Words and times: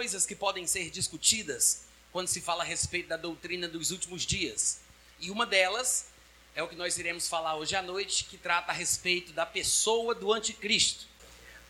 coisas 0.00 0.24
que 0.24 0.34
podem 0.34 0.66
ser 0.66 0.88
discutidas 0.88 1.82
quando 2.10 2.26
se 2.26 2.40
fala 2.40 2.62
a 2.62 2.66
respeito 2.66 3.10
da 3.10 3.18
doutrina 3.18 3.68
dos 3.68 3.90
últimos 3.90 4.22
dias. 4.22 4.80
E 5.18 5.30
uma 5.30 5.44
delas 5.44 6.06
é 6.54 6.62
o 6.62 6.68
que 6.68 6.74
nós 6.74 6.96
iremos 6.96 7.28
falar 7.28 7.56
hoje 7.56 7.76
à 7.76 7.82
noite, 7.82 8.24
que 8.24 8.38
trata 8.38 8.72
a 8.72 8.74
respeito 8.74 9.30
da 9.34 9.44
pessoa 9.44 10.14
do 10.14 10.32
anticristo. 10.32 11.04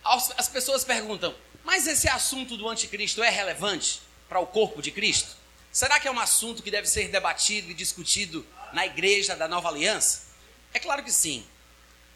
As 0.05 0.49
pessoas 0.49 0.85
perguntam: 0.85 1.35
mas 1.65 1.89
esse 1.89 2.09
assunto 2.09 2.57
do 2.57 2.69
anticristo 2.69 3.21
é 3.21 3.29
relevante 3.29 4.01
para 4.29 4.39
o 4.39 4.47
corpo 4.47 4.81
de 4.81 4.93
Cristo? 4.93 5.37
Será 5.73 5.99
que 5.99 6.07
é 6.07 6.11
um 6.13 6.21
assunto 6.21 6.63
que 6.63 6.71
deve 6.71 6.87
ser 6.87 7.09
debatido 7.09 7.73
e 7.73 7.75
discutido 7.75 8.47
na 8.73 8.87
igreja 8.87 9.35
da 9.35 9.49
nova 9.49 9.71
aliança? 9.71 10.29
É 10.73 10.79
claro 10.79 11.03
que 11.03 11.11
sim. 11.11 11.45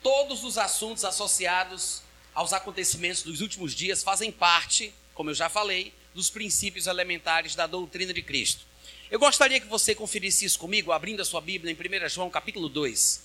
Todos 0.01 0.45
os 0.45 0.59
assuntos 0.59 1.05
associados 1.05 2.03
aos 2.33 2.53
acontecimentos 2.53 3.25
dos 3.25 3.41
últimos 3.41 3.75
dias 3.75 4.05
fazem 4.05 4.31
parte, 4.31 4.95
como 5.13 5.31
eu 5.31 5.35
já 5.35 5.49
falei, 5.49 5.93
dos 6.15 6.31
princípios 6.31 6.87
elementares 6.87 7.55
da 7.55 7.67
doutrina 7.67 8.15
de 8.15 8.23
Cristo. 8.23 8.65
Eu 9.11 9.19
gostaria 9.19 9.61
que 9.61 9.67
você 9.67 9.95
conferisse 9.95 10.45
isso 10.45 10.59
comigo, 10.59 10.93
abrindo 10.93 11.21
a 11.21 11.25
sua 11.25 11.41
Bíblia 11.41 11.73
em 11.73 12.05
1 12.05 12.09
João 12.09 12.31
capítulo 12.31 12.69
2. 12.69 13.23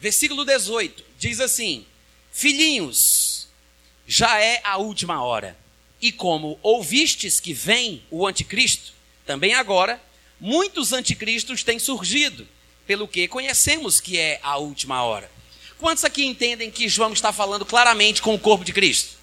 Versículo 0.00 0.44
18, 0.44 1.04
diz 1.18 1.40
assim: 1.40 1.84
Filhinhos, 2.30 3.48
já 4.06 4.40
é 4.40 4.60
a 4.64 4.78
última 4.78 5.22
hora. 5.22 5.56
E 6.00 6.10
como 6.10 6.58
ouvistes 6.62 7.38
que 7.38 7.52
vem 7.52 8.02
o 8.10 8.26
anticristo, 8.26 8.92
também 9.24 9.54
agora, 9.54 10.02
muitos 10.40 10.92
anticristos 10.92 11.62
têm 11.62 11.78
surgido, 11.78 12.48
pelo 12.86 13.06
que 13.06 13.28
conhecemos 13.28 14.00
que 14.00 14.18
é 14.18 14.40
a 14.42 14.56
última 14.56 15.02
hora. 15.04 15.30
Quantos 15.78 16.04
aqui 16.04 16.24
entendem 16.24 16.70
que 16.70 16.88
João 16.88 17.12
está 17.12 17.32
falando 17.32 17.64
claramente 17.64 18.22
com 18.22 18.34
o 18.34 18.38
corpo 18.38 18.64
de 18.64 18.72
Cristo? 18.72 19.21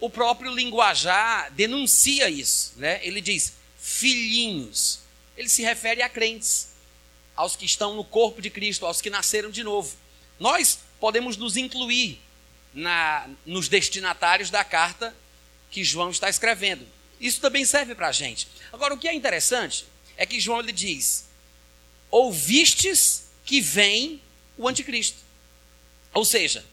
O 0.00 0.08
próprio 0.08 0.54
linguajar 0.54 1.52
denuncia 1.52 2.28
isso, 2.30 2.74
né? 2.76 3.00
Ele 3.04 3.20
diz: 3.20 3.54
filhinhos. 3.78 5.00
Ele 5.36 5.48
se 5.48 5.62
refere 5.62 6.02
a 6.02 6.08
crentes, 6.08 6.68
aos 7.36 7.54
que 7.54 7.64
estão 7.64 7.94
no 7.94 8.04
corpo 8.04 8.42
de 8.42 8.50
Cristo, 8.50 8.84
aos 8.84 9.00
que 9.00 9.08
nasceram 9.08 9.50
de 9.50 9.62
novo. 9.62 9.96
Nós 10.38 10.80
podemos 10.98 11.36
nos 11.36 11.56
incluir 11.56 12.20
na, 12.74 13.28
nos 13.46 13.68
destinatários 13.68 14.50
da 14.50 14.64
carta 14.64 15.14
que 15.70 15.84
João 15.84 16.10
está 16.10 16.28
escrevendo. 16.28 16.86
Isso 17.20 17.40
também 17.40 17.64
serve 17.64 17.94
para 17.94 18.08
a 18.08 18.12
gente. 18.12 18.48
Agora, 18.72 18.94
o 18.94 18.98
que 18.98 19.08
é 19.08 19.14
interessante 19.14 19.86
é 20.16 20.26
que 20.26 20.40
João 20.40 20.60
ele 20.60 20.72
diz: 20.72 21.26
ouvistes 22.10 23.28
que 23.44 23.60
vem 23.60 24.20
o 24.56 24.68
anticristo. 24.68 25.18
Ou 26.12 26.24
seja, 26.24 26.64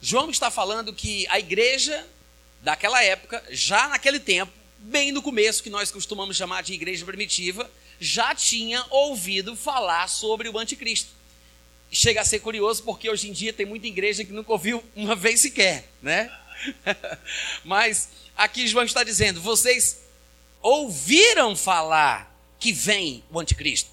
João 0.00 0.30
está 0.30 0.50
falando 0.50 0.92
que 0.92 1.26
a 1.28 1.38
igreja 1.38 2.06
daquela 2.62 3.02
época, 3.02 3.42
já 3.50 3.88
naquele 3.88 4.18
tempo, 4.18 4.52
bem 4.78 5.12
no 5.12 5.22
começo, 5.22 5.62
que 5.62 5.70
nós 5.70 5.90
costumamos 5.90 6.36
chamar 6.36 6.62
de 6.62 6.72
igreja 6.72 7.04
primitiva, 7.04 7.70
já 8.00 8.34
tinha 8.34 8.84
ouvido 8.90 9.54
falar 9.54 10.08
sobre 10.08 10.48
o 10.48 10.58
anticristo. 10.58 11.10
Chega 11.90 12.22
a 12.22 12.24
ser 12.24 12.40
curioso 12.40 12.82
porque 12.84 13.10
hoje 13.10 13.28
em 13.28 13.32
dia 13.32 13.52
tem 13.52 13.66
muita 13.66 13.86
igreja 13.86 14.24
que 14.24 14.32
nunca 14.32 14.52
ouviu 14.52 14.82
uma 14.96 15.14
vez 15.14 15.40
sequer, 15.40 15.88
né? 16.00 16.30
Mas 17.64 18.08
aqui 18.34 18.66
João 18.66 18.84
está 18.84 19.04
dizendo: 19.04 19.42
vocês 19.42 20.00
ouviram 20.62 21.54
falar 21.54 22.34
que 22.58 22.72
vem 22.72 23.22
o 23.30 23.38
anticristo. 23.38 23.90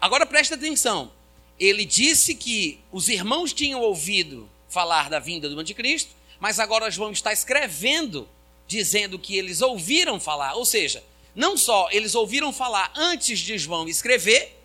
Agora 0.00 0.26
preste 0.26 0.54
atenção 0.54 1.12
ele 1.60 1.84
disse 1.84 2.34
que 2.34 2.80
os 2.90 3.10
irmãos 3.10 3.52
tinham 3.52 3.82
ouvido 3.82 4.48
falar 4.70 5.10
da 5.10 5.18
vinda 5.18 5.48
do 5.48 5.60
anticristo, 5.60 6.10
mas 6.40 6.58
agora 6.58 6.90
João 6.90 7.12
está 7.12 7.32
escrevendo 7.32 8.28
dizendo 8.66 9.18
que 9.18 9.36
eles 9.36 9.60
ouviram 9.60 10.18
falar, 10.18 10.54
ou 10.54 10.64
seja, 10.64 11.04
não 11.34 11.56
só 11.56 11.88
eles 11.90 12.14
ouviram 12.14 12.52
falar 12.52 12.92
antes 12.96 13.38
de 13.40 13.58
João 13.58 13.88
escrever, 13.88 14.56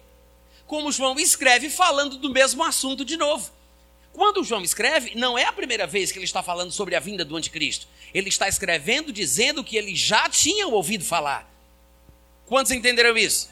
como 0.66 0.92
João 0.92 1.20
escreve 1.20 1.70
falando 1.70 2.18
do 2.18 2.30
mesmo 2.30 2.64
assunto 2.64 3.04
de 3.04 3.18
novo. 3.18 3.52
Quando 4.14 4.44
João 4.44 4.62
escreve, 4.62 5.14
não 5.16 5.38
é 5.38 5.44
a 5.44 5.52
primeira 5.52 5.86
vez 5.86 6.12
que 6.12 6.18
ele 6.18 6.26
está 6.26 6.42
falando 6.42 6.72
sobre 6.72 6.96
a 6.96 7.00
vinda 7.00 7.26
do 7.26 7.36
anticristo. 7.36 7.88
Ele 8.14 8.30
está 8.30 8.48
escrevendo 8.48 9.12
dizendo 9.12 9.64
que 9.64 9.76
ele 9.76 9.94
já 9.96 10.30
tinha 10.30 10.68
ouvido 10.68 11.04
falar. 11.04 11.52
Quantos 12.46 12.72
entenderam 12.72 13.18
isso? 13.18 13.50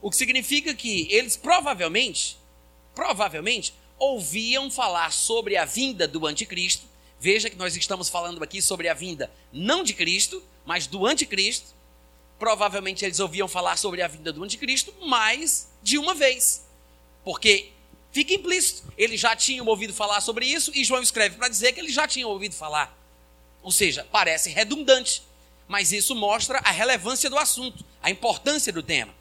O 0.00 0.08
que 0.08 0.16
significa 0.16 0.72
que 0.72 1.06
eles 1.10 1.36
provavelmente 1.36 2.38
provavelmente 2.94 3.74
ouviam 3.98 4.70
falar 4.70 5.12
sobre 5.12 5.56
a 5.56 5.64
vinda 5.64 6.08
do 6.08 6.26
anticristo. 6.26 6.86
Veja 7.20 7.50
que 7.50 7.56
nós 7.56 7.76
estamos 7.76 8.08
falando 8.08 8.42
aqui 8.42 8.62
sobre 8.62 8.88
a 8.88 8.94
vinda 8.94 9.30
não 9.52 9.84
de 9.84 9.92
Cristo, 9.92 10.42
mas 10.64 10.86
do 10.86 11.06
anticristo. 11.06 11.74
Provavelmente 12.38 13.04
eles 13.04 13.20
ouviam 13.20 13.46
falar 13.46 13.76
sobre 13.76 14.00
a 14.00 14.08
vinda 14.08 14.32
do 14.32 14.42
anticristo 14.42 14.94
mais 15.02 15.68
de 15.82 15.98
uma 15.98 16.14
vez. 16.14 16.64
Porque 17.22 17.72
fica 18.10 18.32
implícito, 18.32 18.90
eles 18.96 19.20
já 19.20 19.36
tinham 19.36 19.66
ouvido 19.66 19.92
falar 19.92 20.22
sobre 20.22 20.46
isso 20.46 20.72
e 20.74 20.82
João 20.82 21.02
escreve 21.02 21.36
para 21.36 21.48
dizer 21.48 21.74
que 21.74 21.80
eles 21.80 21.92
já 21.92 22.08
tinham 22.08 22.30
ouvido 22.30 22.54
falar. 22.54 22.98
Ou 23.62 23.70
seja, 23.70 24.06
parece 24.10 24.48
redundante, 24.48 25.22
mas 25.68 25.92
isso 25.92 26.14
mostra 26.14 26.58
a 26.60 26.70
relevância 26.70 27.28
do 27.28 27.36
assunto, 27.36 27.84
a 28.02 28.10
importância 28.10 28.72
do 28.72 28.82
tema. 28.82 29.14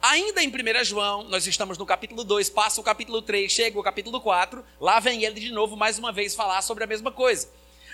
Ainda 0.00 0.42
em 0.42 0.48
1 0.48 0.84
João, 0.84 1.24
nós 1.24 1.44
estamos 1.46 1.76
no 1.76 1.84
capítulo 1.84 2.22
2, 2.22 2.50
passa 2.50 2.80
o 2.80 2.84
capítulo 2.84 3.20
3, 3.20 3.50
chega 3.50 3.78
o 3.78 3.82
capítulo 3.82 4.20
4, 4.20 4.64
lá 4.80 5.00
vem 5.00 5.24
ele 5.24 5.40
de 5.40 5.50
novo 5.50 5.76
mais 5.76 5.98
uma 5.98 6.12
vez 6.12 6.36
falar 6.36 6.62
sobre 6.62 6.84
a 6.84 6.86
mesma 6.86 7.10
coisa. 7.10 7.48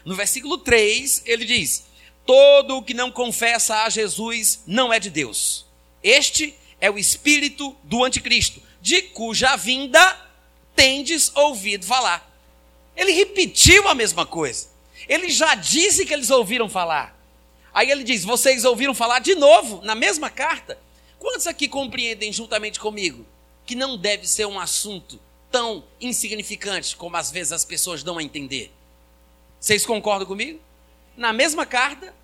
No 0.04 0.14
versículo 0.14 0.58
3, 0.58 1.22
ele 1.24 1.46
diz: 1.46 1.86
Todo 2.26 2.76
o 2.76 2.82
que 2.82 2.92
não 2.92 3.10
confessa 3.10 3.84
a 3.84 3.88
Jesus 3.88 4.62
não 4.66 4.92
é 4.92 5.00
de 5.00 5.08
Deus. 5.08 5.64
Este 6.02 6.54
é 6.78 6.90
o 6.90 6.98
espírito 6.98 7.74
do 7.82 8.04
anticristo, 8.04 8.60
de 8.82 9.00
cuja 9.00 9.56
vinda 9.56 10.30
tendes 10.76 11.34
ouvido 11.34 11.86
falar. 11.86 12.30
Ele 12.94 13.12
repetiu 13.12 13.88
a 13.88 13.94
mesma 13.94 14.26
coisa. 14.26 14.68
Ele 15.08 15.30
já 15.30 15.54
disse 15.54 16.04
que 16.04 16.12
eles 16.12 16.28
ouviram 16.28 16.68
falar. 16.68 17.18
Aí 17.72 17.90
ele 17.90 18.04
diz: 18.04 18.24
Vocês 18.24 18.66
ouviram 18.66 18.92
falar 18.92 19.20
de 19.20 19.34
novo, 19.34 19.80
na 19.82 19.94
mesma 19.94 20.28
carta. 20.28 20.78
Quantos 21.18 21.46
aqui 21.46 21.68
compreendem 21.68 22.32
juntamente 22.32 22.78
comigo 22.78 23.26
que 23.66 23.74
não 23.74 23.96
deve 23.96 24.26
ser 24.26 24.46
um 24.46 24.58
assunto 24.58 25.18
tão 25.50 25.84
insignificante 26.00 26.96
como 26.96 27.16
às 27.16 27.30
vezes 27.30 27.52
as 27.52 27.64
pessoas 27.64 28.02
dão 28.02 28.18
a 28.18 28.22
entender? 28.22 28.72
Vocês 29.60 29.86
concordam 29.86 30.26
comigo? 30.26 30.60
Na 31.16 31.32
mesma 31.32 31.64
carta, 31.64 32.14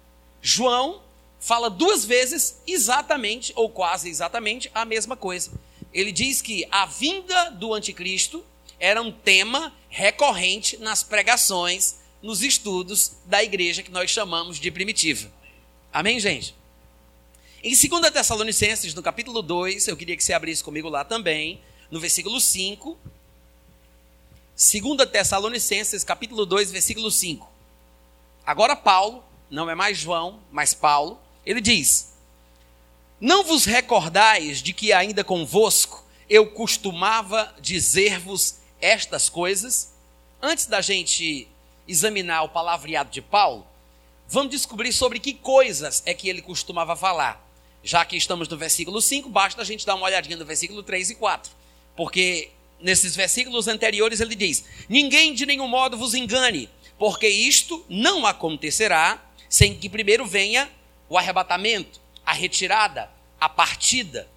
João 0.43 1.01
fala 1.39 1.71
duas 1.71 2.05
vezes 2.05 2.61
exatamente, 2.67 3.53
ou 3.57 3.71
quase 3.71 4.11
exatamente, 4.11 4.71
a 4.75 4.85
mesma 4.85 5.17
coisa. 5.17 5.51
Ele 5.93 6.13
diz 6.13 6.43
que 6.43 6.67
a 6.71 6.87
vinda 6.87 7.51
do 7.51 7.73
anticristo 7.73 8.45
era 8.79 9.01
um 9.01 9.11
tema 9.11 9.73
recorrente 9.89 10.77
nas 10.77 11.03
pregações, 11.03 12.01
nos 12.23 12.43
estudos 12.43 13.13
da 13.25 13.43
igreja 13.43 13.83
que 13.83 13.91
nós 13.91 14.11
chamamos 14.11 14.59
de 14.59 14.71
primitiva. 14.71 15.31
Amém, 15.93 16.21
gente? 16.21 16.55
Em 17.63 17.77
2 17.77 18.11
Tessalonicenses, 18.11 18.95
no 18.95 19.03
capítulo 19.03 19.43
2, 19.43 19.87
eu 19.89 19.95
queria 19.95 20.17
que 20.17 20.25
você 20.25 20.33
abrisse 20.33 20.65
comigo 20.65 20.89
lá 20.89 21.05
também, 21.05 21.61
no 21.91 22.01
versículo 22.01 22.41
5. 22.41 22.97
2 24.57 25.11
Tessalonicenses, 25.11 26.03
capítulo 26.03 26.47
2, 26.47 26.71
versículo 26.71 27.11
5. 27.11 27.47
Agora 28.47 28.75
Paulo, 28.75 29.23
não 29.51 29.69
é 29.69 29.75
mais 29.75 29.99
João, 29.99 30.41
mas 30.51 30.73
Paulo, 30.73 31.21
ele 31.45 31.61
diz: 31.61 32.15
Não 33.21 33.45
vos 33.45 33.67
recordais 33.67 34.63
de 34.63 34.73
que 34.73 34.91
ainda 34.91 35.23
convosco 35.23 36.03
eu 36.31 36.47
costumava 36.47 37.55
dizer-vos 37.61 38.57
estas 38.81 39.29
coisas? 39.29 39.93
Antes 40.41 40.65
da 40.65 40.81
gente 40.81 41.47
examinar 41.87 42.43
o 42.43 42.49
palavreado 42.49 43.11
de 43.11 43.21
Paulo, 43.21 43.67
vamos 44.27 44.51
descobrir 44.51 44.95
sobre 44.95 45.21
que 45.21 45.35
coisas 45.35 46.03
é 46.07 46.15
que 46.15 46.27
ele 46.27 46.41
costumava 46.41 46.97
falar. 46.97 47.50
Já 47.83 48.05
que 48.05 48.17
estamos 48.17 48.49
no 48.49 48.57
versículo 48.57 49.01
5, 49.01 49.29
basta 49.29 49.63
a 49.63 49.65
gente 49.65 49.87
dar 49.87 49.95
uma 49.95 50.07
olhadinha 50.07 50.37
no 50.37 50.45
versículo 50.45 50.83
3 50.83 51.11
e 51.11 51.15
4. 51.15 51.53
Porque 51.97 52.51
nesses 52.81 53.17
versículos 53.17 53.69
anteriores 53.69 54.21
ele 54.21 54.35
diz: 54.35 54.65
Ninguém 54.89 55.35
de 55.35 55.47
nenhum 55.47 55.69
modo 55.69 55.97
vos 55.97 56.15
engane, 56.15 56.69
porque 56.99 57.29
isto 57.29 57.85
não 57.89 58.27
acontecerá 58.27 59.23
sem 59.49 59.75
que 59.77 59.89
primeiro 59.89 60.27
venha 60.27 60.71
o 61.09 61.19
arrebatamento, 61.19 62.01
a 62.25 62.33
retirada, 62.33 63.11
a 63.41 63.49
partida. 63.49 64.29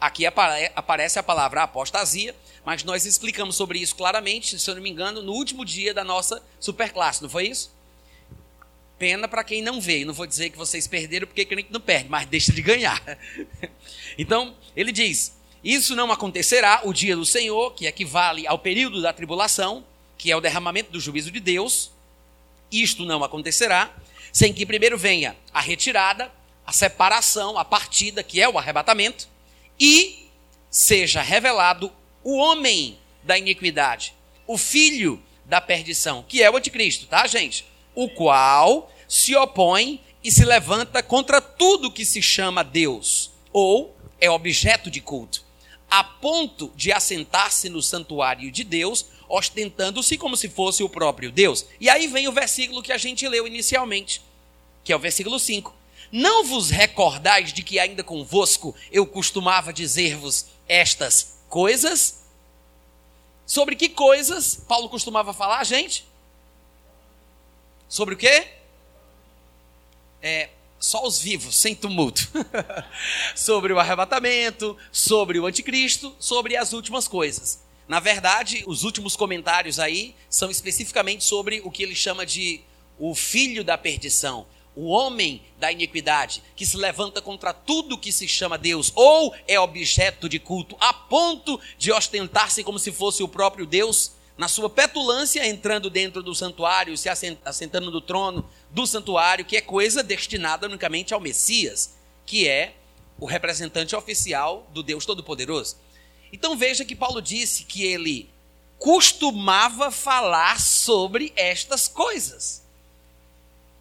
Aqui 0.00 0.24
aparece 0.26 1.18
a 1.18 1.22
palavra 1.22 1.62
apostasia, 1.62 2.34
mas 2.64 2.84
nós 2.84 3.06
explicamos 3.06 3.56
sobre 3.56 3.78
isso 3.78 3.94
claramente, 3.94 4.58
se 4.58 4.70
eu 4.70 4.74
não 4.74 4.82
me 4.82 4.90
engano, 4.90 5.22
no 5.22 5.32
último 5.32 5.64
dia 5.64 5.94
da 5.94 6.04
nossa 6.04 6.42
superclasse, 6.60 7.22
não 7.22 7.28
foi 7.28 7.48
isso? 7.48 7.72
Pena 8.98 9.26
para 9.26 9.44
quem 9.44 9.60
não 9.60 9.80
veio. 9.80 10.06
Não 10.06 10.14
vou 10.14 10.26
dizer 10.26 10.50
que 10.50 10.56
vocês 10.56 10.86
perderam, 10.86 11.26
porque 11.26 11.44
crente 11.44 11.72
não 11.72 11.80
perde, 11.80 12.08
mas 12.08 12.26
deixa 12.26 12.52
de 12.52 12.62
ganhar. 12.62 13.02
Então, 14.16 14.54
ele 14.76 14.92
diz: 14.92 15.36
Isso 15.62 15.96
não 15.96 16.12
acontecerá 16.12 16.82
o 16.84 16.92
dia 16.92 17.16
do 17.16 17.26
Senhor, 17.26 17.74
que 17.74 17.86
equivale 17.86 18.46
ao 18.46 18.60
período 18.60 19.02
da 19.02 19.12
tribulação, 19.12 19.84
que 20.16 20.30
é 20.30 20.36
o 20.36 20.40
derramamento 20.40 20.92
do 20.92 21.00
juízo 21.00 21.32
de 21.32 21.40
Deus. 21.40 21.90
Isto 22.70 23.04
não 23.04 23.24
acontecerá 23.24 23.92
sem 24.32 24.52
que 24.52 24.66
primeiro 24.66 24.96
venha 24.96 25.36
a 25.52 25.60
retirada, 25.60 26.30
a 26.66 26.72
separação, 26.72 27.58
a 27.58 27.64
partida, 27.64 28.22
que 28.22 28.40
é 28.40 28.48
o 28.48 28.58
arrebatamento, 28.58 29.28
e 29.78 30.28
seja 30.70 31.22
revelado 31.22 31.92
o 32.22 32.36
homem 32.36 32.98
da 33.22 33.38
iniquidade, 33.38 34.14
o 34.46 34.58
filho 34.58 35.22
da 35.44 35.60
perdição, 35.60 36.24
que 36.26 36.42
é 36.42 36.50
o 36.50 36.56
anticristo, 36.56 37.06
tá, 37.06 37.26
gente? 37.26 37.64
O 37.94 38.08
qual 38.08 38.90
se 39.08 39.34
opõe 39.36 40.00
e 40.22 40.30
se 40.30 40.44
levanta 40.44 41.02
contra 41.02 41.40
tudo 41.40 41.90
que 41.90 42.04
se 42.04 42.22
chama 42.22 42.64
Deus, 42.64 43.30
ou 43.52 43.94
é 44.20 44.30
objeto 44.30 44.90
de 44.90 45.00
culto, 45.00 45.44
a 45.90 46.02
ponto 46.02 46.72
de 46.74 46.90
assentar-se 46.90 47.68
no 47.68 47.82
santuário 47.82 48.50
de 48.50 48.64
Deus, 48.64 49.06
ostentando-se 49.28 50.16
como 50.16 50.36
se 50.36 50.48
fosse 50.48 50.82
o 50.82 50.88
próprio 50.88 51.30
Deus. 51.30 51.66
E 51.78 51.88
aí 51.90 52.06
vem 52.06 52.26
o 52.26 52.32
versículo 52.32 52.82
que 52.82 52.92
a 52.92 52.98
gente 52.98 53.28
leu 53.28 53.46
inicialmente, 53.46 54.22
que 54.82 54.92
é 54.92 54.96
o 54.96 54.98
versículo 55.00 55.38
5. 55.38 55.74
Não 56.10 56.44
vos 56.44 56.70
recordais 56.70 57.52
de 57.52 57.62
que 57.62 57.78
ainda 57.78 58.02
convosco 58.02 58.74
eu 58.90 59.06
costumava 59.06 59.72
dizer-vos 59.72 60.46
estas 60.68 61.38
coisas? 61.48 62.24
Sobre 63.46 63.76
que 63.76 63.88
coisas 63.88 64.54
Paulo 64.66 64.88
costumava 64.88 65.34
falar, 65.34 65.64
gente? 65.64 66.06
Sobre 67.94 68.16
o 68.16 68.18
quê? 68.18 68.48
É, 70.20 70.48
só 70.80 71.06
os 71.06 71.20
vivos, 71.20 71.54
sem 71.54 71.76
tumulto. 71.76 72.28
sobre 73.36 73.72
o 73.72 73.78
arrebatamento, 73.78 74.76
sobre 74.90 75.38
o 75.38 75.46
anticristo, 75.46 76.12
sobre 76.18 76.56
as 76.56 76.72
últimas 76.72 77.06
coisas. 77.06 77.62
Na 77.86 78.00
verdade, 78.00 78.64
os 78.66 78.82
últimos 78.82 79.14
comentários 79.14 79.78
aí 79.78 80.16
são 80.28 80.50
especificamente 80.50 81.22
sobre 81.22 81.60
o 81.60 81.70
que 81.70 81.84
ele 81.84 81.94
chama 81.94 82.26
de 82.26 82.62
o 82.98 83.14
filho 83.14 83.62
da 83.62 83.78
perdição, 83.78 84.44
o 84.74 84.88
homem 84.88 85.40
da 85.56 85.70
iniquidade, 85.70 86.42
que 86.56 86.66
se 86.66 86.76
levanta 86.76 87.22
contra 87.22 87.54
tudo 87.54 87.96
que 87.96 88.10
se 88.10 88.26
chama 88.26 88.58
Deus, 88.58 88.90
ou 88.96 89.32
é 89.46 89.60
objeto 89.60 90.28
de 90.28 90.40
culto, 90.40 90.76
a 90.80 90.92
ponto 90.92 91.60
de 91.78 91.92
ostentar-se 91.92 92.64
como 92.64 92.80
se 92.80 92.90
fosse 92.90 93.22
o 93.22 93.28
próprio 93.28 93.64
Deus, 93.64 94.16
na 94.36 94.48
sua 94.48 94.68
petulância, 94.68 95.46
entrando 95.46 95.88
dentro 95.88 96.22
do 96.22 96.34
santuário, 96.34 96.96
se 96.96 97.08
assentando 97.08 97.90
no 97.90 98.00
trono 98.00 98.48
do 98.70 98.86
santuário, 98.86 99.44
que 99.44 99.56
é 99.56 99.60
coisa 99.60 100.02
destinada 100.02 100.66
unicamente 100.66 101.14
ao 101.14 101.20
Messias, 101.20 101.94
que 102.26 102.48
é 102.48 102.74
o 103.18 103.26
representante 103.26 103.94
oficial 103.94 104.68
do 104.72 104.82
Deus 104.82 105.06
Todo-Poderoso. 105.06 105.76
Então 106.32 106.56
veja 106.56 106.84
que 106.84 106.96
Paulo 106.96 107.22
disse 107.22 107.64
que 107.64 107.84
ele 107.84 108.28
costumava 108.76 109.90
falar 109.90 110.60
sobre 110.60 111.32
estas 111.36 111.86
coisas. 111.86 112.64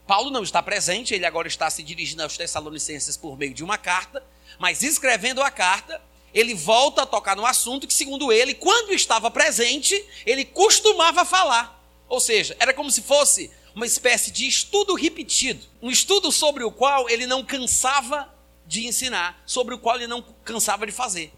Paulo 0.06 0.30
não 0.30 0.44
está 0.44 0.62
presente, 0.62 1.16
ele 1.16 1.26
agora 1.26 1.48
está 1.48 1.70
se 1.70 1.82
dirigindo 1.82 2.22
aos 2.22 2.38
Tessalonicenses 2.38 3.18
por 3.18 3.38
meio 3.38 3.54
de 3.54 3.64
uma 3.64 3.78
carta, 3.78 4.24
mas 4.60 4.84
escrevendo 4.84 5.42
a 5.42 5.50
carta, 5.50 6.00
ele 6.34 6.56
volta 6.56 7.04
a 7.04 7.06
tocar 7.06 7.36
no 7.36 7.46
assunto 7.46 7.88
que, 7.88 7.94
segundo 7.94 8.32
ele, 8.32 8.54
quando 8.54 8.94
estava 8.94 9.30
presente, 9.30 10.04
ele 10.26 10.44
costumava 10.44 11.24
falar. 11.24 11.82
Ou 12.10 12.20
seja, 12.20 12.56
era 12.60 12.74
como 12.74 12.92
se 12.92 13.02
fosse 13.02 13.52
uma 13.76 13.86
espécie 13.86 14.32
de 14.32 14.48
estudo 14.48 14.94
repetido, 14.96 15.66
um 15.82 15.90
estudo 15.90 16.32
sobre 16.32 16.64
o 16.64 16.72
qual 16.72 17.10
ele 17.10 17.26
não 17.26 17.44
cansava 17.44 18.34
de 18.66 18.88
ensinar, 18.88 19.42
sobre 19.46 19.76
o 19.76 19.80
qual 19.80 19.96
ele 19.96 20.08
não 20.08 20.22
cansava 20.44 20.86
de 20.86 20.92
fazer. 20.92 21.34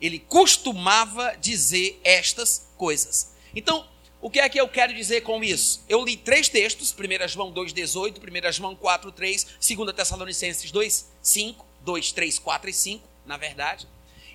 Ele 0.00 0.18
costumava 0.18 1.36
dizer 1.40 2.00
estas 2.04 2.70
coisas. 2.76 3.34
Então, 3.54 3.86
o 4.20 4.30
que 4.30 4.40
é 4.40 4.48
que 4.48 4.60
eu 4.60 4.68
quero 4.68 4.94
dizer 4.94 5.22
com 5.22 5.42
isso? 5.42 5.84
Eu 5.88 6.04
li 6.04 6.16
três 6.16 6.48
textos, 6.48 6.92
1 6.92 7.28
João 7.28 7.52
2,18, 7.52 8.48
1 8.48 8.52
João 8.52 8.74
4, 8.74 9.12
3, 9.12 9.46
2 9.60 9.92
Tessalonicenses 9.94 10.70
2, 10.70 11.08
5, 11.22 11.66
2, 11.82 12.12
3, 12.12 12.38
4 12.38 12.70
e 12.70 12.72
5, 12.72 13.08
na 13.24 13.36
verdade. 13.36 13.86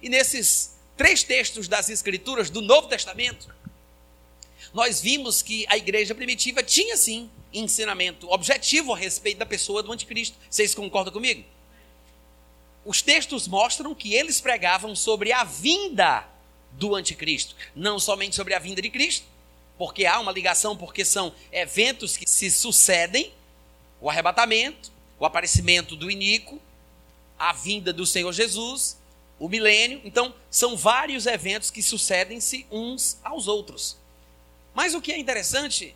E 0.03 0.09
nesses 0.09 0.75
três 0.97 1.23
textos 1.23 1.69
das 1.69 1.89
Escrituras 1.89 2.49
do 2.49 2.61
Novo 2.61 2.89
Testamento, 2.89 3.47
nós 4.73 4.99
vimos 4.99 5.41
que 5.41 5.65
a 5.69 5.77
igreja 5.77 6.13
primitiva 6.13 6.61
tinha 6.61 6.97
sim 6.97 7.31
ensinamento 7.53 8.29
objetivo 8.29 8.93
a 8.93 8.97
respeito 8.97 9.37
da 9.37 9.45
pessoa 9.45 9.81
do 9.81 9.93
anticristo. 9.93 10.37
Vocês 10.49 10.75
concordam 10.75 11.13
comigo? 11.13 11.45
Os 12.83 13.01
textos 13.01 13.47
mostram 13.47 13.95
que 13.95 14.13
eles 14.13 14.41
pregavam 14.41 14.93
sobre 14.93 15.31
a 15.31 15.45
vinda 15.45 16.27
do 16.73 16.95
anticristo, 16.95 17.55
não 17.73 17.97
somente 17.97 18.35
sobre 18.35 18.53
a 18.53 18.59
vinda 18.59 18.81
de 18.81 18.89
Cristo, 18.89 19.25
porque 19.77 20.05
há 20.05 20.19
uma 20.19 20.33
ligação, 20.33 20.75
porque 20.75 21.05
são 21.05 21.33
eventos 21.49 22.17
que 22.17 22.29
se 22.29 22.51
sucedem: 22.51 23.31
o 24.01 24.09
arrebatamento, 24.09 24.91
o 25.17 25.25
aparecimento 25.25 25.95
do 25.95 26.11
Inico, 26.11 26.61
a 27.39 27.53
vinda 27.53 27.93
do 27.93 28.05
Senhor 28.05 28.33
Jesus, 28.33 28.97
o 29.43 29.49
milênio. 29.49 29.99
Então, 30.05 30.33
são 30.49 30.77
vários 30.77 31.25
eventos 31.25 31.69
que 31.69 31.83
sucedem-se 31.83 32.65
uns 32.71 33.17
aos 33.21 33.45
outros. 33.45 33.97
Mas 34.73 34.93
o 34.93 35.01
que 35.01 35.11
é 35.11 35.17
interessante 35.17 35.93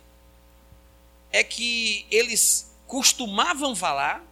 é 1.32 1.42
que 1.42 2.04
eles 2.10 2.70
costumavam 2.86 3.74
falar 3.74 4.22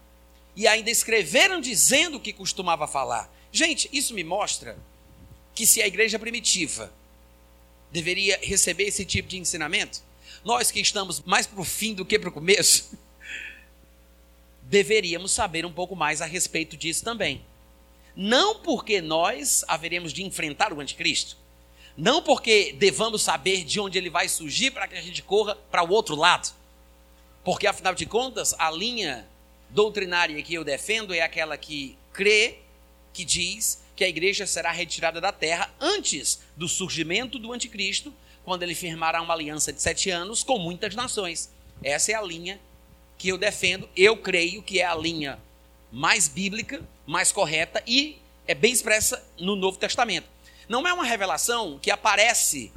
e 0.55 0.69
ainda 0.69 0.91
escreveram 0.91 1.63
dizendo 1.63 2.21
que 2.21 2.31
costumava 2.31 2.87
falar. 2.87 3.35
Gente, 3.51 3.89
isso 3.91 4.13
me 4.13 4.23
mostra 4.23 4.77
que 5.55 5.67
se 5.67 5.81
a 5.81 5.87
igreja 5.87 6.19
primitiva 6.19 6.93
deveria 7.91 8.39
receber 8.43 8.85
esse 8.85 9.07
tipo 9.07 9.31
de 9.31 9.39
ensinamento? 9.39 10.03
Nós 10.45 10.71
que 10.71 10.79
estamos 10.79 11.23
mais 11.23 11.47
para 11.47 11.63
o 11.63 11.65
fim 11.65 11.95
do 11.95 12.05
que 12.05 12.19
para 12.19 12.29
o 12.29 12.33
começo, 12.33 12.91
deveríamos 14.61 15.33
saber 15.33 15.65
um 15.65 15.73
pouco 15.73 15.97
mais 15.97 16.21
a 16.21 16.27
respeito 16.27 16.77
disso 16.77 17.03
também. 17.03 17.43
Não 18.17 18.57
porque 18.61 19.03
nós 19.03 19.63
haveremos 19.69 20.13
de 20.13 20.25
enfrentar 20.25 20.73
o 20.73 20.81
anticristo, 20.81 21.37
não 21.95 22.23
porque 22.23 22.75
devamos 22.79 23.23
saber 23.23 23.63
de 23.63 23.79
onde 23.79 23.99
ele 23.99 24.09
vai 24.09 24.29
surgir 24.29 24.71
para 24.71 24.89
que 24.89 24.97
a 24.97 25.03
gente 25.03 25.23
corra 25.23 25.55
para 25.71 25.83
o 25.83 25.91
outro 25.91 26.17
lado, 26.17 26.55
porque 27.45 27.67
afinal 27.67 27.95
de 27.95 28.07
contas, 28.07 28.55
a 28.59 28.71
linha 28.71 29.29
doutrinária 29.71 30.43
que 30.43 30.55
eu 30.55 30.65
defendo 30.65 31.15
é 31.15 31.21
aquela 31.21 31.57
que 31.57 31.97
crê, 32.13 32.59
que 33.13 33.25
diz 33.25 33.85
que 33.95 34.05
a 34.05 34.09
igreja 34.09 34.47
será 34.47 34.73
retirada 34.73 35.21
da 35.21 35.33
terra 35.33 35.73
antes 35.81 36.41
do 36.57 36.69
surgimento 36.69 37.39
do 37.39 37.53
anticristo, 37.53 38.13
quando 38.45 38.63
ele 38.63 38.75
firmará 38.75 39.21
uma 39.21 39.35
aliança 39.35 39.73
de 39.73 39.81
sete 39.83 40.11
anos 40.11 40.43
com 40.43 40.59
muitas 40.59 40.95
nações. 40.95 41.51
Essa 41.83 42.13
é 42.13 42.15
a 42.15 42.23
linha 42.23 42.61
que 43.19 43.29
eu 43.29 43.37
defendo. 43.39 43.89
Eu 43.97 44.17
creio 44.17 44.63
que 44.63 44.81
é 44.81 44.85
a 44.85 44.95
linha 44.95 45.39
mais 45.91 46.29
bíblica, 46.29 46.83
mais 47.07 47.33
correta 47.33 47.83
e 47.87 48.19
é 48.47 48.55
bem 48.55 48.73
expressa 48.73 49.23
no 49.39 49.57
Novo 49.57 49.79
Testamento. 49.79 50.29
Não 50.69 50.87
é 50.87 50.93
uma 50.93 51.05
revelação 51.05 51.79
que 51.81 51.91
aparece 51.91 52.73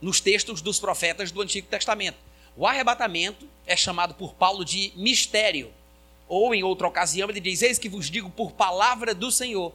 nos 0.00 0.20
textos 0.20 0.60
dos 0.60 0.78
profetas 0.78 1.30
do 1.30 1.40
Antigo 1.40 1.66
Testamento. 1.66 2.18
O 2.56 2.66
arrebatamento 2.66 3.48
é 3.66 3.76
chamado 3.76 4.14
por 4.14 4.34
Paulo 4.34 4.64
de 4.64 4.92
mistério. 4.96 5.72
Ou 6.28 6.54
em 6.54 6.62
outra 6.62 6.86
ocasião 6.86 7.28
ele 7.28 7.40
diz: 7.40 7.62
Eis 7.62 7.78
que 7.78 7.88
vos 7.88 8.10
digo 8.10 8.30
por 8.30 8.52
palavra 8.52 9.14
do 9.14 9.30
Senhor. 9.30 9.72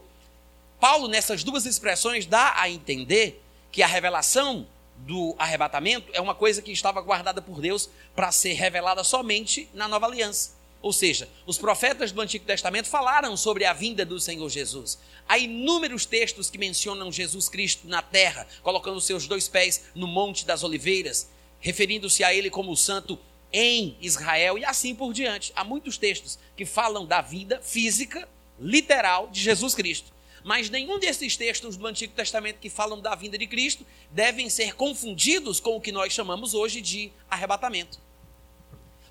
Paulo, 0.79 1.07
nessas 1.07 1.43
duas 1.43 1.65
expressões, 1.65 2.25
dá 2.25 2.53
a 2.55 2.69
entender 2.69 3.43
que 3.71 3.83
a 3.83 3.87
revelação 3.87 4.65
do 4.97 5.35
arrebatamento 5.37 6.09
é 6.13 6.21
uma 6.21 6.35
coisa 6.35 6.61
que 6.61 6.71
estava 6.71 7.01
guardada 7.01 7.41
por 7.41 7.61
Deus 7.61 7.89
para 8.15 8.31
ser 8.31 8.53
revelada 8.53 9.03
somente 9.03 9.69
na 9.73 9.87
nova 9.87 10.05
aliança. 10.05 10.58
Ou 10.81 10.93
seja, 10.93 11.27
os 11.45 11.57
profetas 11.57 12.11
do 12.11 12.21
Antigo 12.21 12.45
Testamento 12.45 12.87
falaram 12.87 13.35
sobre 13.35 13.65
a 13.65 13.73
vinda 13.73 14.05
do 14.05 14.19
Senhor 14.19 14.49
Jesus. 14.49 14.97
Há 15.27 15.37
inúmeros 15.37 16.05
textos 16.05 16.49
que 16.49 16.57
mencionam 16.57 17.11
Jesus 17.11 17.49
Cristo 17.49 17.87
na 17.87 18.01
terra, 18.01 18.47
colocando 18.63 19.01
seus 19.01 19.27
dois 19.27 19.49
pés 19.49 19.85
no 19.93 20.07
Monte 20.07 20.45
das 20.45 20.63
Oliveiras, 20.63 21.29
referindo-se 21.59 22.23
a 22.23 22.33
ele 22.33 22.49
como 22.49 22.71
o 22.71 22.77
santo 22.77 23.19
em 23.51 23.97
Israel 23.99 24.57
e 24.57 24.63
assim 24.63 24.95
por 24.95 25.13
diante. 25.13 25.51
Há 25.53 25.65
muitos 25.65 25.97
textos 25.97 26.39
que 26.55 26.65
falam 26.65 27.05
da 27.05 27.21
vida 27.21 27.59
física, 27.61 28.27
literal 28.57 29.27
de 29.27 29.41
Jesus 29.41 29.75
Cristo. 29.75 30.13
Mas 30.43 30.69
nenhum 30.69 30.97
desses 30.97 31.35
textos 31.35 31.75
do 31.75 31.85
Antigo 31.85 32.13
Testamento 32.13 32.59
que 32.59 32.69
falam 32.69 33.01
da 33.01 33.15
vinda 33.15 33.37
de 33.37 33.47
Cristo 33.47 33.85
devem 34.11 34.49
ser 34.49 34.75
confundidos 34.75 35.59
com 35.59 35.75
o 35.75 35.81
que 35.81 35.91
nós 35.91 36.13
chamamos 36.13 36.53
hoje 36.53 36.79
de 36.79 37.11
arrebatamento. 37.29 37.99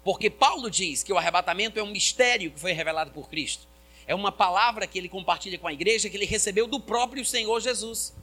Porque 0.08 0.30
Paulo 0.30 0.70
diz 0.70 1.02
que 1.02 1.12
o 1.12 1.18
arrebatamento 1.18 1.78
é 1.78 1.82
um 1.82 1.90
mistério 1.90 2.50
que 2.50 2.58
foi 2.58 2.72
revelado 2.72 3.10
por 3.10 3.28
Cristo. 3.28 3.68
É 4.06 4.14
uma 4.14 4.32
palavra 4.32 4.86
que 4.86 4.96
ele 4.96 5.06
compartilha 5.06 5.58
com 5.58 5.68
a 5.68 5.72
igreja 5.74 6.08
que 6.08 6.16
ele 6.16 6.24
recebeu 6.24 6.66
do 6.66 6.80
próprio 6.80 7.22
Senhor 7.26 7.60
Jesus. 7.60 8.14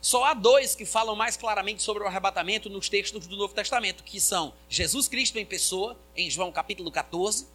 Só 0.00 0.24
há 0.24 0.32
dois 0.32 0.74
que 0.74 0.86
falam 0.86 1.14
mais 1.14 1.36
claramente 1.36 1.82
sobre 1.82 2.02
o 2.02 2.06
arrebatamento 2.06 2.70
nos 2.70 2.88
textos 2.88 3.26
do 3.26 3.36
Novo 3.36 3.52
Testamento, 3.52 4.02
que 4.04 4.18
são 4.18 4.54
Jesus 4.70 5.06
Cristo 5.06 5.38
em 5.38 5.44
pessoa, 5.44 5.98
em 6.16 6.30
João 6.30 6.50
capítulo 6.50 6.90
14, 6.90 7.46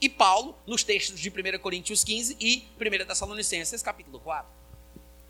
e 0.00 0.08
Paulo 0.08 0.56
nos 0.66 0.82
textos 0.82 1.20
de 1.20 1.28
1 1.30 1.60
Coríntios 1.60 2.02
15 2.02 2.36
e 2.40 2.64
1 2.76 3.06
Tessalonicenses 3.06 3.84
capítulo 3.84 4.18
4. 4.18 4.50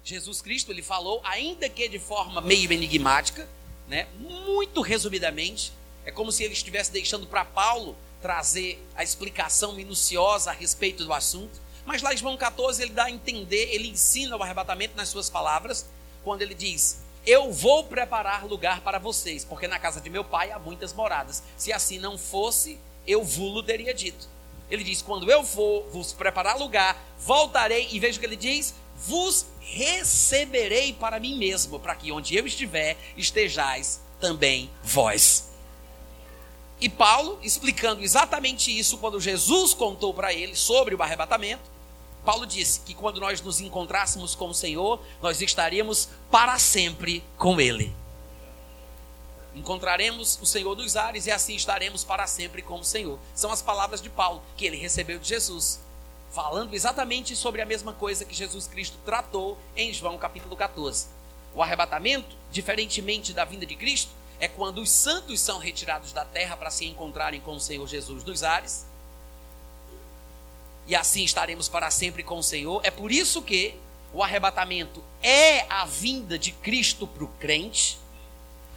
Jesus 0.03 0.41
Cristo 0.41 0.73
ele 0.73 0.83
falou, 0.83 1.21
ainda 1.23 1.69
que 1.69 1.87
de 1.91 1.99
forma 1.99 2.41
meio 2.41 2.73
enigmática, 2.73 3.47
né, 3.87 4.09
muito 4.19 4.81
resumidamente, 4.81 5.75
é 6.05 6.11
como 6.11 6.33
se 6.33 6.43
ele 6.45 6.53
estivesse 6.53 6.91
deixando 6.91 7.27
para 7.27 7.45
Paulo 7.45 7.97
trazer 8.21 8.83
a 8.95 9.03
explicação 9.03 9.73
minuciosa 9.73 10.51
a 10.51 10.55
respeito 10.55 11.05
do 11.05 11.13
assunto, 11.13 11.61
Mas 11.85 12.01
lá 12.01 12.15
em 12.15 12.17
João 12.17 12.37
14 12.37 12.81
ele 12.81 12.93
dá 12.93 13.07
a 13.07 13.11
entender, 13.11 13.75
ele 13.75 13.89
ensina 13.89 14.37
o 14.37 14.43
arrebatamento 14.43 14.97
nas 14.97 15.09
suas 15.09 15.29
palavras, 15.29 15.85
quando 16.23 16.43
ele 16.43 16.55
diz: 16.55 17.03
Eu 17.27 17.53
vou 17.53 17.83
preparar 17.83 18.47
lugar 18.47 18.83
para 18.83 19.01
vocês, 19.01 19.45
porque 19.45 19.67
na 19.67 19.81
casa 19.81 20.01
de 20.01 20.09
meu 20.09 20.23
pai 20.23 20.53
há 20.53 20.61
muitas 20.61 20.93
moradas. 20.93 21.43
Se 21.57 21.73
assim 21.73 21.99
não 21.99 22.17
fosse, 22.17 22.79
eu 23.05 23.25
vulo 23.25 23.65
teria 23.65 23.93
dito. 23.93 24.29
Ele 24.71 24.85
diz: 24.85 25.03
Quando 25.03 25.29
eu 25.29 25.43
for 25.43 25.89
vos 25.91 26.13
preparar 26.13 26.57
lugar, 26.57 26.97
voltarei, 27.19 27.89
e 27.91 27.99
veja 27.99 28.17
o 28.17 28.21
que 28.21 28.27
ele 28.27 28.37
diz: 28.37 28.75
Vos 28.97 29.47
receberei 29.61 30.93
para 30.93 31.19
mim 31.19 31.37
mesmo, 31.37 31.81
para 31.81 31.97
que 31.97 32.13
onde 32.13 32.37
eu 32.37 32.47
estiver, 32.47 32.97
estejais 33.17 34.01
também 34.21 34.71
vós. 34.85 35.52
E 36.83 36.89
Paulo, 36.89 37.39
explicando 37.45 38.03
exatamente 38.03 38.77
isso, 38.77 38.99
quando 38.99 39.21
Jesus 39.21 39.73
contou 39.73 40.13
para 40.13 40.35
ele 40.35 40.57
sobre 40.57 40.97
o 40.97 41.01
arrebatamento, 41.01 41.71
Paulo 42.25 42.45
disse 42.45 42.81
que 42.81 42.93
quando 42.93 43.21
nós 43.21 43.41
nos 43.41 43.61
encontrássemos 43.61 44.35
com 44.35 44.49
o 44.49 44.55
Senhor, 44.55 45.01
nós 45.23 45.41
estaríamos 45.41 46.09
para 46.29 46.59
sempre 46.59 47.23
com 47.39 47.61
Ele. 47.61 47.95
Encontraremos 49.55 50.41
o 50.43 50.45
Senhor 50.45 50.75
dos 50.75 50.97
ares 50.97 51.27
e 51.27 51.31
assim 51.31 51.55
estaremos 51.55 52.03
para 52.03 52.27
sempre 52.27 52.63
com 52.63 52.81
o 52.81 52.85
Senhor. 52.85 53.17
São 53.33 53.53
as 53.53 53.63
palavras 53.63 54.03
de 54.03 54.11
Paulo 54.11 54.43
que 54.57 54.67
ele 54.67 54.77
recebeu 54.77 55.21
de 55.21 55.29
Jesus, 55.29 55.81
falando 56.33 56.75
exatamente 56.75 57.37
sobre 57.37 57.63
a 57.63 57.67
mesma 57.67 57.93
coisa 57.93 58.25
que 58.25 58.35
Jesus 58.35 58.67
Cristo 58.67 58.99
tratou 59.05 59.57
em 59.77 59.93
João 59.93 60.19
capítulo 60.19 60.57
14. 60.57 61.07
O 61.55 61.63
arrebatamento, 61.63 62.35
diferentemente 62.51 63.33
da 63.33 63.45
vinda 63.45 63.65
de 63.65 63.77
Cristo, 63.77 64.11
é 64.43 64.49
quando 64.49 64.83
os 64.83 64.91
santos 64.91 65.41
são 65.41 65.59
retirados 65.59 66.13
da 66.13 66.27
terra 66.27 66.57
para 66.57 66.71
se 66.71 66.85
encontrarem 66.85 67.41
com 67.41 67.55
o 67.55 67.61
Senhor 67.61 67.87
Jesus 67.87 68.23
dos 68.23 68.43
ares. 68.43 68.85
E 70.87 70.95
assim 70.95 71.25
estaremos 71.25 71.69
para 71.69 71.91
sempre 71.91 72.23
com 72.23 72.39
o 72.39 72.43
Senhor. 72.43 72.81
É 72.85 72.91
por 72.91 73.11
isso 73.11 73.41
que 73.41 73.75
o 74.13 74.23
arrebatamento 74.23 75.03
é 75.23 75.65
a 75.71 75.87
vinda 75.87 76.39
de 76.39 76.53
Cristo 76.53 77.07
para 77.07 77.25
o 77.25 77.29
crente 77.29 78.03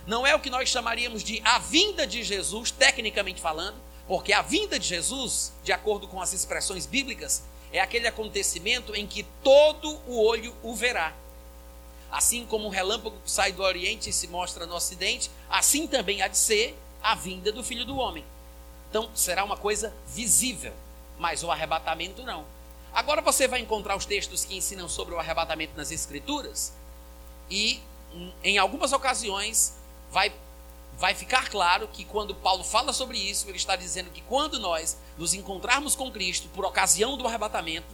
não 0.07 0.25
é 0.25 0.35
o 0.35 0.39
que 0.39 0.49
nós 0.49 0.69
chamaríamos 0.69 1.23
de 1.23 1.41
a 1.43 1.57
vinda 1.57 2.05
de 2.05 2.23
Jesus, 2.23 2.69
tecnicamente 2.69 3.41
falando, 3.41 3.75
porque 4.07 4.33
a 4.33 4.41
vinda 4.41 4.77
de 4.77 4.87
Jesus, 4.87 5.51
de 5.63 5.71
acordo 5.71 6.07
com 6.07 6.21
as 6.21 6.31
expressões 6.31 6.85
bíblicas, 6.85 7.43
é 7.71 7.79
aquele 7.79 8.07
acontecimento 8.07 8.95
em 8.95 9.07
que 9.07 9.23
todo 9.43 9.99
o 10.07 10.23
olho 10.23 10.55
o 10.61 10.75
verá. 10.75 11.13
Assim 12.11 12.45
como 12.45 12.67
um 12.67 12.69
relâmpago 12.69 13.17
sai 13.25 13.51
do 13.51 13.63
Oriente 13.63 14.09
e 14.09 14.13
se 14.13 14.27
mostra 14.27 14.65
no 14.65 14.75
Ocidente, 14.75 15.29
assim 15.49 15.87
também 15.87 16.21
há 16.21 16.27
de 16.27 16.37
ser 16.37 16.77
a 17.01 17.13
vinda 17.15 17.51
do 17.51 17.63
Filho 17.63 17.85
do 17.85 17.97
Homem. 17.97 18.23
Então 18.89 19.09
será 19.13 19.43
uma 19.43 19.57
coisa 19.57 19.93
visível, 20.07 20.73
mas 21.19 21.43
o 21.43 21.51
arrebatamento 21.51 22.23
não. 22.23 22.45
Agora 22.93 23.21
você 23.21 23.47
vai 23.47 23.59
encontrar 23.59 23.95
os 23.97 24.05
textos 24.05 24.45
que 24.45 24.55
ensinam 24.55 24.87
sobre 24.87 25.13
o 25.13 25.19
arrebatamento 25.19 25.73
nas 25.75 25.91
Escrituras, 25.91 26.71
e 27.49 27.81
em 28.43 28.57
algumas 28.57 28.93
ocasiões 28.93 29.73
vai, 30.09 30.33
vai 30.97 31.13
ficar 31.13 31.49
claro 31.49 31.87
que 31.89 32.05
quando 32.05 32.33
Paulo 32.33 32.63
fala 32.63 32.93
sobre 32.93 33.17
isso, 33.17 33.49
ele 33.49 33.57
está 33.57 33.75
dizendo 33.75 34.09
que 34.11 34.21
quando 34.21 34.59
nós 34.59 34.97
nos 35.17 35.33
encontrarmos 35.33 35.95
com 35.95 36.11
Cristo 36.11 36.47
por 36.49 36.63
ocasião 36.63 37.17
do 37.17 37.27
arrebatamento, 37.27 37.93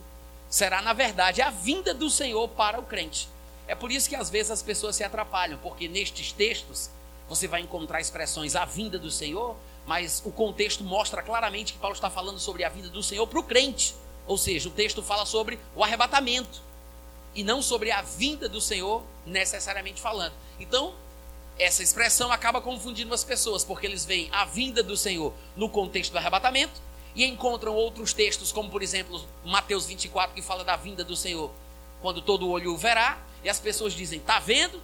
será 0.50 0.82
na 0.82 0.94
verdade 0.94 1.42
a 1.42 1.50
vinda 1.50 1.94
do 1.94 2.10
Senhor 2.10 2.48
para 2.50 2.80
o 2.80 2.84
crente. 2.84 3.28
É 3.72 3.76
por 3.76 3.90
isso 3.90 4.10
que 4.10 4.18
às 4.18 4.30
vezes 4.30 4.52
as 4.52 4.62
pessoas 4.62 4.98
se 4.98 5.04
atrapalham, 5.06 5.58
porque 5.60 5.88
nestes 5.88 6.34
textos 6.34 6.90
você 7.30 7.48
vai 7.48 7.62
encontrar 7.62 8.02
expressões 8.02 8.54
a 8.54 8.66
vinda 8.66 9.00
do 9.00 9.10
Senhor, 9.10 9.56
mas 9.88 10.22
o 10.26 10.30
contexto 10.30 10.84
mostra 10.84 11.24
claramente 11.24 11.72
que 11.72 11.80
Paulo 11.80 11.96
está 11.96 12.10
falando 12.10 12.38
sobre 12.38 12.66
a 12.66 12.70
vinda 12.70 12.90
do 12.90 13.02
Senhor 13.02 13.26
para 13.28 13.40
o 13.40 13.44
crente. 13.44 13.96
Ou 14.28 14.38
seja, 14.38 14.68
o 14.68 14.74
texto 14.74 15.02
fala 15.02 15.26
sobre 15.26 15.58
o 15.74 15.82
arrebatamento 15.86 16.62
e 17.34 17.46
não 17.46 17.62
sobre 17.62 17.92
a 17.92 18.02
vinda 18.02 18.50
do 18.50 18.60
Senhor 18.60 19.04
necessariamente 19.26 20.02
falando. 20.02 20.34
Então, 20.60 20.94
essa 21.58 21.82
expressão 21.82 22.30
acaba 22.30 22.60
confundindo 22.60 23.14
as 23.14 23.24
pessoas, 23.24 23.64
porque 23.64 23.88
eles 23.88 24.04
veem 24.04 24.28
a 24.34 24.44
vinda 24.44 24.84
do 24.84 24.98
Senhor 24.98 25.34
no 25.56 25.70
contexto 25.70 26.12
do 26.12 26.18
arrebatamento 26.18 26.82
e 27.16 27.24
encontram 27.24 27.74
outros 27.74 28.12
textos, 28.12 28.52
como 28.52 28.70
por 28.70 28.84
exemplo 28.84 29.24
Mateus 29.46 29.86
24, 29.86 30.36
que 30.36 30.42
fala 30.42 30.66
da 30.66 30.76
vinda 30.76 31.06
do 31.06 31.16
Senhor 31.16 31.50
quando 32.02 32.22
todo 32.22 32.50
olho 32.50 32.74
o 32.74 32.78
verá, 32.78 33.31
e 33.44 33.50
as 33.50 33.60
pessoas 33.60 33.94
dizem: 33.94 34.20
está 34.20 34.40
vendo? 34.40 34.82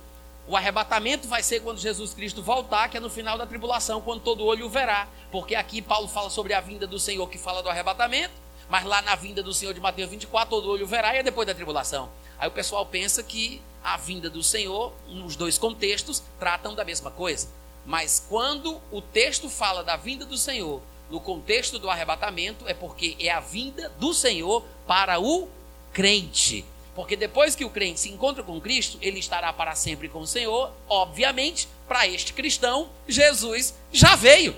O 0.48 0.56
arrebatamento 0.56 1.28
vai 1.28 1.44
ser 1.44 1.60
quando 1.60 1.78
Jesus 1.78 2.14
Cristo 2.14 2.42
voltar, 2.42 2.90
que 2.90 2.96
é 2.96 3.00
no 3.02 3.10
final 3.10 3.38
da 3.38 3.46
tribulação, 3.46 4.00
quando 4.00 4.22
todo 4.22 4.46
olho 4.46 4.68
o 4.68 4.70
verá. 4.70 5.08
Porque 5.30 5.56
aqui 5.56 5.82
Paulo 5.82 6.08
fala 6.08 6.30
sobre 6.30 6.54
a 6.54 6.62
vinda 6.62 6.88
do 6.88 6.98
Senhor, 6.98 7.28
que 7.28 7.38
fala 7.38 7.62
do 7.62 7.70
arrebatamento, 7.70 8.34
mas 8.70 8.86
lá 8.86 9.02
na 9.02 9.14
vinda 9.16 9.44
do 9.44 9.54
Senhor 9.54 9.74
de 9.74 9.82
Mateus 9.82 10.10
24, 10.10 10.50
todo 10.50 10.70
olho 10.70 10.86
o 10.86 10.88
verá 10.88 11.14
e 11.16 11.18
é 11.18 11.24
depois 11.24 11.46
da 11.46 11.54
tribulação. 11.54 12.10
Aí 12.40 12.48
o 12.48 12.52
pessoal 12.52 12.86
pensa 12.86 13.22
que 13.24 13.62
a 13.84 13.98
vinda 13.98 14.30
do 14.30 14.42
Senhor, 14.42 14.94
nos 15.10 15.36
dois 15.36 15.58
contextos, 15.58 16.24
tratam 16.40 16.74
da 16.74 16.86
mesma 16.86 17.12
coisa. 17.12 17.50
Mas 17.86 18.26
quando 18.30 18.82
o 18.92 19.02
texto 19.02 19.50
fala 19.50 19.84
da 19.84 19.98
vinda 19.98 20.26
do 20.26 20.38
Senhor, 20.38 20.82
no 21.10 21.20
contexto 21.20 21.80
do 21.80 21.90
arrebatamento, 21.90 22.68
é 22.68 22.74
porque 22.74 23.16
é 23.20 23.30
a 23.30 23.40
vinda 23.40 23.90
do 23.98 24.14
Senhor 24.14 24.64
para 24.86 25.20
o 25.20 25.50
crente. 25.94 26.66
Porque 26.98 27.16
depois 27.16 27.56
que 27.56 27.64
o 27.64 27.70
crente 27.70 28.00
se 28.00 28.10
encontra 28.10 28.42
com 28.42 28.60
Cristo, 28.60 28.98
ele 29.04 29.20
estará 29.20 29.54
para 29.54 29.76
sempre 29.76 30.10
com 30.10 30.22
o 30.22 30.26
Senhor. 30.28 30.72
Obviamente, 30.90 31.70
para 31.88 32.08
este 32.08 32.34
cristão, 32.34 32.90
Jesus 33.08 33.76
já 33.94 34.16
veio. 34.16 34.58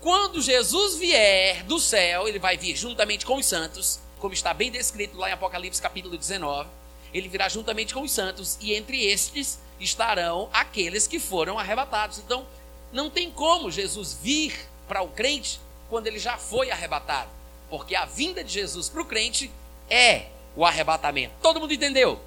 Quando 0.00 0.40
Jesus 0.40 0.96
vier 0.96 1.64
do 1.64 1.80
céu, 1.80 2.28
ele 2.28 2.38
vai 2.38 2.56
vir 2.56 2.76
juntamente 2.76 3.26
com 3.26 3.36
os 3.36 3.46
santos 3.46 3.98
como 4.20 4.32
está 4.32 4.54
bem 4.54 4.70
descrito 4.70 5.16
lá 5.16 5.28
em 5.28 5.32
Apocalipse 5.32 5.82
capítulo 5.82 6.16
19, 6.16 6.68
ele 7.12 7.28
virá 7.28 7.48
juntamente 7.48 7.92
com 7.92 8.02
os 8.02 8.12
santos, 8.12 8.56
e 8.60 8.72
entre 8.72 9.04
estes 9.04 9.58
estarão 9.80 10.48
aqueles 10.52 11.08
que 11.08 11.18
foram 11.18 11.58
arrebatados. 11.58 12.18
Então, 12.18 12.46
não 12.92 13.10
tem 13.10 13.28
como 13.28 13.72
Jesus 13.72 14.16
vir 14.22 14.54
para 14.86 15.02
o 15.02 15.08
crente 15.08 15.58
quando 15.88 16.06
ele 16.06 16.20
já 16.20 16.36
foi 16.36 16.70
arrebatado, 16.70 17.30
porque 17.68 17.96
a 17.96 18.04
vinda 18.04 18.44
de 18.44 18.52
Jesus 18.52 18.88
para 18.88 19.02
o 19.02 19.06
crente 19.06 19.50
é 19.88 20.26
o 20.60 20.66
arrebatamento. 20.66 21.34
Todo 21.40 21.60
mundo 21.60 21.72
entendeu? 21.72 22.20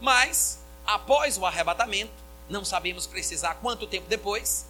Mas, 0.00 0.60
após 0.86 1.36
o 1.36 1.44
arrebatamento, 1.44 2.12
não 2.48 2.64
sabemos 2.64 3.06
precisar 3.06 3.54
quanto 3.56 3.86
tempo 3.86 4.08
depois, 4.08 4.66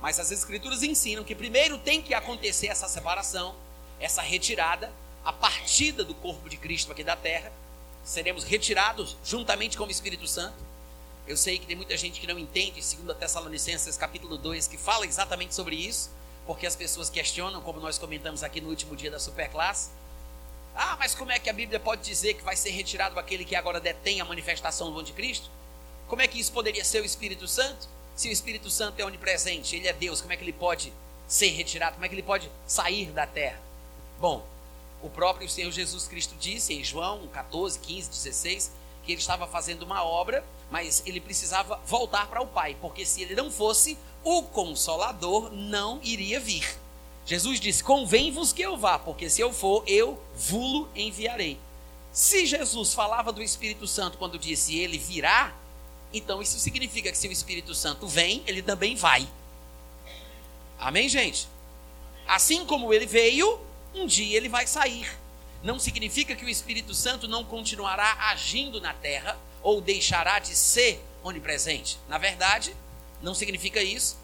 mas 0.00 0.20
as 0.20 0.30
Escrituras 0.30 0.82
ensinam 0.82 1.24
que 1.24 1.34
primeiro 1.34 1.78
tem 1.78 2.00
que 2.00 2.14
acontecer 2.14 2.68
essa 2.68 2.88
separação 2.88 3.54
essa 3.98 4.22
retirada, 4.22 4.92
a 5.24 5.32
partida 5.32 6.04
do 6.04 6.14
corpo 6.14 6.48
de 6.48 6.56
Cristo 6.56 6.92
aqui 6.92 7.02
da 7.02 7.16
terra. 7.16 7.52
Seremos 8.04 8.44
retirados 8.44 9.16
juntamente 9.24 9.76
com 9.76 9.84
o 9.84 9.90
Espírito 9.90 10.26
Santo. 10.26 10.56
Eu 11.26 11.36
sei 11.36 11.58
que 11.58 11.66
tem 11.66 11.74
muita 11.74 11.96
gente 11.96 12.20
que 12.20 12.26
não 12.26 12.38
entende, 12.38 12.82
segundo 12.82 13.10
a 13.10 13.14
Tessalonicenses 13.14 13.96
capítulo 13.96 14.38
2, 14.38 14.68
que 14.68 14.76
fala 14.76 15.06
exatamente 15.06 15.54
sobre 15.54 15.74
isso, 15.74 16.10
porque 16.46 16.66
as 16.66 16.76
pessoas 16.76 17.10
questionam, 17.10 17.60
como 17.62 17.80
nós 17.80 17.98
comentamos 17.98 18.44
aqui 18.44 18.60
no 18.60 18.68
último 18.68 18.94
dia 18.94 19.10
da 19.10 19.18
superclasse. 19.18 19.90
Ah, 20.76 20.94
mas 20.98 21.14
como 21.14 21.32
é 21.32 21.38
que 21.38 21.48
a 21.48 21.54
Bíblia 21.54 21.80
pode 21.80 22.02
dizer 22.02 22.34
que 22.34 22.44
vai 22.44 22.54
ser 22.54 22.70
retirado 22.70 23.18
aquele 23.18 23.46
que 23.46 23.56
agora 23.56 23.80
detém 23.80 24.20
a 24.20 24.24
manifestação 24.26 24.92
do 24.92 25.00
anticristo? 25.00 25.50
Como 26.06 26.20
é 26.20 26.28
que 26.28 26.38
isso 26.38 26.52
poderia 26.52 26.84
ser 26.84 27.00
o 27.00 27.04
Espírito 27.04 27.48
Santo? 27.48 27.88
Se 28.14 28.28
o 28.28 28.32
Espírito 28.32 28.68
Santo 28.68 29.00
é 29.00 29.04
onipresente, 29.04 29.74
ele 29.74 29.88
é 29.88 29.92
Deus, 29.94 30.20
como 30.20 30.34
é 30.34 30.36
que 30.36 30.44
ele 30.44 30.52
pode 30.52 30.92
ser 31.26 31.48
retirado? 31.48 31.94
Como 31.94 32.04
é 32.04 32.08
que 32.08 32.14
ele 32.14 32.22
pode 32.22 32.50
sair 32.66 33.06
da 33.06 33.26
terra? 33.26 33.58
Bom, 34.20 34.46
o 35.02 35.08
próprio 35.08 35.48
Senhor 35.48 35.70
Jesus 35.70 36.06
Cristo 36.06 36.34
disse 36.38 36.74
em 36.74 36.84
João 36.84 37.26
14, 37.28 37.78
15, 37.78 38.10
16 38.10 38.72
que 39.02 39.12
ele 39.12 39.20
estava 39.20 39.46
fazendo 39.46 39.82
uma 39.82 40.04
obra, 40.04 40.44
mas 40.70 41.02
ele 41.06 41.20
precisava 41.20 41.80
voltar 41.86 42.26
para 42.26 42.42
o 42.42 42.46
Pai, 42.46 42.76
porque 42.80 43.06
se 43.06 43.22
ele 43.22 43.34
não 43.34 43.50
fosse, 43.50 43.96
o 44.22 44.42
Consolador 44.42 45.50
não 45.52 46.00
iria 46.02 46.40
vir. 46.40 46.66
Jesus 47.26 47.58
disse: 47.58 47.82
Convém-vos 47.82 48.52
que 48.52 48.62
eu 48.62 48.76
vá, 48.76 48.98
porque 48.98 49.28
se 49.28 49.40
eu 49.40 49.52
for, 49.52 49.82
eu 49.86 50.18
vulo 50.36 50.88
enviarei. 50.94 51.58
Se 52.12 52.46
Jesus 52.46 52.94
falava 52.94 53.32
do 53.32 53.42
Espírito 53.42 53.86
Santo 53.86 54.16
quando 54.16 54.38
disse 54.38 54.78
ele 54.78 54.96
virá, 54.96 55.54
então 56.14 56.40
isso 56.40 56.58
significa 56.58 57.10
que 57.10 57.18
se 57.18 57.28
o 57.28 57.32
Espírito 57.32 57.74
Santo 57.74 58.06
vem, 58.06 58.42
ele 58.46 58.62
também 58.62 58.94
vai. 58.94 59.28
Amém, 60.78 61.08
gente? 61.08 61.48
Assim 62.26 62.64
como 62.64 62.94
ele 62.94 63.06
veio, 63.06 63.60
um 63.94 64.06
dia 64.06 64.36
ele 64.36 64.48
vai 64.48 64.66
sair. 64.66 65.10
Não 65.62 65.78
significa 65.78 66.36
que 66.36 66.44
o 66.44 66.48
Espírito 66.48 66.94
Santo 66.94 67.26
não 67.26 67.44
continuará 67.44 68.30
agindo 68.30 68.80
na 68.80 68.94
terra 68.94 69.38
ou 69.62 69.80
deixará 69.80 70.38
de 70.38 70.54
ser 70.54 71.04
onipresente. 71.24 71.98
Na 72.08 72.18
verdade, 72.18 72.74
não 73.20 73.34
significa 73.34 73.82
isso, 73.82 74.16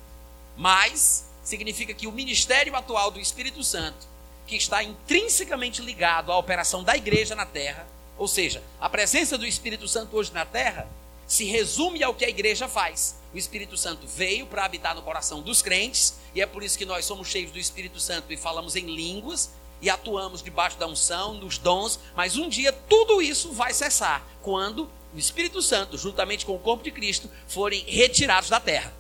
mas 0.57 1.32
significa 1.43 1.95
que 1.95 2.07
o 2.07 2.13
ministério 2.13 2.77
atual 2.77 3.11
do 3.11 3.21
Espírito 3.21 3.63
Santo, 3.63 4.07
que 4.47 4.57
está 4.57 4.83
intrinsecamente 4.83 5.81
ligado 5.81 6.31
à 6.31 6.39
operação 6.39 6.83
da 6.83 6.97
igreja 6.97 7.35
na 7.35 7.47
terra, 7.47 7.87
ou 8.19 8.29
seja, 8.29 8.63
a 8.81 8.89
presença 8.89 9.37
do 9.37 9.47
Espírito 9.47 9.89
Santo 9.89 10.17
hoje 10.17 10.33
na 10.33 10.45
terra, 10.45 10.89
se 11.27 11.45
resume 11.45 12.03
ao 12.03 12.15
que 12.15 12.25
a 12.25 12.29
igreja 12.29 12.69
faz. 12.69 13.17
O 13.33 13.39
Espírito 13.39 13.77
Santo 13.77 14.07
veio 14.07 14.47
para 14.47 14.65
habitar 14.65 14.95
no 14.95 15.03
coração 15.03 15.41
dos 15.41 15.63
crentes, 15.63 16.15
e 16.35 16.41
é 16.41 16.47
por 16.47 16.63
isso 16.63 16.77
que 16.77 16.85
nós 16.85 17.05
somos 17.05 17.29
cheios 17.29 17.51
do 17.51 17.59
Espírito 17.59 17.99
Santo 17.99 18.33
e 18.33 18.37
falamos 18.37 18.77
em 18.77 18.95
línguas, 18.95 19.51
e 19.81 19.91
atuamos 19.91 20.43
debaixo 20.43 20.79
da 20.79 20.87
unção, 20.87 21.35
nos 21.35 21.59
dons, 21.59 21.99
mas 22.15 22.37
um 22.37 22.49
dia 22.49 22.73
tudo 22.73 23.21
isso 23.21 23.51
vai 23.53 23.73
cessar 23.73 24.25
quando 24.41 24.89
o 25.15 25.19
Espírito 25.19 25.61
Santo, 25.61 25.99
juntamente 25.99 26.47
com 26.47 26.55
o 26.55 26.59
corpo 26.59 26.85
de 26.85 26.91
Cristo, 26.91 27.29
forem 27.49 27.85
retirados 27.87 28.49
da 28.49 28.61
terra. 28.61 28.93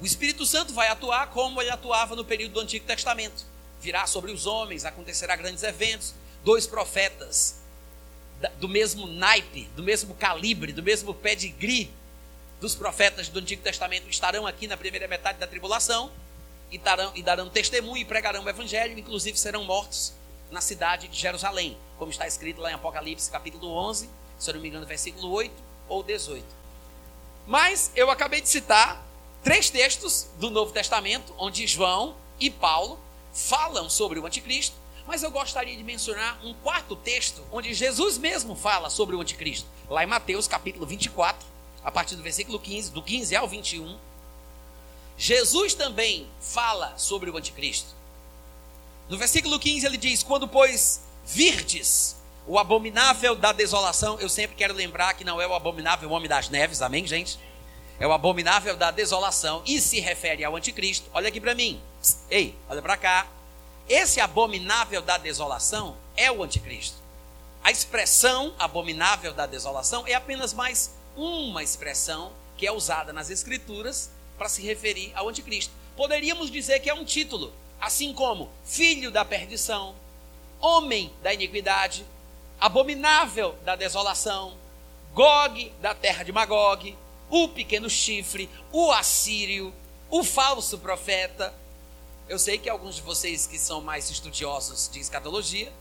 O 0.00 0.06
Espírito 0.06 0.44
Santo 0.44 0.72
vai 0.72 0.88
atuar 0.88 1.28
como 1.28 1.60
ele 1.60 1.70
atuava 1.70 2.16
no 2.16 2.24
período 2.24 2.52
do 2.52 2.60
Antigo 2.60 2.84
Testamento. 2.86 3.44
Virá 3.80 4.06
sobre 4.06 4.32
os 4.32 4.46
homens, 4.46 4.84
acontecerá 4.84 5.36
grandes 5.36 5.62
eventos. 5.62 6.14
Dois 6.44 6.66
profetas 6.66 7.56
do 8.58 8.68
mesmo 8.68 9.06
naipe, 9.06 9.64
do 9.76 9.82
mesmo 9.82 10.14
calibre, 10.14 10.72
do 10.72 10.82
mesmo 10.82 11.14
pedigree 11.14 11.90
dos 12.60 12.74
profetas 12.74 13.28
do 13.28 13.38
Antigo 13.38 13.62
Testamento 13.62 14.08
estarão 14.08 14.46
aqui 14.46 14.66
na 14.66 14.76
primeira 14.76 15.06
metade 15.06 15.38
da 15.38 15.46
tribulação 15.46 16.10
e 16.70 16.78
darão, 16.78 17.12
e 17.14 17.22
darão 17.22 17.48
testemunho 17.48 17.98
e 17.98 18.04
pregarão 18.04 18.44
o 18.44 18.48
evangelho, 18.48 18.98
inclusive 18.98 19.38
serão 19.38 19.64
mortos 19.64 20.12
na 20.50 20.60
cidade 20.60 21.08
de 21.08 21.18
Jerusalém, 21.18 21.76
como 21.98 22.10
está 22.10 22.26
escrito 22.26 22.60
lá 22.60 22.70
em 22.70 22.74
Apocalipse 22.74 23.30
capítulo 23.30 23.70
11, 23.70 24.08
se 24.38 24.50
eu 24.50 24.54
não 24.54 24.60
me 24.60 24.68
engano, 24.68 24.86
versículo 24.86 25.30
8 25.30 25.54
ou 25.88 26.02
18. 26.02 26.44
Mas 27.46 27.92
eu 27.94 28.10
acabei 28.10 28.40
de 28.40 28.48
citar 28.48 29.04
três 29.44 29.68
textos 29.68 30.26
do 30.38 30.50
Novo 30.50 30.72
Testamento, 30.72 31.34
onde 31.36 31.66
João 31.66 32.16
e 32.40 32.50
Paulo 32.50 32.98
falam 33.30 33.90
sobre 33.90 34.18
o 34.18 34.26
anticristo, 34.26 34.74
mas 35.06 35.22
eu 35.22 35.30
gostaria 35.30 35.76
de 35.76 35.84
mencionar 35.84 36.40
um 36.42 36.54
quarto 36.54 36.96
texto, 36.96 37.44
onde 37.52 37.74
Jesus 37.74 38.16
mesmo 38.16 38.56
fala 38.56 38.88
sobre 38.88 39.14
o 39.14 39.20
anticristo, 39.20 39.68
lá 39.90 40.02
em 40.02 40.06
Mateus 40.06 40.48
capítulo 40.48 40.86
24, 40.86 41.46
a 41.84 41.92
partir 41.92 42.16
do 42.16 42.22
versículo 42.22 42.58
15, 42.58 42.90
do 42.90 43.02
15 43.02 43.36
ao 43.36 43.46
21. 43.46 43.98
Jesus 45.18 45.74
também 45.74 46.26
fala 46.40 46.94
sobre 46.96 47.28
o 47.28 47.36
anticristo. 47.36 47.94
No 49.10 49.18
versículo 49.18 49.58
15 49.58 49.84
ele 49.84 49.98
diz: 49.98 50.22
Quando, 50.22 50.48
pois, 50.48 51.02
virdes 51.26 52.16
o 52.46 52.58
abominável 52.58 53.36
da 53.36 53.52
desolação, 53.52 54.18
eu 54.18 54.28
sempre 54.30 54.56
quero 54.56 54.72
lembrar 54.72 55.12
que 55.12 55.22
não 55.22 55.38
é 55.38 55.46
o 55.46 55.54
abominável 55.54 56.10
homem 56.10 56.28
das 56.28 56.48
neves, 56.48 56.80
amém, 56.80 57.06
gente? 57.06 57.38
É 57.98 58.06
o 58.06 58.12
abominável 58.12 58.76
da 58.76 58.90
desolação 58.90 59.62
e 59.64 59.80
se 59.80 60.00
refere 60.00 60.44
ao 60.44 60.56
anticristo. 60.56 61.08
Olha 61.14 61.28
aqui 61.28 61.40
para 61.40 61.54
mim. 61.54 61.80
Ei, 62.28 62.54
olha 62.68 62.82
para 62.82 62.96
cá. 62.96 63.26
Esse 63.88 64.20
abominável 64.20 65.00
da 65.02 65.16
desolação 65.16 65.96
é 66.16 66.30
o 66.30 66.42
anticristo. 66.42 66.96
A 67.62 67.70
expressão 67.70 68.54
abominável 68.58 69.32
da 69.32 69.46
desolação 69.46 70.06
é 70.06 70.14
apenas 70.14 70.52
mais 70.52 70.94
uma 71.16 71.62
expressão 71.62 72.32
que 72.56 72.66
é 72.66 72.72
usada 72.72 73.12
nas 73.12 73.30
escrituras 73.30 74.10
para 74.36 74.48
se 74.48 74.62
referir 74.62 75.12
ao 75.14 75.28
anticristo. 75.28 75.72
Poderíamos 75.96 76.50
dizer 76.50 76.80
que 76.80 76.90
é 76.90 76.94
um 76.94 77.04
título, 77.04 77.52
assim 77.80 78.12
como 78.12 78.50
filho 78.64 79.10
da 79.10 79.24
perdição, 79.24 79.94
homem 80.60 81.12
da 81.22 81.32
iniquidade, 81.32 82.04
abominável 82.60 83.54
da 83.64 83.76
desolação, 83.76 84.56
Gog 85.12 85.72
da 85.80 85.94
terra 85.94 86.24
de 86.24 86.32
Magog, 86.32 86.96
o 87.30 87.48
pequeno 87.48 87.88
chifre, 87.88 88.48
o 88.72 88.90
assírio, 88.92 89.72
o 90.10 90.22
falso 90.22 90.78
profeta. 90.78 91.54
Eu 92.28 92.38
sei 92.38 92.58
que 92.58 92.68
alguns 92.68 92.96
de 92.96 93.02
vocês 93.02 93.46
que 93.46 93.58
são 93.58 93.80
mais 93.80 94.10
estudiosos 94.10 94.88
de 94.92 95.00
escatologia 95.00 95.72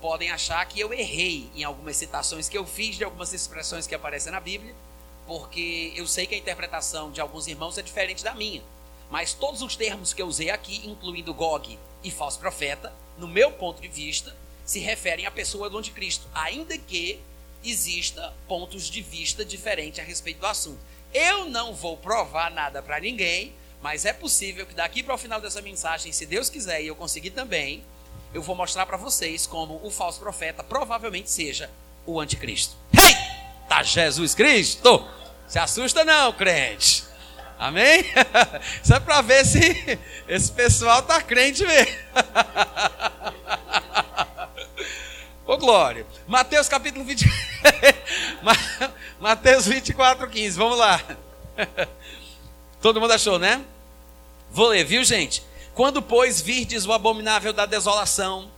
podem 0.00 0.30
achar 0.30 0.64
que 0.66 0.78
eu 0.78 0.92
errei 0.92 1.50
em 1.54 1.64
algumas 1.64 1.96
citações 1.96 2.48
que 2.48 2.56
eu 2.56 2.64
fiz 2.64 2.96
de 2.96 3.04
algumas 3.04 3.32
expressões 3.32 3.86
que 3.86 3.94
aparecem 3.94 4.30
na 4.30 4.40
Bíblia, 4.40 4.74
porque 5.26 5.92
eu 5.96 6.06
sei 6.06 6.26
que 6.26 6.34
a 6.34 6.38
interpretação 6.38 7.10
de 7.10 7.20
alguns 7.20 7.46
irmãos 7.46 7.76
é 7.78 7.82
diferente 7.82 8.22
da 8.22 8.34
minha. 8.34 8.62
Mas 9.10 9.32
todos 9.32 9.62
os 9.62 9.74
termos 9.74 10.12
que 10.12 10.22
eu 10.22 10.26
usei 10.26 10.50
aqui, 10.50 10.86
incluindo 10.86 11.34
Gog 11.34 11.78
e 12.04 12.10
falso 12.10 12.38
profeta, 12.38 12.92
no 13.16 13.26
meu 13.26 13.50
ponto 13.52 13.80
de 13.80 13.88
vista, 13.88 14.36
se 14.64 14.78
referem 14.78 15.26
à 15.26 15.30
pessoa 15.30 15.68
do 15.68 15.78
anticristo, 15.78 16.26
ainda 16.34 16.76
que 16.76 17.20
exista 17.64 18.34
pontos 18.46 18.88
de 18.88 19.02
vista 19.02 19.44
diferentes 19.44 19.98
a 19.98 20.02
respeito 20.02 20.40
do 20.40 20.46
assunto. 20.46 20.78
Eu 21.12 21.46
não 21.46 21.74
vou 21.74 21.96
provar 21.96 22.50
nada 22.50 22.82
para 22.82 23.00
ninguém, 23.00 23.54
mas 23.82 24.04
é 24.04 24.12
possível 24.12 24.66
que 24.66 24.74
daqui 24.74 25.02
para 25.02 25.14
o 25.14 25.18
final 25.18 25.40
dessa 25.40 25.62
mensagem, 25.62 26.12
se 26.12 26.26
Deus 26.26 26.50
quiser 26.50 26.82
e 26.82 26.86
eu 26.86 26.96
conseguir 26.96 27.30
também, 27.30 27.82
eu 28.34 28.42
vou 28.42 28.54
mostrar 28.54 28.84
para 28.86 28.96
vocês 28.96 29.46
como 29.46 29.80
o 29.82 29.90
falso 29.90 30.20
profeta 30.20 30.62
provavelmente 30.62 31.30
seja 31.30 31.70
o 32.04 32.20
anticristo. 32.20 32.76
Hey! 32.92 33.16
Tá 33.68 33.82
Jesus 33.82 34.34
Cristo! 34.34 35.06
Se 35.46 35.58
assusta 35.58 36.04
não, 36.04 36.32
crente. 36.32 37.04
Amém? 37.58 38.04
Isso 38.84 38.94
é 38.94 39.00
para 39.00 39.22
ver 39.22 39.44
se 39.44 39.98
esse 40.28 40.52
pessoal 40.52 41.02
tá 41.02 41.20
crente 41.22 41.64
mesmo. 41.64 41.92
Ô 45.48 45.56
glória. 45.56 46.06
Mateus 46.26 46.68
capítulo 46.68 47.06
20. 47.06 47.24
Mateus 49.18 49.66
24, 49.66 50.28
15. 50.28 50.58
Vamos 50.58 50.76
lá. 50.76 51.02
Todo 52.82 53.00
mundo 53.00 53.14
achou, 53.14 53.38
né? 53.38 53.64
Vou 54.50 54.66
ler, 54.68 54.84
viu, 54.84 55.02
gente? 55.02 55.42
Quando, 55.74 56.02
pois, 56.02 56.38
virdes 56.42 56.84
o 56.84 56.92
abominável 56.92 57.54
da 57.54 57.64
desolação, 57.64 58.50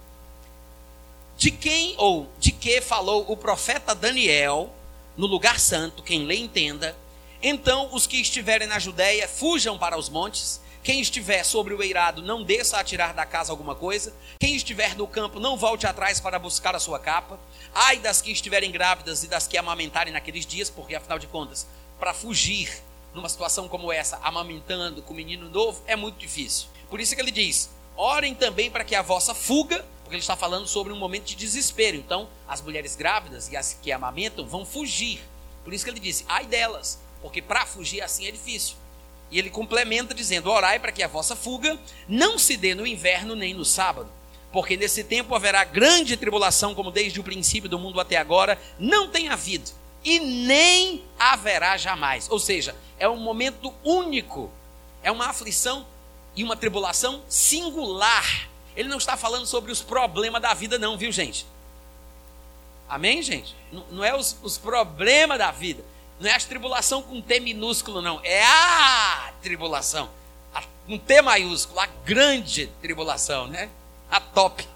de 1.37 1.53
quem 1.53 1.95
ou 1.97 2.29
de 2.41 2.51
que 2.51 2.81
falou 2.81 3.25
o 3.29 3.37
profeta 3.37 3.95
Daniel 3.95 4.75
no 5.17 5.29
lugar 5.29 5.61
santo, 5.61 6.03
quem 6.03 6.25
lê 6.25 6.39
entenda, 6.39 6.97
então 7.41 7.89
os 7.93 8.05
que 8.05 8.21
estiverem 8.21 8.67
na 8.67 8.81
Judéia 8.81 9.29
fujam 9.29 9.79
para 9.79 9.97
os 9.97 10.09
montes, 10.09 10.61
quem 10.83 11.01
estiver 11.01 11.45
sobre 11.45 11.75
o 11.75 11.83
eirado, 11.83 12.23
não 12.23 12.43
desça 12.43 12.79
a 12.79 12.85
tirar 12.85 13.13
da 13.13 13.27
casa 13.27 13.53
alguma 13.53 13.75
coisa. 13.75 14.15
Quem 14.41 14.57
estiver 14.57 14.97
no 14.97 15.07
campo, 15.07 15.39
não 15.39 15.57
volte 15.57 15.87
atrás 15.87 16.19
para 16.21 16.39
buscar 16.39 16.75
a 16.75 16.81
sua 16.81 16.99
capa. 16.99 17.39
Ai 17.75 17.99
das 17.99 18.23
que 18.23 18.33
estiverem 18.33 18.73
grávidas 18.73 19.23
e 19.23 19.29
das 19.29 19.47
que 19.47 19.59
amamentarem 19.59 20.13
naqueles 20.13 20.47
dias, 20.47 20.71
porque 20.71 20.95
afinal 20.95 21.19
de 21.19 21.27
contas, 21.27 21.67
para 21.99 22.15
fugir 22.15 22.83
numa 23.13 23.29
situação 23.29 23.69
como 23.69 23.93
essa, 23.93 24.19
amamentando 24.23 25.03
com 25.03 25.13
um 25.13 25.17
menino 25.17 25.51
novo, 25.51 25.83
é 25.87 25.95
muito 25.97 26.17
difícil. 26.17 26.69
Por 26.89 26.99
isso 26.99 27.15
que 27.15 27.21
ele 27.21 27.31
diz: 27.31 27.69
orem 27.95 28.35
também 28.35 28.71
para 28.71 28.85
que 28.85 28.95
a 28.95 29.03
vossa 29.03 29.35
fuga, 29.35 29.85
porque 30.03 30.15
ele 30.15 30.23
está 30.23 30.37
falando 30.37 30.67
sobre 30.67 30.95
um 30.95 30.97
momento 30.97 31.27
de 31.27 31.37
desespero. 31.37 31.97
Então, 31.99 32.27
as 32.49 32.63
mulheres 32.63 32.97
grávidas 32.97 33.51
e 33.51 33.57
as 33.57 33.75
que 33.75 33.93
amamentam 33.93 34.47
vão 34.47 34.65
fugir. 34.65 35.21
Por 35.63 35.75
isso 35.75 35.85
que 35.85 35.91
ele 35.91 36.01
disse: 36.01 36.25
ai 36.27 36.47
delas, 36.47 36.99
porque 37.21 37.43
para 37.43 37.67
fugir 37.67 38.01
assim 38.01 38.27
é 38.27 38.31
difícil. 38.31 38.77
E 39.31 39.39
ele 39.39 39.51
complementa 39.51 40.15
dizendo: 40.15 40.51
Orai 40.51 40.79
para 40.79 40.93
que 40.93 41.03
a 41.03 41.09
vossa 41.09 41.37
fuga 41.37 41.79
não 42.09 42.39
se 42.39 42.57
dê 42.57 42.75
no 42.75 42.87
inverno 42.87 43.37
nem 43.37 43.55
no 43.55 43.65
sábado, 43.65 44.11
porque 44.53 44.77
nesse 44.77 45.05
tempo 45.05 45.35
haverá 45.35 45.65
grande 45.65 46.17
tribulação, 46.17 46.75
como 46.75 46.91
desde 46.91 47.21
o 47.21 47.25
princípio 47.25 47.69
do 47.69 47.79
mundo 47.79 48.01
até 48.01 48.17
agora 48.17 48.59
não 48.79 49.09
tem 49.09 49.29
havido, 49.29 49.71
e 50.05 50.19
nem 50.19 51.05
haverá 51.19 51.77
jamais. 51.77 52.29
Ou 52.31 52.39
seja, 52.39 52.75
é 52.99 53.09
um 53.09 53.17
momento 53.17 53.73
único, 53.85 54.51
é 55.03 55.13
uma 55.13 55.27
aflição 55.27 55.87
e 56.35 56.43
uma 56.43 56.57
tribulação 56.57 57.23
singular. 57.29 58.49
Ele 58.77 58.89
não 58.89 58.99
está 58.99 59.17
falando 59.17 59.47
sobre 59.47 59.71
os 59.71 59.83
problemas 59.83 60.43
da 60.43 60.55
vida, 60.55 60.79
não, 60.79 60.97
viu, 60.97 61.13
gente? 61.13 61.47
Amém, 62.89 63.23
gente? 63.23 63.55
Não, 63.71 63.85
não 63.91 64.05
é 64.05 64.17
os, 64.17 64.37
os 64.43 64.59
problemas 64.59 65.39
da 65.39 65.53
vida. 65.53 65.85
Não 66.21 66.31
é 66.31 66.35
a 66.35 66.39
tribulação 66.39 67.03
com 67.03 67.21
T 67.23 67.41
minúsculo, 67.41 68.03
não. 68.03 68.21
É 68.23 68.45
a 68.45 69.33
tribulação. 69.41 70.11
A, 70.55 70.63
com 70.87 70.99
T 70.99 71.23
maiúsculo, 71.23 71.81
a 71.81 71.87
grande 71.87 72.67
tribulação, 72.83 73.47
né? 73.47 73.71
A 74.11 74.21
top. 74.21 74.69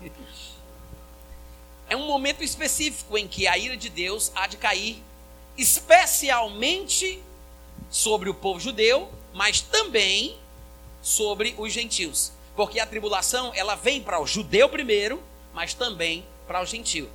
É 1.86 1.94
um 1.94 2.06
momento 2.06 2.42
específico 2.42 3.18
em 3.18 3.28
que 3.28 3.46
a 3.46 3.58
ira 3.58 3.76
de 3.76 3.90
Deus 3.90 4.32
há 4.34 4.46
de 4.46 4.56
cair, 4.56 5.02
especialmente 5.56 7.22
sobre 7.90 8.30
o 8.30 8.34
povo 8.34 8.58
judeu, 8.58 9.12
mas 9.34 9.60
também 9.60 10.38
sobre 11.02 11.54
os 11.58 11.70
gentios. 11.70 12.32
Porque 12.56 12.80
a 12.80 12.86
tribulação, 12.86 13.52
ela 13.54 13.74
vem 13.74 14.00
para 14.00 14.18
o 14.18 14.26
judeu 14.26 14.66
primeiro, 14.66 15.22
mas 15.52 15.74
também 15.74 16.24
para 16.46 16.62
o 16.62 16.64
gentio. 16.64 17.10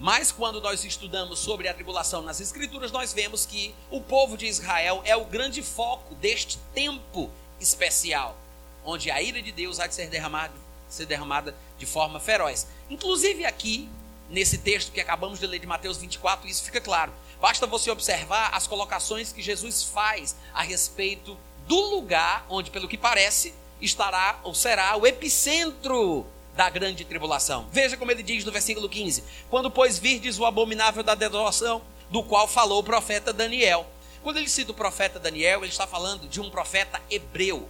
Mas 0.00 0.32
quando 0.32 0.62
nós 0.62 0.82
estudamos 0.82 1.40
sobre 1.40 1.68
a 1.68 1.74
tribulação 1.74 2.22
nas 2.22 2.40
Escrituras, 2.40 2.90
nós 2.90 3.12
vemos 3.12 3.44
que 3.44 3.74
o 3.90 4.00
povo 4.00 4.34
de 4.34 4.46
Israel 4.46 5.02
é 5.04 5.14
o 5.14 5.26
grande 5.26 5.62
foco 5.62 6.14
deste 6.14 6.56
tempo 6.72 7.30
especial, 7.60 8.34
onde 8.82 9.10
a 9.10 9.20
ira 9.20 9.42
de 9.42 9.52
Deus 9.52 9.78
há 9.78 9.86
de 9.86 9.94
ser 9.94 10.08
derramada, 10.08 10.54
ser 10.88 11.04
derramada 11.04 11.54
de 11.76 11.84
forma 11.84 12.18
feroz. 12.18 12.66
Inclusive 12.88 13.44
aqui, 13.44 13.90
nesse 14.30 14.56
texto 14.56 14.90
que 14.90 15.02
acabamos 15.02 15.38
de 15.38 15.46
ler 15.46 15.58
de 15.58 15.66
Mateus 15.66 15.98
24, 15.98 16.48
isso 16.48 16.64
fica 16.64 16.80
claro. 16.80 17.12
Basta 17.38 17.66
você 17.66 17.90
observar 17.90 18.54
as 18.54 18.66
colocações 18.66 19.34
que 19.34 19.42
Jesus 19.42 19.82
faz 19.82 20.34
a 20.54 20.62
respeito 20.62 21.36
do 21.68 21.78
lugar 21.78 22.46
onde, 22.48 22.70
pelo 22.70 22.88
que 22.88 22.96
parece, 22.96 23.52
estará 23.82 24.40
ou 24.44 24.54
será 24.54 24.96
o 24.96 25.06
epicentro 25.06 26.26
da 26.60 26.68
grande 26.68 27.06
tribulação. 27.06 27.66
Veja 27.72 27.96
como 27.96 28.10
ele 28.10 28.22
diz 28.22 28.44
no 28.44 28.52
versículo 28.52 28.86
15: 28.86 29.24
Quando, 29.48 29.70
pois, 29.70 29.98
virdes 29.98 30.38
o 30.38 30.44
abominável 30.44 31.02
da 31.02 31.14
desolação, 31.14 31.80
do 32.10 32.22
qual 32.22 32.46
falou 32.46 32.80
o 32.80 32.84
profeta 32.84 33.32
Daniel. 33.32 33.86
Quando 34.22 34.36
ele 34.36 34.46
cita 34.46 34.70
o 34.70 34.74
profeta 34.74 35.18
Daniel, 35.18 35.60
ele 35.60 35.72
está 35.72 35.86
falando 35.86 36.28
de 36.28 36.38
um 36.38 36.50
profeta 36.50 37.00
hebreu. 37.08 37.66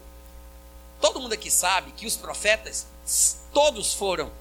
Todo 1.00 1.20
mundo 1.20 1.34
aqui 1.34 1.52
sabe 1.52 1.92
que 1.92 2.04
os 2.04 2.16
profetas 2.16 2.88
todos 3.54 3.94
foram 3.94 4.32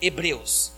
hebreus. 0.00 0.72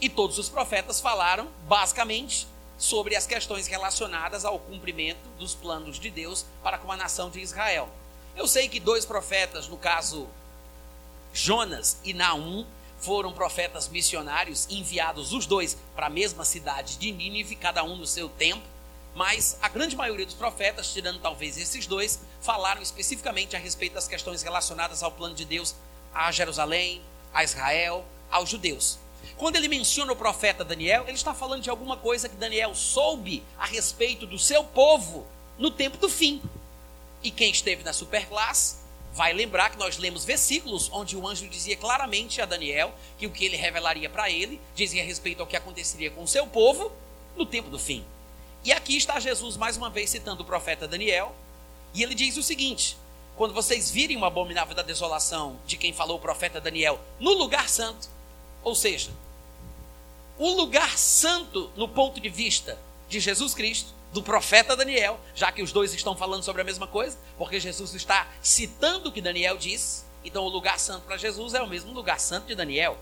E 0.00 0.08
todos 0.08 0.36
os 0.36 0.48
profetas 0.48 1.00
falaram, 1.00 1.46
basicamente, 1.68 2.48
sobre 2.76 3.14
as 3.14 3.28
questões 3.28 3.68
relacionadas 3.68 4.44
ao 4.44 4.58
cumprimento 4.58 5.28
dos 5.38 5.54
planos 5.54 6.00
de 6.00 6.10
Deus 6.10 6.44
para 6.64 6.78
com 6.78 6.90
a 6.90 6.96
nação 6.96 7.30
de 7.30 7.38
Israel. 7.38 7.88
Eu 8.34 8.48
sei 8.48 8.68
que 8.68 8.80
dois 8.80 9.06
profetas, 9.06 9.68
no 9.68 9.76
caso 9.76 10.26
Jonas 11.32 11.98
e 12.04 12.12
Naum, 12.12 12.66
foram 12.98 13.32
profetas 13.32 13.88
missionários 13.88 14.68
enviados 14.70 15.32
os 15.32 15.44
dois 15.44 15.76
para 15.96 16.06
a 16.06 16.10
mesma 16.10 16.44
cidade 16.44 16.96
de 16.96 17.10
Nínive, 17.10 17.56
cada 17.56 17.82
um 17.82 17.96
no 17.96 18.06
seu 18.06 18.28
tempo, 18.28 18.62
mas 19.14 19.58
a 19.60 19.68
grande 19.68 19.96
maioria 19.96 20.24
dos 20.24 20.36
profetas, 20.36 20.92
tirando 20.92 21.18
talvez 21.18 21.58
esses 21.58 21.84
dois, 21.84 22.20
falaram 22.40 22.80
especificamente 22.80 23.56
a 23.56 23.58
respeito 23.58 23.94
das 23.94 24.06
questões 24.06 24.42
relacionadas 24.42 25.02
ao 25.02 25.10
plano 25.10 25.34
de 25.34 25.44
Deus 25.44 25.74
a 26.14 26.30
Jerusalém, 26.30 27.02
a 27.34 27.42
Israel, 27.42 28.04
aos 28.30 28.48
judeus. 28.48 28.98
Quando 29.36 29.56
ele 29.56 29.68
menciona 29.68 30.12
o 30.12 30.16
profeta 30.16 30.64
Daniel, 30.64 31.04
ele 31.04 31.16
está 31.16 31.34
falando 31.34 31.62
de 31.62 31.70
alguma 31.70 31.96
coisa 31.96 32.28
que 32.28 32.36
Daniel 32.36 32.74
soube 32.74 33.42
a 33.58 33.66
respeito 33.66 34.26
do 34.26 34.38
seu 34.38 34.62
povo 34.62 35.26
no 35.58 35.70
tempo 35.70 35.96
do 35.96 36.08
fim. 36.08 36.40
E 37.22 37.30
quem 37.30 37.50
esteve 37.50 37.82
na 37.82 37.92
superclasse 37.92 38.81
vai 39.12 39.32
lembrar 39.32 39.70
que 39.70 39.78
nós 39.78 39.98
lemos 39.98 40.24
versículos 40.24 40.88
onde 40.92 41.16
o 41.16 41.26
anjo 41.26 41.46
dizia 41.48 41.76
claramente 41.76 42.40
a 42.40 42.46
Daniel 42.46 42.94
que 43.18 43.26
o 43.26 43.30
que 43.30 43.44
ele 43.44 43.56
revelaria 43.56 44.08
para 44.08 44.30
ele 44.30 44.60
dizia 44.74 45.04
respeito 45.04 45.40
ao 45.40 45.46
que 45.46 45.56
aconteceria 45.56 46.10
com 46.10 46.22
o 46.22 46.28
seu 46.28 46.46
povo 46.46 46.90
no 47.36 47.44
tempo 47.44 47.68
do 47.68 47.78
fim. 47.78 48.04
E 48.64 48.72
aqui 48.72 48.96
está 48.96 49.18
Jesus 49.20 49.56
mais 49.56 49.76
uma 49.76 49.90
vez 49.90 50.10
citando 50.10 50.42
o 50.42 50.46
profeta 50.46 50.86
Daniel, 50.88 51.34
e 51.92 52.02
ele 52.02 52.14
diz 52.14 52.36
o 52.36 52.42
seguinte: 52.42 52.96
quando 53.36 53.52
vocês 53.52 53.90
virem 53.90 54.16
uma 54.16 54.28
abominável 54.28 54.74
da 54.74 54.82
desolação 54.82 55.58
de 55.66 55.76
quem 55.76 55.92
falou 55.92 56.16
o 56.16 56.20
profeta 56.20 56.60
Daniel 56.60 56.98
no 57.18 57.32
lugar 57.32 57.68
santo, 57.68 58.08
ou 58.62 58.74
seja, 58.74 59.10
o 60.38 60.50
lugar 60.50 60.96
santo 60.96 61.70
no 61.76 61.88
ponto 61.88 62.20
de 62.20 62.28
vista 62.28 62.78
de 63.08 63.20
Jesus 63.20 63.52
Cristo, 63.52 63.92
do 64.12 64.22
profeta 64.22 64.76
Daniel, 64.76 65.18
já 65.34 65.50
que 65.50 65.62
os 65.62 65.72
dois 65.72 65.94
estão 65.94 66.14
falando 66.14 66.42
sobre 66.42 66.60
a 66.60 66.64
mesma 66.64 66.86
coisa, 66.86 67.16
porque 67.38 67.58
Jesus 67.58 67.94
está 67.94 68.28
citando 68.42 69.08
o 69.08 69.12
que 69.12 69.22
Daniel 69.22 69.56
disse, 69.56 70.04
então 70.24 70.44
o 70.44 70.48
lugar 70.48 70.78
santo 70.78 71.06
para 71.06 71.16
Jesus 71.16 71.54
é 71.54 71.62
o 71.62 71.66
mesmo 71.66 71.92
lugar 71.92 72.20
santo 72.20 72.46
de 72.46 72.54
Daniel. 72.54 72.98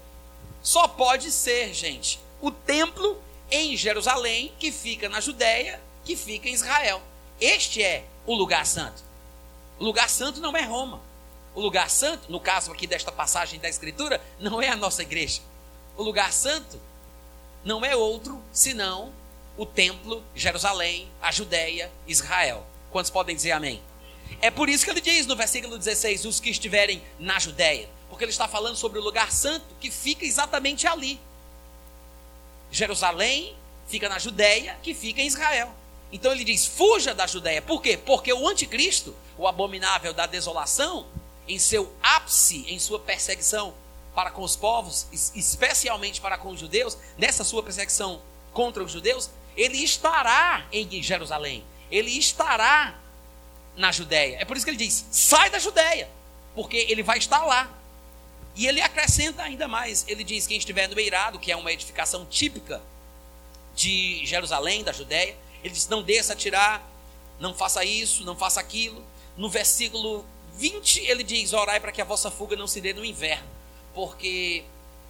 Só 0.63 0.87
pode 0.87 1.31
ser, 1.33 1.75
gente, 1.75 2.21
o 2.41 2.51
templo 2.51 3.21
em 3.51 3.77
Jerusalém, 3.77 4.53
que 4.59 4.71
fica 4.71 5.09
na 5.09 5.21
Judéia, 5.21 5.81
que 6.05 6.15
fica 6.15 6.49
em 6.49 6.55
Israel. 6.55 7.03
Este 7.41 7.83
é 7.83 8.05
o 8.27 8.35
lugar 8.35 8.65
santo. 8.65 9.03
O 9.79 9.85
lugar 9.85 10.09
santo 10.09 10.41
não 10.41 10.57
é 10.57 10.63
Roma. 10.63 11.01
O 11.55 11.61
lugar 11.61 11.91
santo, 11.91 12.31
no 12.31 12.39
caso 12.39 12.71
aqui 12.71 12.87
desta 12.87 13.11
passagem 13.11 13.59
da 13.59 13.69
Escritura, 13.69 14.21
não 14.39 14.63
é 14.63 14.69
a 14.69 14.77
nossa 14.77 15.03
igreja. 15.03 15.41
O 15.97 16.03
lugar 16.03 16.33
santo 16.33 16.81
não 17.65 17.85
é 17.85 17.97
outro 17.97 18.41
senão 18.53 19.13
o 19.61 19.67
templo, 19.67 20.25
Jerusalém, 20.35 21.07
a 21.21 21.31
Judéia, 21.31 21.93
Israel. 22.09 22.67
Quantos 22.91 23.11
podem 23.11 23.37
dizer 23.37 23.53
amém? 23.53 23.83
É 24.41 24.51
por 24.51 24.71
isso 24.71 24.87
que 24.87 24.91
ele 24.91 25.03
diz 25.03 25.27
no 25.27 25.37
versículo 25.37 25.77
16: 25.77 26.25
os 26.25 26.41
que 26.41 26.49
estiverem 26.49 27.03
na 27.19 27.39
Judéia, 27.39 27.87
porque 28.09 28.25
ele 28.25 28.31
está 28.31 28.49
falando 28.49 28.77
sobre 28.77 28.99
o 28.99 29.03
lugar 29.03 29.31
santo 29.31 29.67
que 29.79 29.91
fica 29.91 30.25
exatamente 30.25 30.87
ali. 30.87 31.21
Jerusalém 32.71 33.55
fica 33.87 34.09
na 34.09 34.19
Judéia, 34.19 34.79
que 34.83 34.95
fica 34.95 35.21
em 35.21 35.27
Israel. 35.27 35.75
Então 36.11 36.33
ele 36.33 36.43
diz: 36.43 36.65
fuja 36.65 37.15
da 37.15 37.27
Judéia. 37.27 37.61
Por 37.61 37.83
quê? 37.83 37.99
Porque 37.99 38.33
o 38.33 38.49
anticristo, 38.49 39.15
o 39.37 39.47
abominável 39.47 40.15
da 40.15 40.25
desolação, 40.25 41.07
em 41.47 41.59
seu 41.59 41.93
ápice, 42.03 42.65
em 42.67 42.79
sua 42.79 42.99
perseguição 42.99 43.75
para 44.15 44.31
com 44.31 44.41
os 44.41 44.57
povos, 44.57 45.07
especialmente 45.35 46.19
para 46.19 46.39
com 46.39 46.49
os 46.49 46.59
judeus, 46.59 46.97
nessa 47.19 47.45
sua 47.45 47.63
perseguição 47.63 48.23
contra 48.53 48.83
os 48.83 48.91
judeus, 48.91 49.31
ele 49.61 49.77
estará 49.85 50.67
em 50.73 51.03
Jerusalém, 51.03 51.63
ele 51.91 52.11
estará 52.17 52.99
na 53.77 53.93
Judéia. 53.93 54.39
É 54.41 54.45
por 54.47 54.57
isso 54.57 54.65
que 54.65 54.71
ele 54.71 54.79
diz: 54.79 55.05
sai 55.11 55.51
da 55.51 55.59
Judéia, 55.59 56.09
porque 56.55 56.79
ele 56.89 57.03
vai 57.03 57.19
estar 57.19 57.45
lá. 57.45 57.71
E 58.57 58.67
ele 58.67 58.81
acrescenta 58.81 59.43
ainda 59.43 59.69
mais: 59.69 60.07
ele 60.09 60.25
diz: 60.25 60.47
quem 60.47 60.57
estiver 60.57 60.89
no 60.89 60.99
Eirado, 60.99 61.39
que 61.39 61.53
é 61.53 61.57
uma 61.57 61.71
edificação 61.71 62.25
típica 62.25 62.81
de 63.77 64.25
Jerusalém, 64.25 64.83
da 64.83 64.93
Judéia, 64.93 65.37
ele 65.63 65.75
diz: 65.75 65.87
não 65.89 66.03
desça 66.03 66.33
a 66.33 66.37
tirar, 66.37 66.83
não 67.39 67.53
faça 67.53 67.85
isso, 67.85 68.25
não 68.25 68.35
faça 68.35 68.61
aquilo. 68.61 69.05
No 69.37 69.51
versículo 69.51 70.25
20, 70.55 71.01
ele 71.01 71.23
diz: 71.23 71.53
orai 71.53 71.81
para 71.81 71.93
que 71.93 72.01
a 72.01 72.05
vossa 72.07 72.31
fuga 72.31 72.57
não 72.57 72.67
se 72.67 72.81
dê 72.81 72.95
no 72.95 73.05
inverno, 73.05 73.49
porque 73.95 74.65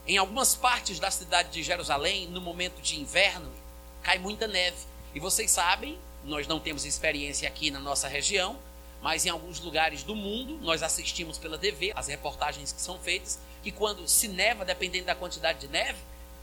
em 0.09 0.19
algumas 0.19 0.57
partes 0.57 0.99
da 0.99 1.09
cidade 1.09 1.51
de 1.51 1.63
Jerusalém, 1.63 2.27
no 2.27 2.41
momento 2.41 2.83
de 2.83 2.99
inverno, 2.99 3.60
cai 4.03 4.19
muita 4.19 4.47
neve. 4.47 4.77
E 5.15 5.21
vocês 5.21 5.51
sabem, 5.51 5.99
nós 6.25 6.47
não 6.47 6.61
temos 6.61 6.85
experiência 6.85 7.49
aqui 7.49 7.71
na 7.71 7.81
nossa 7.81 8.09
região, 8.09 8.59
mas 9.03 9.25
em 9.25 9.31
alguns 9.31 9.61
lugares 9.61 10.03
do 10.03 10.15
mundo, 10.15 10.59
nós 10.61 10.83
assistimos 10.83 11.39
pela 11.39 11.59
TV 11.59 11.93
as 11.95 12.09
reportagens 12.09 12.73
que 12.73 12.81
são 12.81 12.99
feitas, 12.99 13.39
que 13.63 13.73
quando 13.73 14.07
se 14.07 14.29
neva, 14.29 14.65
dependendo 14.65 15.07
da 15.07 15.15
quantidade 15.15 15.61
de 15.61 15.69
neve, 15.69 15.99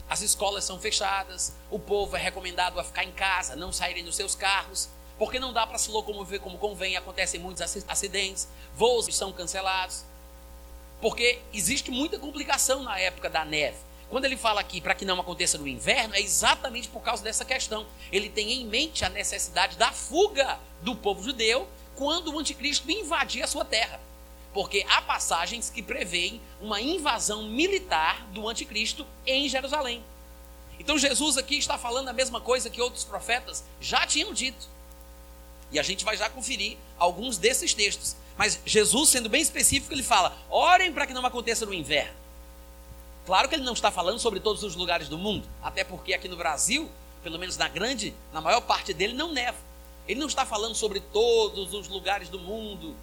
as 0.10 0.22
escolas 0.22 0.64
são 0.64 0.80
fechadas, 0.80 1.54
o 1.70 1.78
povo 1.78 2.16
é 2.16 2.20
recomendado 2.20 2.80
a 2.80 2.84
ficar 2.84 3.04
em 3.04 3.12
casa, 3.12 3.56
não 3.56 3.72
saírem 3.72 4.04
dos 4.04 4.16
seus 4.16 4.36
carros, 4.36 4.90
porque 5.18 5.40
não 5.40 5.52
dá 5.52 5.68
para 5.68 5.78
se 5.78 5.92
locomover 5.92 6.40
como 6.40 6.58
convém, 6.58 6.96
acontecem 6.96 7.40
muitos 7.40 7.62
acidentes, 7.88 8.48
voos 8.76 9.14
são 9.16 9.34
cancelados, 9.34 10.06
porque 11.02 11.40
existe 11.54 11.92
muita 11.92 12.18
complicação 12.18 12.84
na 12.84 13.00
época 13.00 13.30
da 13.30 13.44
neve. 13.44 13.78
Quando 14.10 14.26
ele 14.26 14.38
fala 14.38 14.62
aqui 14.62 14.80
para 14.80 14.96
que 14.96 15.04
não 15.04 15.20
aconteça 15.20 15.58
no 15.58 15.68
inverno, 15.68 16.16
é 16.16 16.22
exatamente 16.22 16.88
por 16.88 17.02
causa 17.02 17.24
dessa 17.24 17.44
questão. 17.44 17.86
Ele 18.12 18.30
tem 18.30 18.54
em 18.54 18.66
mente 18.66 19.04
a 19.04 19.10
necessidade 19.10 19.76
da 19.76 19.92
fuga 19.92 20.60
do 20.82 20.96
povo 20.96 21.24
judeu 21.24 21.68
quando 21.96 22.34
o 22.34 22.40
anticristo 22.40 22.90
invadir 22.90 23.44
a 23.44 23.48
sua 23.48 23.66
terra. 23.66 24.00
Porque 24.54 24.86
há 24.88 25.02
passagens 25.02 25.70
que 25.70 25.84
preveem 25.84 26.42
uma 26.62 26.80
invasão 26.80 27.44
militar 27.44 28.26
do 28.28 28.48
anticristo 28.48 29.06
em 29.26 29.50
Jerusalém. 29.50 30.02
Então 30.80 30.98
Jesus 30.98 31.38
aqui 31.38 31.58
está 31.58 31.78
falando 31.78 32.08
a 32.08 32.14
mesma 32.14 32.40
coisa 32.40 32.70
que 32.70 32.82
outros 32.82 33.04
profetas 33.04 33.64
já 33.82 34.08
tinham 34.08 34.34
dito. 34.34 34.70
E 35.70 35.78
a 35.78 35.84
gente 35.84 36.06
vai 36.06 36.16
já 36.16 36.30
conferir 36.30 36.78
alguns 36.98 37.38
desses 37.38 37.74
textos. 37.74 38.16
Mas 38.38 38.60
Jesus, 38.66 39.10
sendo 39.10 39.28
bem 39.28 39.42
específico, 39.42 39.94
ele 39.94 40.04
fala: 40.04 40.38
orem 40.50 40.94
para 40.94 41.06
que 41.06 41.14
não 41.14 41.26
aconteça 41.26 41.66
no 41.66 41.74
inverno. 41.74 42.27
Claro 43.28 43.50
que 43.50 43.56
ele 43.56 43.66
não 43.66 43.74
está 43.74 43.92
falando 43.92 44.20
sobre 44.20 44.40
todos 44.40 44.64
os 44.64 44.74
lugares 44.74 45.10
do 45.10 45.18
mundo, 45.18 45.46
até 45.62 45.84
porque 45.84 46.14
aqui 46.14 46.30
no 46.30 46.38
Brasil, 46.38 46.90
pelo 47.22 47.38
menos 47.38 47.58
na 47.58 47.68
grande, 47.68 48.14
na 48.32 48.40
maior 48.40 48.62
parte 48.62 48.94
dele, 48.94 49.14
não 49.14 49.34
neva. 49.34 49.58
Ele 50.08 50.18
não 50.18 50.28
está 50.28 50.46
falando 50.46 50.76
sobre 50.76 51.02
todos 51.02 51.74
os 51.74 51.90
lugares 51.90 52.30
do 52.30 52.40
mundo 52.40 52.96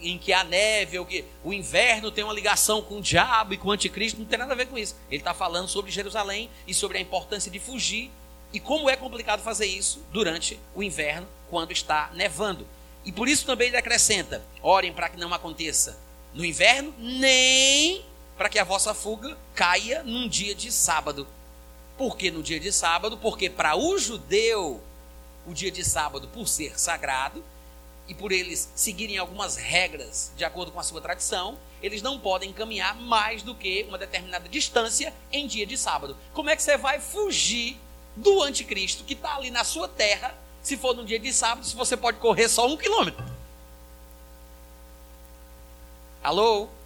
em 0.00 0.16
que 0.16 0.32
há 0.32 0.42
neve, 0.42 0.98
ou 0.98 1.04
que 1.04 1.26
o 1.44 1.52
inverno 1.52 2.10
tem 2.10 2.24
uma 2.24 2.32
ligação 2.32 2.80
com 2.80 3.00
o 3.00 3.02
diabo 3.02 3.52
e 3.52 3.58
com 3.58 3.68
o 3.68 3.72
anticristo, 3.72 4.18
não 4.18 4.24
tem 4.24 4.38
nada 4.38 4.54
a 4.54 4.56
ver 4.56 4.66
com 4.66 4.78
isso. 4.78 4.96
Ele 5.10 5.20
está 5.20 5.34
falando 5.34 5.68
sobre 5.68 5.90
Jerusalém 5.90 6.48
e 6.66 6.72
sobre 6.72 6.96
a 6.96 7.00
importância 7.02 7.50
de 7.50 7.58
fugir 7.58 8.10
e 8.54 8.58
como 8.58 8.88
é 8.88 8.96
complicado 8.96 9.42
fazer 9.42 9.66
isso 9.66 10.02
durante 10.10 10.58
o 10.74 10.82
inverno, 10.82 11.28
quando 11.50 11.70
está 11.70 12.10
nevando. 12.14 12.66
E 13.04 13.12
por 13.12 13.28
isso 13.28 13.44
também 13.44 13.68
ele 13.68 13.76
acrescenta: 13.76 14.42
orem 14.62 14.90
para 14.90 15.10
que 15.10 15.18
não 15.18 15.34
aconteça 15.34 16.00
no 16.32 16.46
inverno, 16.46 16.94
nem 16.98 18.08
para 18.40 18.48
que 18.48 18.58
a 18.58 18.64
vossa 18.64 18.94
fuga 18.94 19.36
caia 19.54 20.02
num 20.02 20.26
dia 20.26 20.54
de 20.54 20.72
sábado. 20.72 21.26
Por 21.98 22.16
que 22.16 22.30
no 22.30 22.42
dia 22.42 22.58
de 22.58 22.72
sábado? 22.72 23.18
Porque 23.18 23.50
para 23.50 23.76
o 23.76 23.98
judeu, 23.98 24.82
o 25.46 25.52
dia 25.52 25.70
de 25.70 25.84
sábado, 25.84 26.26
por 26.28 26.48
ser 26.48 26.80
sagrado, 26.80 27.44
e 28.08 28.14
por 28.14 28.32
eles 28.32 28.70
seguirem 28.74 29.18
algumas 29.18 29.56
regras 29.56 30.32
de 30.38 30.42
acordo 30.42 30.72
com 30.72 30.80
a 30.80 30.82
sua 30.82 31.02
tradição, 31.02 31.58
eles 31.82 32.00
não 32.00 32.18
podem 32.18 32.50
caminhar 32.50 32.96
mais 32.96 33.42
do 33.42 33.54
que 33.54 33.84
uma 33.86 33.98
determinada 33.98 34.48
distância 34.48 35.12
em 35.30 35.46
dia 35.46 35.66
de 35.66 35.76
sábado. 35.76 36.16
Como 36.32 36.48
é 36.48 36.56
que 36.56 36.62
você 36.62 36.78
vai 36.78 36.98
fugir 36.98 37.76
do 38.16 38.42
anticristo 38.42 39.04
que 39.04 39.12
está 39.12 39.36
ali 39.36 39.50
na 39.50 39.64
sua 39.64 39.86
terra, 39.86 40.34
se 40.62 40.78
for 40.78 40.96
no 40.96 41.04
dia 41.04 41.18
de 41.18 41.30
sábado, 41.30 41.66
se 41.66 41.76
você 41.76 41.94
pode 41.94 42.16
correr 42.16 42.48
só 42.48 42.66
um 42.66 42.78
quilômetro? 42.78 43.22
Alô? 46.22 46.79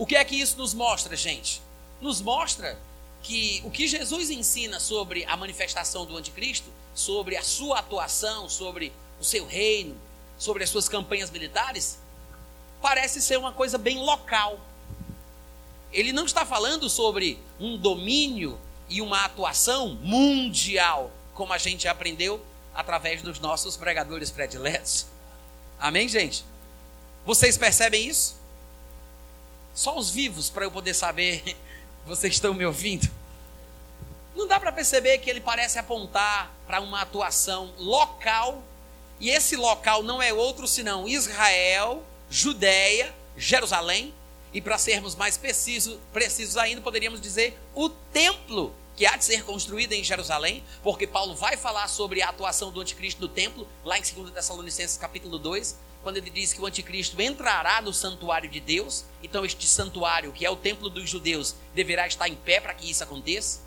O 0.00 0.06
que 0.06 0.16
é 0.16 0.24
que 0.24 0.34
isso 0.34 0.56
nos 0.56 0.72
mostra, 0.72 1.14
gente? 1.14 1.60
Nos 2.00 2.22
mostra 2.22 2.78
que 3.22 3.60
o 3.66 3.70
que 3.70 3.86
Jesus 3.86 4.30
ensina 4.30 4.80
sobre 4.80 5.26
a 5.26 5.36
manifestação 5.36 6.06
do 6.06 6.16
anticristo, 6.16 6.70
sobre 6.94 7.36
a 7.36 7.42
sua 7.42 7.80
atuação, 7.80 8.48
sobre 8.48 8.94
o 9.20 9.24
seu 9.24 9.46
reino, 9.46 9.94
sobre 10.38 10.64
as 10.64 10.70
suas 10.70 10.88
campanhas 10.88 11.30
militares, 11.30 11.98
parece 12.80 13.20
ser 13.20 13.36
uma 13.38 13.52
coisa 13.52 13.76
bem 13.76 13.98
local. 13.98 14.58
Ele 15.92 16.14
não 16.14 16.24
está 16.24 16.46
falando 16.46 16.88
sobre 16.88 17.38
um 17.60 17.76
domínio 17.76 18.58
e 18.88 19.02
uma 19.02 19.26
atuação 19.26 19.96
mundial, 19.96 21.10
como 21.34 21.52
a 21.52 21.58
gente 21.58 21.86
aprendeu 21.86 22.42
através 22.74 23.20
dos 23.20 23.38
nossos 23.38 23.76
pregadores 23.76 24.30
prediletos. 24.30 25.04
Amém, 25.78 26.08
gente? 26.08 26.42
Vocês 27.26 27.58
percebem 27.58 28.08
isso? 28.08 28.39
Só 29.80 29.96
os 29.96 30.10
vivos 30.10 30.50
para 30.50 30.66
eu 30.66 30.70
poder 30.70 30.92
saber. 30.92 31.56
Vocês 32.04 32.34
estão 32.34 32.52
me 32.52 32.66
ouvindo? 32.66 33.08
Não 34.36 34.46
dá 34.46 34.60
para 34.60 34.70
perceber 34.70 35.16
que 35.16 35.30
ele 35.30 35.40
parece 35.40 35.78
apontar 35.78 36.54
para 36.66 36.82
uma 36.82 37.00
atuação 37.00 37.72
local, 37.78 38.62
e 39.18 39.30
esse 39.30 39.56
local 39.56 40.02
não 40.02 40.20
é 40.20 40.34
outro 40.34 40.68
senão 40.68 41.08
Israel, 41.08 42.04
Judéia, 42.28 43.14
Jerusalém, 43.38 44.12
e 44.52 44.60
para 44.60 44.76
sermos 44.76 45.14
mais 45.14 45.38
precisos, 45.38 45.98
precisos 46.12 46.58
ainda, 46.58 46.82
poderíamos 46.82 47.18
dizer 47.18 47.58
o 47.74 47.88
templo 47.88 48.74
que 48.94 49.06
há 49.06 49.16
de 49.16 49.24
ser 49.24 49.44
construído 49.44 49.94
em 49.94 50.04
Jerusalém, 50.04 50.62
porque 50.82 51.06
Paulo 51.06 51.34
vai 51.34 51.56
falar 51.56 51.88
sobre 51.88 52.20
a 52.20 52.28
atuação 52.28 52.70
do 52.70 52.82
anticristo 52.82 53.22
no 53.22 53.28
templo, 53.28 53.66
lá 53.82 53.96
em 53.96 54.02
2 54.02 54.30
Tessalonicenses 54.30 54.98
capítulo 54.98 55.38
2, 55.38 55.74
quando 56.02 56.16
ele 56.16 56.30
diz 56.30 56.52
que 56.52 56.60
o 56.60 56.66
anticristo 56.66 57.20
entrará 57.20 57.82
no 57.82 57.92
santuário 57.92 58.48
de 58.48 58.58
Deus, 58.60 59.04
então 59.22 59.44
este 59.44 59.66
santuário, 59.66 60.32
que 60.32 60.46
é 60.46 60.50
o 60.50 60.56
templo 60.56 60.88
dos 60.88 61.08
judeus, 61.08 61.54
deverá 61.74 62.06
estar 62.06 62.28
em 62.28 62.34
pé 62.34 62.60
para 62.60 62.72
que 62.72 62.90
isso 62.90 63.04
aconteça. 63.04 63.60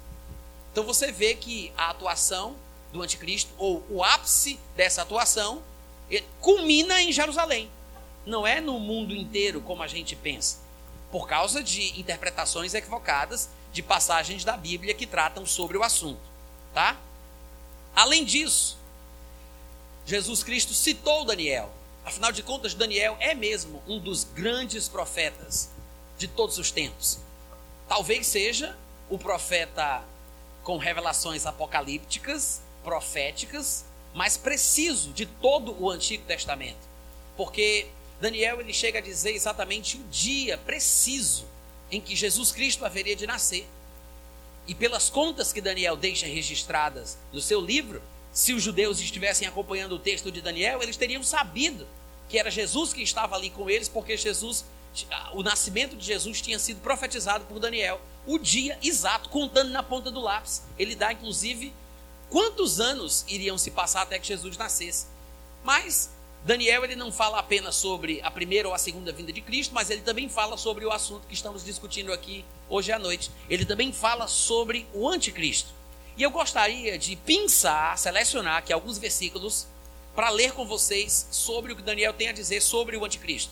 Então 0.71 0.83
você 0.83 1.11
vê 1.11 1.35
que 1.35 1.71
a 1.77 1.91
atuação 1.91 2.55
do 2.91 3.01
anticristo, 3.01 3.51
ou 3.57 3.85
o 3.89 4.03
ápice 4.03 4.59
dessa 4.75 5.03
atuação, 5.03 5.63
culmina 6.41 7.01
em 7.01 7.11
Jerusalém. 7.11 7.69
Não 8.25 8.45
é 8.45 8.61
no 8.61 8.79
mundo 8.79 9.15
inteiro 9.15 9.61
como 9.61 9.83
a 9.83 9.87
gente 9.87 10.15
pensa, 10.15 10.57
por 11.11 11.27
causa 11.27 11.63
de 11.63 11.99
interpretações 11.99 12.73
equivocadas 12.73 13.49
de 13.71 13.83
passagens 13.83 14.43
da 14.43 14.55
Bíblia 14.55 14.93
que 14.93 15.05
tratam 15.05 15.45
sobre 15.45 15.77
o 15.77 15.83
assunto, 15.83 16.21
tá? 16.73 16.97
Além 17.95 18.23
disso, 18.23 18.77
Jesus 20.05 20.43
Cristo 20.43 20.73
citou 20.73 21.25
Daniel. 21.25 21.71
Afinal 22.05 22.31
de 22.31 22.43
contas, 22.43 22.73
Daniel 22.73 23.15
é 23.19 23.33
mesmo 23.33 23.81
um 23.87 23.99
dos 23.99 24.23
grandes 24.23 24.89
profetas 24.89 25.69
de 26.17 26.27
todos 26.27 26.57
os 26.57 26.69
tempos. 26.69 27.19
Talvez 27.87 28.27
seja 28.27 28.77
o 29.09 29.17
profeta 29.17 30.03
com 30.63 30.77
revelações 30.77 31.45
apocalípticas, 31.45 32.61
proféticas, 32.83 33.85
mais 34.13 34.37
preciso 34.37 35.11
de 35.11 35.25
todo 35.25 35.75
o 35.81 35.89
Antigo 35.89 36.23
Testamento. 36.25 36.79
Porque 37.35 37.87
Daniel 38.19 38.59
ele 38.59 38.73
chega 38.73 38.99
a 38.99 39.01
dizer 39.01 39.31
exatamente 39.31 39.97
o 39.97 40.03
dia 40.09 40.57
preciso 40.57 41.45
em 41.89 41.99
que 41.99 42.15
Jesus 42.15 42.51
Cristo 42.51 42.85
haveria 42.85 43.15
de 43.15 43.25
nascer. 43.25 43.67
E 44.67 44.73
pelas 44.73 45.09
contas 45.09 45.51
que 45.51 45.61
Daniel 45.61 45.97
deixa 45.97 46.25
registradas 46.25 47.17
no 47.31 47.41
seu 47.41 47.59
livro, 47.59 48.01
se 48.33 48.51
os 48.51 48.63
judeus 48.63 48.99
estivessem 48.99 49.47
acompanhando 49.47 49.93
o 49.93 49.99
texto 49.99 50.31
de 50.31 50.41
Daniel, 50.41 50.81
eles 50.81 50.97
teriam 50.97 51.23
sabido 51.23 51.87
que 52.27 52.39
era 52.39 52.49
Jesus 52.49 52.91
que 52.91 53.03
estava 53.03 53.35
ali 53.35 53.51
com 53.51 53.69
eles, 53.69 53.87
porque 53.87 54.17
Jesus, 54.17 54.65
o 55.33 55.43
nascimento 55.43 55.95
de 55.95 56.03
Jesus 56.03 56.41
tinha 56.41 56.57
sido 56.57 56.81
profetizado 56.81 57.45
por 57.45 57.59
Daniel 57.59 58.01
o 58.25 58.39
dia 58.39 58.77
exato, 58.81 59.29
contando 59.29 59.69
na 59.69 59.83
ponta 59.83 60.09
do 60.09 60.19
lápis. 60.19 60.63
Ele 60.79 60.95
dá, 60.95 61.13
inclusive, 61.13 61.71
quantos 62.29 62.79
anos 62.79 63.23
iriam 63.27 63.57
se 63.57 63.69
passar 63.69 64.01
até 64.01 64.17
que 64.17 64.27
Jesus 64.27 64.57
nascesse. 64.57 65.05
Mas 65.63 66.09
Daniel 66.43 66.83
ele 66.83 66.95
não 66.95 67.11
fala 67.11 67.37
apenas 67.37 67.75
sobre 67.75 68.19
a 68.21 68.31
primeira 68.31 68.67
ou 68.67 68.73
a 68.73 68.79
segunda 68.79 69.11
vinda 69.11 69.31
de 69.31 69.41
Cristo, 69.41 69.75
mas 69.75 69.89
ele 69.89 70.01
também 70.01 70.27
fala 70.27 70.57
sobre 70.57 70.85
o 70.85 70.91
assunto 70.91 71.27
que 71.27 71.33
estamos 71.33 71.63
discutindo 71.63 72.11
aqui 72.11 72.43
hoje 72.67 72.91
à 72.91 72.97
noite. 72.97 73.29
Ele 73.49 73.65
também 73.65 73.93
fala 73.93 74.27
sobre 74.27 74.87
o 74.93 75.07
anticristo. 75.07 75.82
E 76.15 76.23
eu 76.23 76.29
gostaria 76.29 76.97
de 76.97 77.15
pensar, 77.15 77.97
selecionar 77.97 78.57
aqui 78.57 78.71
alguns 78.71 78.97
versículos 78.97 79.67
para 80.15 80.29
ler 80.29 80.53
com 80.53 80.65
vocês 80.65 81.27
sobre 81.31 81.73
o 81.73 81.75
que 81.75 81.81
Daniel 81.81 82.13
tem 82.13 82.29
a 82.29 82.33
dizer 82.33 82.61
sobre 82.61 82.95
o 82.95 83.03
anticristo. 83.03 83.51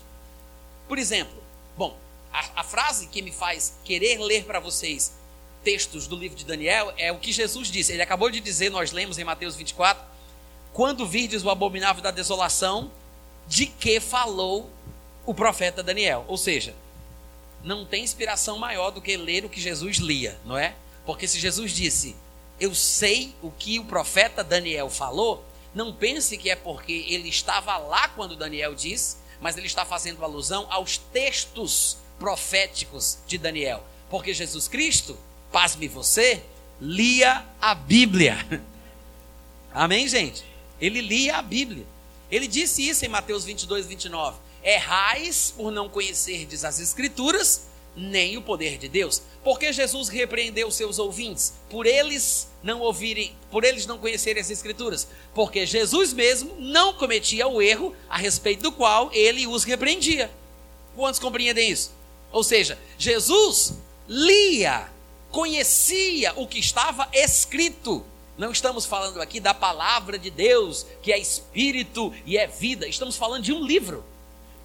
Por 0.88 0.98
exemplo, 0.98 1.42
bom, 1.76 1.98
a, 2.32 2.62
a 2.62 2.64
frase 2.64 3.08
que 3.08 3.22
me 3.22 3.32
faz 3.32 3.74
querer 3.84 4.20
ler 4.20 4.46
para 4.46 4.60
vocês 4.60 5.14
textos 5.64 6.08
do 6.08 6.16
livro 6.16 6.38
de 6.38 6.46
Daniel 6.46 6.94
é 6.98 7.12
o 7.12 7.18
que 7.18 7.32
Jesus 7.32 7.70
disse. 7.70 7.94
Ele 7.94 8.02
acabou 8.02 8.30
de 8.30 8.40
dizer, 8.40 8.70
nós 8.70 8.92
lemos 8.92 9.18
em 9.18 9.24
Mateus 9.24 9.56
24, 9.56 10.04
quando 10.74 11.06
virdes 11.08 11.44
o 11.44 11.50
abominável 11.50 12.02
da 12.02 12.12
desolação, 12.12 12.92
de 13.48 13.66
que 13.66 14.00
falou 14.00 14.70
o 15.26 15.34
profeta 15.34 15.84
Daniel. 15.84 16.26
Ou 16.28 16.38
seja, 16.38 16.76
não 17.64 17.86
tem 17.86 18.04
inspiração 18.04 18.58
maior 18.58 18.92
do 18.92 19.02
que 19.02 19.18
ler 19.18 19.46
o 19.46 19.50
que 19.50 19.60
Jesus 19.60 19.98
lia, 19.98 20.40
não 20.46 20.58
é? 20.58 20.76
Porque 21.06 21.28
se 21.28 21.40
Jesus 21.40 21.72
disse, 21.72 22.16
eu 22.62 22.76
sei 22.76 23.34
o 23.42 23.50
que 23.50 23.80
o 23.80 23.86
profeta 23.86 24.44
Daniel 24.44 24.88
falou, 24.88 25.44
não 25.74 25.92
pense 25.92 26.38
que 26.38 26.48
é 26.48 26.56
porque 26.56 27.08
ele 27.10 27.28
estava 27.28 27.76
lá 27.80 28.08
quando 28.10 28.36
Daniel 28.36 28.76
disse, 28.76 29.18
mas 29.42 29.58
ele 29.58 29.66
está 29.66 29.84
fazendo 29.84 30.24
alusão 30.24 30.68
aos 30.70 30.96
textos 30.96 31.98
proféticos 32.20 33.18
de 33.26 33.40
Daniel. 33.40 33.84
Porque 34.12 34.32
Jesus 34.32 34.68
Cristo, 34.68 35.18
pasme 35.52 35.88
você, 35.88 36.44
lia 36.80 37.44
a 37.60 37.74
Bíblia. 37.74 38.38
Amém, 39.74 40.08
gente? 40.08 40.46
Ele 40.80 41.02
lia 41.02 41.38
a 41.38 41.42
Bíblia. 41.42 41.86
Ele 42.30 42.48
disse 42.48 42.88
isso 42.88 43.04
em 43.04 43.10
Mateus 43.10 43.44
22, 43.44 43.88
29. 43.88 44.38
Errais 44.64 45.52
por 45.58 45.72
não 45.72 45.90
conhecerdes 45.90 46.64
as 46.64 46.80
Escrituras, 46.80 47.71
nem 47.96 48.38
o 48.38 48.42
poder 48.42 48.78
de 48.78 48.88
Deus. 48.88 49.22
Porque 49.44 49.74
Jesus 49.74 50.10
repreendeu 50.10 50.70
seus 50.72 51.00
ouvintes 51.00 51.54
por 51.70 51.86
eles 51.86 52.50
não 52.64 52.80
ouvirem, 52.80 53.36
por 53.50 53.64
eles 53.64 53.86
não 53.86 53.98
conhecerem 53.98 54.42
as 54.42 54.50
escrituras, 54.50 55.08
porque 55.34 55.66
Jesus 55.66 56.14
mesmo 56.14 56.56
não 56.60 56.94
cometia 56.94 57.48
o 57.48 57.62
erro 57.62 57.96
a 58.10 58.18
respeito 58.18 58.64
do 58.64 58.72
qual 58.72 59.10
ele 59.14 59.48
os 59.48 59.64
repreendia. 59.64 60.32
Quantos 60.96 61.20
compreendem 61.20 61.70
isso? 61.70 61.92
Ou 62.32 62.44
seja, 62.44 62.78
Jesus 62.98 63.74
lia, 64.08 64.90
conhecia 65.32 66.34
o 66.36 66.48
que 66.48 66.60
estava 66.60 67.10
escrito. 67.14 68.06
Não 68.38 68.52
estamos 68.52 68.86
falando 68.86 69.22
aqui 69.22 69.40
da 69.40 69.54
palavra 69.54 70.18
de 70.18 70.30
Deus, 70.30 70.86
que 71.02 71.12
é 71.12 71.20
espírito 71.20 72.14
e 72.26 72.38
é 72.38 72.48
vida. 72.48 72.88
Estamos 72.88 73.16
falando 73.16 73.44
de 73.44 73.54
um 73.54 73.64
livro. 73.64 74.04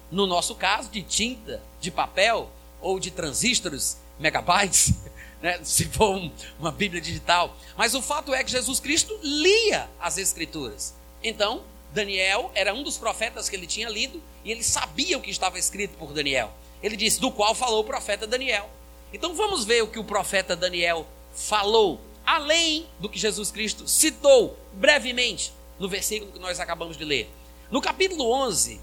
No 0.09 0.25
nosso 0.25 0.55
caso, 0.55 0.89
de 0.89 1.01
tinta, 1.01 1.61
de 1.81 1.91
papel 1.91 2.49
ou 2.81 2.99
de 2.99 3.11
transistores, 3.11 3.97
megabytes, 4.19 4.93
né? 5.41 5.59
se 5.63 5.85
for 5.85 6.15
um, 6.15 6.31
uma 6.59 6.71
Bíblia 6.71 7.01
digital. 7.01 7.55
Mas 7.77 7.93
o 7.93 8.01
fato 8.01 8.33
é 8.33 8.43
que 8.43 8.51
Jesus 8.51 8.79
Cristo 8.79 9.17
lia 9.21 9.89
as 9.99 10.17
Escrituras. 10.17 10.93
Então, 11.23 11.63
Daniel 11.93 12.51
era 12.53 12.73
um 12.73 12.83
dos 12.83 12.97
profetas 12.97 13.49
que 13.49 13.55
ele 13.55 13.67
tinha 13.67 13.89
lido 13.89 14.21
e 14.43 14.51
ele 14.51 14.63
sabia 14.63 15.17
o 15.17 15.21
que 15.21 15.31
estava 15.31 15.57
escrito 15.57 15.97
por 15.97 16.13
Daniel. 16.13 16.53
Ele 16.81 16.95
disse, 16.95 17.19
do 17.19 17.31
qual 17.31 17.55
falou 17.55 17.81
o 17.81 17.83
profeta 17.83 18.27
Daniel. 18.27 18.69
Então 19.11 19.33
vamos 19.33 19.65
ver 19.65 19.83
o 19.83 19.87
que 19.87 19.99
o 19.99 20.03
profeta 20.03 20.55
Daniel 20.55 21.07
falou, 21.33 21.99
além 22.25 22.85
do 22.99 23.09
que 23.09 23.17
Jesus 23.17 23.51
Cristo 23.51 23.87
citou 23.87 24.57
brevemente 24.73 25.53
no 25.79 25.87
versículo 25.87 26.31
que 26.31 26.39
nós 26.39 26.59
acabamos 26.59 26.97
de 26.97 27.05
ler. 27.05 27.29
No 27.71 27.81
capítulo 27.81 28.29
11 28.31 28.79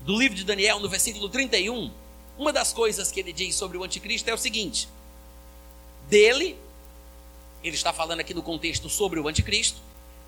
do 0.00 0.18
livro 0.18 0.36
de 0.36 0.44
Daniel, 0.44 0.80
no 0.80 0.88
versículo 0.88 1.28
31, 1.28 1.90
uma 2.38 2.52
das 2.52 2.72
coisas 2.72 3.10
que 3.10 3.20
ele 3.20 3.32
diz 3.32 3.54
sobre 3.54 3.76
o 3.78 3.84
anticristo 3.84 4.28
é 4.30 4.34
o 4.34 4.38
seguinte: 4.38 4.88
dele, 6.08 6.58
ele 7.62 7.76
está 7.76 7.92
falando 7.92 8.20
aqui 8.20 8.34
no 8.34 8.42
contexto 8.42 8.88
sobre 8.88 9.20
o 9.20 9.28
anticristo, 9.28 9.80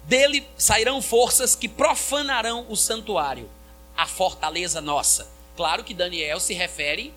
dele 0.04 0.46
sairão 0.56 1.02
forças 1.02 1.54
que 1.54 1.68
profanarão 1.68 2.66
o 2.68 2.76
santuário, 2.76 3.48
a 3.96 4.06
fortaleza 4.06 4.80
nossa 4.80 5.38
Claro 5.58 5.82
que 5.82 5.92
Daniel 5.92 6.38
se 6.38 6.54
refere 6.54 7.12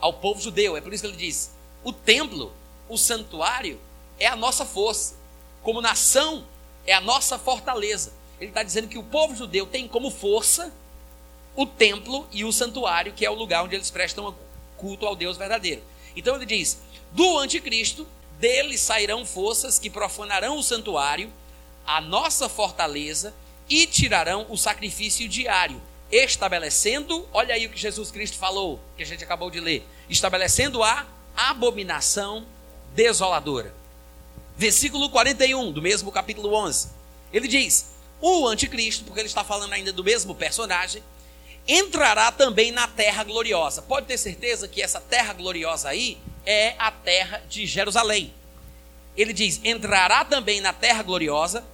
ao 0.00 0.14
povo 0.14 0.40
judeu, 0.40 0.78
é 0.78 0.80
por 0.80 0.94
isso 0.94 1.02
que 1.02 1.10
ele 1.10 1.16
diz: 1.18 1.50
o 1.84 1.92
templo, 1.92 2.54
o 2.88 2.96
santuário, 2.96 3.78
é 4.18 4.26
a 4.26 4.34
nossa 4.34 4.64
força, 4.64 5.14
como 5.62 5.82
nação, 5.82 6.42
é 6.86 6.94
a 6.94 7.02
nossa 7.02 7.38
fortaleza. 7.38 8.14
Ele 8.40 8.50
está 8.50 8.62
dizendo 8.62 8.88
que 8.88 8.96
o 8.96 9.02
povo 9.02 9.36
judeu 9.36 9.66
tem 9.66 9.86
como 9.86 10.10
força 10.10 10.72
o 11.54 11.66
templo 11.66 12.26
e 12.32 12.44
o 12.44 12.52
santuário, 12.52 13.12
que 13.12 13.24
é 13.24 13.30
o 13.30 13.34
lugar 13.34 13.64
onde 13.64 13.74
eles 13.74 13.90
prestam 13.90 14.34
culto 14.76 15.06
ao 15.06 15.16
Deus 15.16 15.36
verdadeiro. 15.36 15.82
Então 16.16 16.36
ele 16.36 16.46
diz: 16.46 16.78
do 17.12 17.38
anticristo, 17.38 18.06
dele 18.38 18.78
sairão 18.78 19.26
forças 19.26 19.78
que 19.78 19.90
profanarão 19.90 20.58
o 20.58 20.62
santuário, 20.62 21.32
a 21.86 22.00
nossa 22.00 22.48
fortaleza, 22.48 23.34
e 23.68 23.86
tirarão 23.86 24.46
o 24.48 24.56
sacrifício 24.56 25.28
diário 25.28 25.80
estabelecendo, 26.10 27.26
olha 27.32 27.54
aí 27.54 27.66
o 27.66 27.70
que 27.70 27.78
Jesus 27.78 28.10
Cristo 28.10 28.36
falou, 28.36 28.80
que 28.96 29.02
a 29.02 29.06
gente 29.06 29.22
acabou 29.22 29.50
de 29.50 29.60
ler, 29.60 29.86
estabelecendo 30.08 30.82
a 30.82 31.06
abominação 31.36 32.44
desoladora. 32.94 33.72
Versículo 34.56 35.08
41 35.08 35.70
do 35.70 35.80
mesmo 35.80 36.10
capítulo 36.10 36.52
11. 36.52 36.88
Ele 37.32 37.46
diz: 37.46 37.92
O 38.20 38.46
anticristo, 38.46 39.04
porque 39.04 39.20
ele 39.20 39.28
está 39.28 39.44
falando 39.44 39.72
ainda 39.72 39.92
do 39.92 40.02
mesmo 40.02 40.34
personagem, 40.34 41.02
entrará 41.72 42.32
também 42.32 42.72
na 42.72 42.88
terra 42.88 43.22
gloriosa. 43.22 43.80
Pode 43.80 44.06
ter 44.06 44.18
certeza 44.18 44.66
que 44.66 44.82
essa 44.82 45.00
terra 45.00 45.32
gloriosa 45.32 45.88
aí 45.88 46.18
é 46.44 46.74
a 46.76 46.90
terra 46.90 47.40
de 47.48 47.64
Jerusalém. 47.64 48.34
Ele 49.16 49.32
diz: 49.32 49.60
entrará 49.62 50.24
também 50.24 50.60
na 50.60 50.72
terra 50.72 51.02
gloriosa 51.04 51.64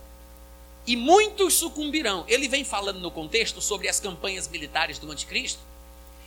e 0.87 0.97
muitos 0.97 1.55
sucumbirão. 1.55 2.27
Ele 2.29 2.47
vem 2.47 2.63
falando 2.63 3.01
no 3.01 3.11
contexto 3.11 3.63
sobre 3.63 3.89
as 3.89 3.99
campanhas 3.99 4.47
militares 4.49 4.99
do 4.99 5.11
anticristo. 5.11 5.61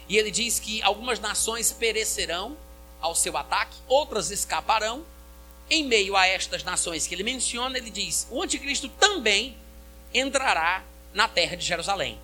E 0.07 0.17
ele 0.17 0.31
diz 0.31 0.59
que 0.59 0.81
algumas 0.81 1.19
nações 1.19 1.71
perecerão 1.71 2.57
ao 2.99 3.13
seu 3.13 3.37
ataque, 3.37 3.77
outras 3.87 4.31
escaparão. 4.31 5.05
Em 5.69 5.85
meio 5.85 6.15
a 6.15 6.25
estas 6.25 6.63
nações 6.63 7.05
que 7.05 7.13
ele 7.13 7.21
menciona, 7.21 7.77
ele 7.77 7.91
diz: 7.91 8.25
o 8.31 8.41
anticristo 8.41 8.89
também 8.89 9.55
entrará 10.11 10.83
na 11.13 11.27
terra 11.27 11.55
de 11.55 11.63
Jerusalém. 11.63 12.17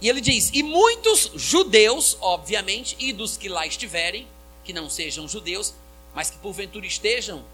E 0.00 0.08
ele 0.08 0.20
diz: 0.20 0.50
e 0.52 0.62
muitos 0.62 1.30
judeus, 1.34 2.16
obviamente, 2.20 2.96
e 2.98 3.12
dos 3.12 3.36
que 3.36 3.48
lá 3.48 3.66
estiverem, 3.66 4.26
que 4.64 4.72
não 4.72 4.88
sejam 4.88 5.28
judeus, 5.28 5.74
mas 6.14 6.30
que 6.30 6.38
porventura 6.38 6.86
estejam 6.86 7.44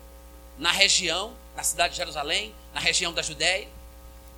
na 0.59 0.71
região, 0.71 1.35
na 1.57 1.63
cidade 1.63 1.93
de 1.93 1.99
Jerusalém, 1.99 2.55
na 2.73 2.81
região 2.81 3.13
da 3.13 3.23
Judéia, 3.23 3.69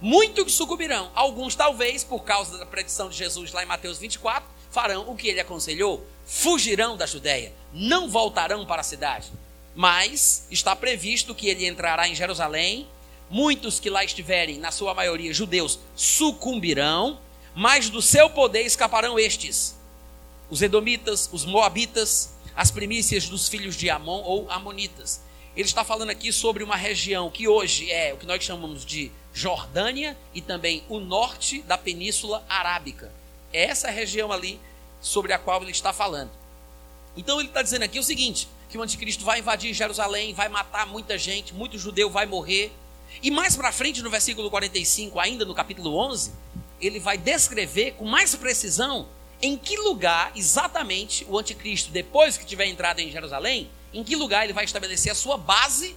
muitos 0.01 0.55
sucumbirão. 0.55 1.11
Alguns, 1.15 1.55
talvez, 1.55 2.03
por 2.03 2.25
causa 2.25 2.59
da 2.59 2.67
predição 2.67 3.09
de 3.09 3.17
Jesus 3.17 3.53
lá 3.53 3.63
em 3.63 3.67
Mateus 3.67 3.99
24, 3.99 4.49
farão 4.71 5.09
o 5.09 5.17
que 5.17 5.29
ele 5.29 5.41
aconselhou: 5.41 6.07
fugirão 6.27 6.97
da 6.97 7.07
Judéia, 7.07 7.53
não 7.73 8.09
voltarão 8.09 8.65
para 8.65 8.81
a 8.81 8.85
cidade. 8.85 9.31
Mas 9.75 10.47
está 10.51 10.75
previsto 10.75 11.35
que 11.35 11.49
ele 11.49 11.67
entrará 11.67 12.09
em 12.09 12.15
Jerusalém, 12.15 12.89
muitos 13.31 13.79
que 13.79 13.91
lá 13.91 14.03
estiverem, 14.03 14.59
na 14.59 14.73
sua 14.73 14.93
maioria 14.93 15.33
judeus, 15.33 15.79
sucumbirão, 15.95 17.19
mas 17.59 17.91
do 17.91 18.01
seu 18.01 18.31
poder 18.31 18.63
escaparão 18.63 19.19
estes: 19.19 19.77
os 20.49 20.63
edomitas, 20.63 21.29
os 21.33 21.45
moabitas, 21.45 22.31
as 22.55 22.71
primícias 22.71 23.29
dos 23.29 23.49
filhos 23.49 23.75
de 23.75 23.91
Amon 23.91 24.23
ou 24.23 24.49
amonitas. 24.49 25.21
Ele 25.57 25.67
está 25.67 25.83
falando 25.83 26.11
aqui 26.11 26.33
sobre 26.33 26.63
uma 26.63 26.77
região 26.77 27.29
que 27.29 27.49
hoje 27.49 27.91
é 27.91 28.15
o 28.15 28.17
que 28.17 28.27
nós 28.27 28.45
chamamos 28.45 28.87
de 28.87 29.11
Jordânia 29.35 30.17
e 30.33 30.41
também 30.41 30.85
o 30.89 31.01
norte 31.01 31.61
da 31.63 31.77
Península 31.77 32.47
Arábica. 32.49 33.13
É 33.53 33.65
essa 33.65 33.91
região 33.91 34.31
ali 34.31 34.61
sobre 35.01 35.33
a 35.33 35.39
qual 35.39 35.61
ele 35.61 35.73
está 35.73 35.93
falando. 35.93 36.31
Então 37.17 37.41
ele 37.41 37.49
está 37.49 37.61
dizendo 37.61 37.83
aqui 37.83 37.99
o 37.99 38.05
seguinte: 38.05 38.47
que 38.71 38.79
o 38.79 38.83
anticristo 38.83 39.25
vai 39.25 39.41
invadir 39.41 39.75
Jerusalém, 39.75 40.33
vai 40.33 40.49
matar 40.49 40.87
muita 40.87 41.19
gente, 41.19 41.53
muito 41.53 41.77
judeu 41.77 42.09
vai 42.09 42.25
morrer. 42.25 42.71
E 43.21 43.33
mais 43.33 43.57
para 43.57 43.73
frente, 43.73 44.01
no 44.01 44.11
versículo 44.11 44.49
45, 44.49 45.19
ainda 45.19 45.45
no 45.45 45.57
capítulo 45.57 45.97
11, 45.97 46.31
ele 46.81 47.01
vai 47.01 47.19
descrever 47.19 47.93
com 47.93 48.05
mais 48.05 48.35
precisão 48.35 49.09
em 49.41 49.57
que 49.57 49.77
lugar 49.77 50.33
exatamente 50.35 51.25
o 51.29 51.39
anticristo, 51.39 51.91
depois 51.91 52.37
que 52.37 52.45
tiver 52.45 52.67
entrado 52.67 53.01
em 53.01 53.11
Jerusalém, 53.11 53.71
em 53.93 54.03
que 54.03 54.17
lugar 54.17 54.45
ele 54.45 54.53
vai 54.53 54.65
estabelecer 54.65 55.13
a 55.13 55.15
sua 55.15 55.37
base 55.37 55.97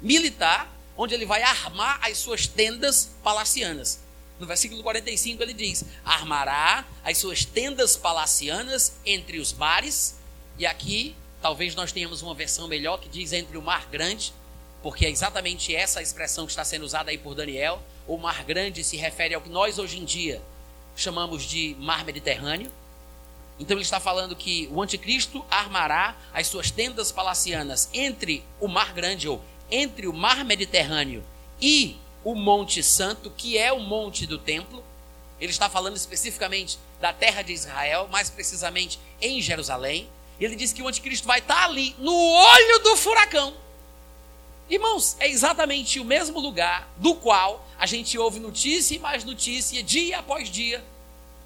militar, 0.00 0.70
onde 0.96 1.14
ele 1.14 1.26
vai 1.26 1.42
armar 1.42 1.98
as 2.02 2.18
suas 2.18 2.46
tendas 2.46 3.10
palacianas. 3.22 4.00
No 4.38 4.46
versículo 4.46 4.82
45 4.82 5.42
ele 5.42 5.54
diz: 5.54 5.84
Armará 6.04 6.84
as 7.02 7.18
suas 7.18 7.44
tendas 7.44 7.96
palacianas 7.96 8.94
entre 9.04 9.38
os 9.38 9.52
mares, 9.52 10.16
e 10.58 10.66
aqui 10.66 11.14
talvez 11.40 11.74
nós 11.74 11.92
tenhamos 11.92 12.22
uma 12.22 12.34
versão 12.34 12.68
melhor 12.68 13.00
que 13.00 13.08
diz 13.08 13.32
entre 13.32 13.56
o 13.56 13.62
mar 13.62 13.86
grande, 13.90 14.32
porque 14.82 15.06
é 15.06 15.10
exatamente 15.10 15.74
essa 15.74 16.00
a 16.00 16.02
expressão 16.02 16.46
que 16.46 16.52
está 16.52 16.64
sendo 16.64 16.84
usada 16.84 17.10
aí 17.10 17.18
por 17.18 17.34
Daniel. 17.34 17.82
O 18.06 18.16
mar 18.16 18.44
grande 18.44 18.84
se 18.84 18.96
refere 18.96 19.34
ao 19.34 19.40
que 19.40 19.48
nós 19.48 19.78
hoje 19.78 19.98
em 19.98 20.04
dia 20.04 20.42
chamamos 20.96 21.42
de 21.42 21.74
mar 21.78 22.04
Mediterrâneo. 22.04 22.70
Então 23.58 23.76
ele 23.76 23.84
está 23.84 24.00
falando 24.00 24.34
que 24.34 24.68
o 24.72 24.82
anticristo 24.82 25.44
armará 25.50 26.16
as 26.32 26.46
suas 26.46 26.70
tendas 26.70 27.12
palacianas 27.12 27.88
entre 27.94 28.44
o 28.60 28.68
mar 28.68 28.92
grande 28.92 29.28
ou 29.28 29.40
entre 29.70 30.06
o 30.06 30.12
mar 30.12 30.44
Mediterrâneo 30.44 31.24
e 31.60 31.96
o 32.22 32.34
Monte 32.34 32.82
Santo, 32.82 33.30
que 33.30 33.56
é 33.56 33.72
o 33.72 33.80
monte 33.80 34.26
do 34.26 34.38
templo. 34.38 34.82
Ele 35.40 35.52
está 35.52 35.68
falando 35.68 35.96
especificamente 35.96 36.78
da 37.00 37.12
terra 37.12 37.42
de 37.42 37.52
Israel, 37.52 38.08
mais 38.10 38.30
precisamente 38.30 38.98
em 39.20 39.40
Jerusalém. 39.40 40.08
Ele 40.40 40.56
diz 40.56 40.72
que 40.72 40.82
o 40.82 40.88
anticristo 40.88 41.26
vai 41.26 41.38
estar 41.40 41.64
ali, 41.64 41.94
no 41.98 42.14
olho 42.14 42.78
do 42.80 42.96
furacão. 42.96 43.54
Irmãos, 44.68 45.16
é 45.20 45.28
exatamente 45.28 46.00
o 46.00 46.04
mesmo 46.04 46.40
lugar 46.40 46.90
do 46.96 47.14
qual 47.14 47.66
a 47.78 47.86
gente 47.86 48.18
ouve 48.18 48.40
notícia 48.40 48.94
e 48.94 48.98
mais 48.98 49.24
notícia, 49.24 49.82
dia 49.82 50.18
após 50.18 50.48
dia, 50.48 50.82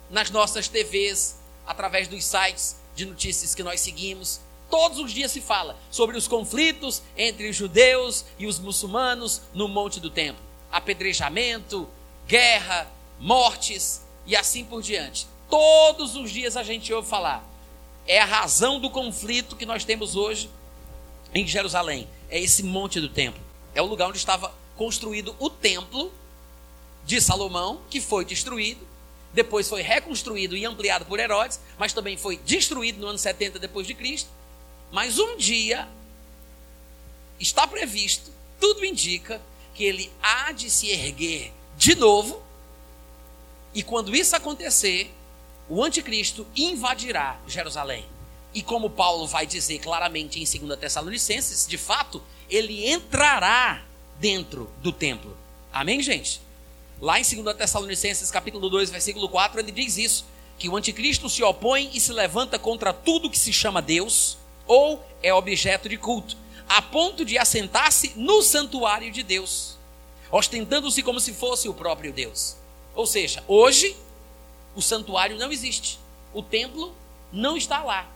nas 0.09 0.31
nossas 0.31 0.69
TVs, 0.69 1.37
através 1.67 2.09
dos 2.09 2.25
sites 2.25 2.77
de 2.95 3.05
notícias 3.05 3.55
que 3.55 3.63
nós 3.63 3.81
seguimos. 3.81 4.41
Todos 4.71 4.99
os 4.99 5.13
dias 5.13 5.33
se 5.33 5.41
fala 5.41 5.77
sobre 5.91 6.17
os 6.17 6.29
conflitos 6.29 7.03
entre 7.17 7.49
os 7.49 7.57
judeus 7.57 8.25
e 8.39 8.47
os 8.47 8.59
muçulmanos 8.59 9.43
no 9.53 9.67
Monte 9.67 9.99
do 9.99 10.11
Templo 10.11 10.49
apedrejamento, 10.71 11.89
guerra, 12.27 12.91
mortes 13.19 14.03
e 14.27 14.37
assim 14.37 14.65
por 14.65 14.83
diante. 14.83 15.27
Todos 15.49 16.15
os 16.15 16.31
dias 16.31 16.57
a 16.57 16.63
gente 16.63 16.93
ouve 16.93 17.09
falar. 17.09 17.45
É 18.07 18.21
a 18.21 18.25
razão 18.25 18.79
do 18.79 18.91
conflito 18.91 19.57
que 19.57 19.67
nós 19.67 19.85
temos 19.85 20.17
hoje 20.17 20.51
em 21.35 21.47
Jerusalém. 21.47 22.09
É 22.29 22.39
esse 22.39 22.63
monte 22.63 23.01
do 23.01 23.09
templo. 23.09 23.41
É 23.75 23.83
o 23.83 23.87
lugar 23.87 24.09
onde 24.09 24.19
estava 24.19 24.55
construído 24.77 25.35
o 25.39 25.49
templo 25.49 26.13
de 27.05 27.21
Salomão, 27.21 27.81
que 27.89 28.01
foi 28.01 28.25
destruído. 28.25 28.87
Depois 29.33 29.69
foi 29.69 29.83
reconstruído 29.83 30.57
e 30.57 30.65
ampliado 30.65 31.05
por 31.05 31.19
Herodes, 31.19 31.61
mas 31.79 31.93
também 31.93 32.17
foi 32.17 32.39
destruído 32.39 33.01
no 33.01 33.07
ano 33.09 33.19
70 33.19 33.59
depois 33.59 33.87
de 33.87 33.95
Cristo. 33.95 34.31
Mas 34.91 35.19
um 35.19 35.37
dia 35.37 35.89
está 37.39 37.67
previsto, 37.67 38.31
tudo 38.59 38.85
indica 38.85 39.41
que 39.75 39.85
ele 39.85 40.11
há 40.23 40.51
de 40.53 40.71
se 40.71 40.89
erguer 40.89 41.53
de 41.77 41.95
novo, 41.95 42.43
e 43.73 43.83
quando 43.83 44.17
isso 44.17 44.35
acontecer, 44.35 45.13
o 45.69 45.85
anticristo 45.85 46.47
invadirá 46.57 47.39
Jerusalém. 47.47 48.05
E 48.55 48.63
como 48.63 48.91
Paulo 48.91 49.27
vai 49.27 49.47
dizer 49.47 49.79
claramente 49.79 50.41
em 50.41 50.67
2 50.67 50.79
Tessalonicenses, 50.79 51.67
de 51.67 51.77
fato, 51.79 52.23
ele 52.49 52.91
entrará 52.91 53.85
dentro 54.19 54.71
do 54.83 54.91
templo. 54.91 55.37
Amém, 55.73 56.03
gente? 56.03 56.41
Lá 57.01 57.21
em 57.21 57.23
2 57.23 57.57
Tessalonicenses, 57.57 58.31
capítulo 58.31 58.69
2, 58.69 58.91
versículo 58.91 59.29
4, 59.29 59.61
ele 59.61 59.71
diz 59.71 59.97
isso: 59.97 60.25
que 60.59 60.69
o 60.69 60.77
anticristo 60.77 61.29
se 61.29 61.43
opõe 61.43 61.91
e 61.95 62.01
se 62.01 62.13
levanta 62.13 62.59
contra 62.59 62.93
tudo 62.93 63.31
que 63.31 63.39
se 63.39 63.53
chama 63.53 63.81
Deus 63.81 64.37
ou 64.67 65.05
é 65.23 65.33
objeto 65.33 65.89
de 65.89 65.97
culto 65.97 66.37
a 66.69 66.83
ponto 66.83 67.25
de 67.25 67.39
assentar-se 67.39 68.13
no 68.15 68.43
santuário 68.43 69.11
de 69.11 69.23
Deus, 69.23 69.79
ostentando-se 70.31 71.03
como 71.03 71.19
se 71.19 71.33
fosse 71.33 71.69
o 71.69 71.73
próprio 71.73 72.13
Deus. 72.13 72.57
Ou 72.95 73.07
seja, 73.07 73.43
hoje 73.49 73.97
o 74.77 74.83
santuário 74.83 75.39
não 75.39 75.51
existe, 75.51 75.99
o 76.35 76.43
templo 76.43 76.95
não 77.33 77.57
está 77.57 77.83
lá. 77.83 78.07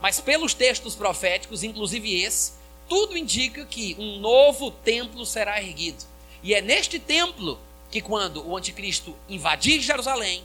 Mas 0.00 0.20
pelos 0.20 0.54
textos 0.54 0.94
proféticos, 0.94 1.62
inclusive 1.62 2.22
esse, 2.22 2.52
tudo 2.88 3.16
indica 3.16 3.64
que 3.66 3.94
um 3.98 4.18
novo 4.18 4.70
templo 4.70 5.24
será 5.24 5.62
erguido. 5.62 6.04
E 6.42 6.54
é 6.54 6.60
neste 6.60 6.98
templo 6.98 7.58
que, 7.90 8.00
quando 8.00 8.46
o 8.46 8.56
anticristo 8.56 9.14
invadir 9.28 9.80
Jerusalém, 9.80 10.42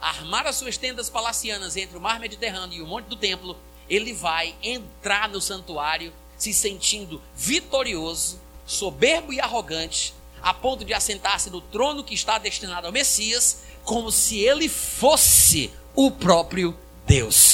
armar 0.00 0.46
as 0.46 0.56
suas 0.56 0.76
tendas 0.76 1.08
palacianas 1.08 1.76
entre 1.76 1.96
o 1.96 2.00
mar 2.00 2.18
Mediterrâneo 2.18 2.78
e 2.78 2.82
o 2.82 2.86
monte 2.86 3.06
do 3.06 3.16
templo, 3.16 3.56
ele 3.88 4.12
vai 4.12 4.54
entrar 4.62 5.28
no 5.28 5.40
santuário 5.40 6.12
se 6.36 6.52
sentindo 6.52 7.22
vitorioso, 7.36 8.40
soberbo 8.66 9.32
e 9.32 9.40
arrogante, 9.40 10.14
a 10.42 10.52
ponto 10.52 10.84
de 10.84 10.92
assentar-se 10.92 11.48
no 11.48 11.60
trono 11.60 12.04
que 12.04 12.14
está 12.14 12.38
destinado 12.38 12.86
ao 12.86 12.92
Messias, 12.92 13.62
como 13.84 14.10
se 14.10 14.40
ele 14.40 14.68
fosse 14.68 15.70
o 15.94 16.10
próprio 16.10 16.76
Deus. 17.06 17.53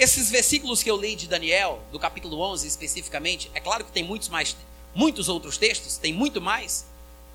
Esses 0.00 0.30
versículos 0.30 0.82
que 0.82 0.90
eu 0.90 0.96
li 0.96 1.14
de 1.14 1.28
Daniel, 1.28 1.78
do 1.92 1.98
capítulo 1.98 2.40
11 2.40 2.66
especificamente, 2.66 3.50
é 3.52 3.60
claro 3.60 3.84
que 3.84 3.92
tem 3.92 4.02
muitos 4.02 4.30
mais, 4.30 4.56
muitos 4.94 5.28
outros 5.28 5.58
textos, 5.58 5.98
tem 5.98 6.10
muito 6.10 6.40
mais. 6.40 6.86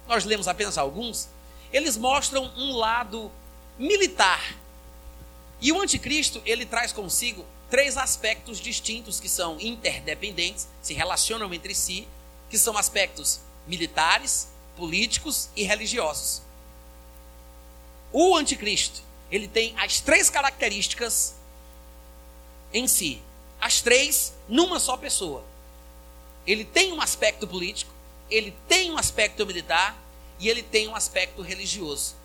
Nós 0.07 0.26
lemos 0.26 0.47
apenas 0.47 0.76
alguns. 0.76 1.30
Eles 1.72 1.95
mostram 1.95 2.51
um 2.57 2.72
lado 2.72 3.32
militar. 3.78 4.57
E 5.61 5.72
o 5.72 5.80
anticristo, 5.80 6.41
ele 6.43 6.66
traz 6.66 6.91
consigo 6.91 7.45
três 7.70 7.97
aspectos 7.97 8.59
distintos 8.59 9.20
que 9.20 9.30
são 9.30 9.59
interdependentes, 9.59 10.68
se 10.82 10.95
relacionam 10.95 11.53
entre 11.53 11.76
si, 11.76 12.07
que 12.49 12.57
são 12.57 12.76
aspectos 12.76 13.41
militares, 13.68 14.47
políticos 14.76 15.49
e 15.55 15.61
religiosos. 15.61 16.41
O 18.11 18.36
anticristo, 18.36 19.03
ele 19.30 19.47
tem 19.47 19.76
as 19.78 20.01
três 20.01 20.32
características 20.32 21.36
em 22.76 22.88
si, 22.88 23.22
as 23.60 23.82
três 23.82 24.34
numa 24.50 24.80
só 24.80 24.98
pessoa. 24.98 25.44
Ele 26.46 26.66
tem 26.66 26.92
um 26.92 27.02
aspecto 27.02 27.48
político, 27.48 27.92
ele 28.30 28.54
tem 28.68 28.92
um 28.92 28.98
aspecto 28.98 29.46
militar 29.46 29.98
e 30.40 30.50
ele 30.50 30.62
tem 30.62 30.88
um 30.90 30.96
aspecto 30.96 31.42
religioso. 31.42 32.16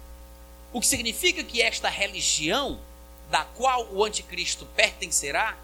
O 0.73 0.81
que 0.81 0.87
significa 0.87 1.45
que 1.45 1.63
esta 1.63 1.89
religião 1.89 2.81
da 3.31 3.45
qual 3.45 3.87
o 3.93 4.05
anticristo 4.05 4.67
pertencerá, 4.75 5.57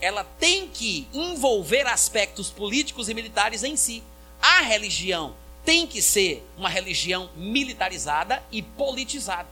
ela 0.00 0.22
tem 0.38 0.68
que 0.68 1.08
envolver 1.12 1.86
aspectos 1.88 2.48
políticos 2.48 3.08
e 3.08 3.14
militares 3.14 3.64
em 3.64 3.76
si. 3.76 4.04
A 4.40 4.60
religião 4.60 5.34
tem 5.64 5.84
que 5.86 6.00
ser 6.00 6.46
uma 6.56 6.68
religião 6.68 7.28
militarizada 7.34 8.42
e 8.52 8.62
politizada. 8.62 9.48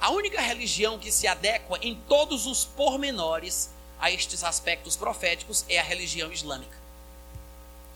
A 0.00 0.10
única 0.10 0.40
religião 0.40 0.98
que 0.98 1.10
se 1.10 1.26
adequa 1.26 1.78
em 1.82 1.94
todos 2.08 2.46
os 2.46 2.64
pormenores 2.64 3.70
a 4.00 4.10
estes 4.10 4.44
aspectos 4.44 4.96
proféticos 4.96 5.64
é 5.68 5.78
a 5.78 5.82
religião 5.82 6.32
islâmica. 6.32 6.76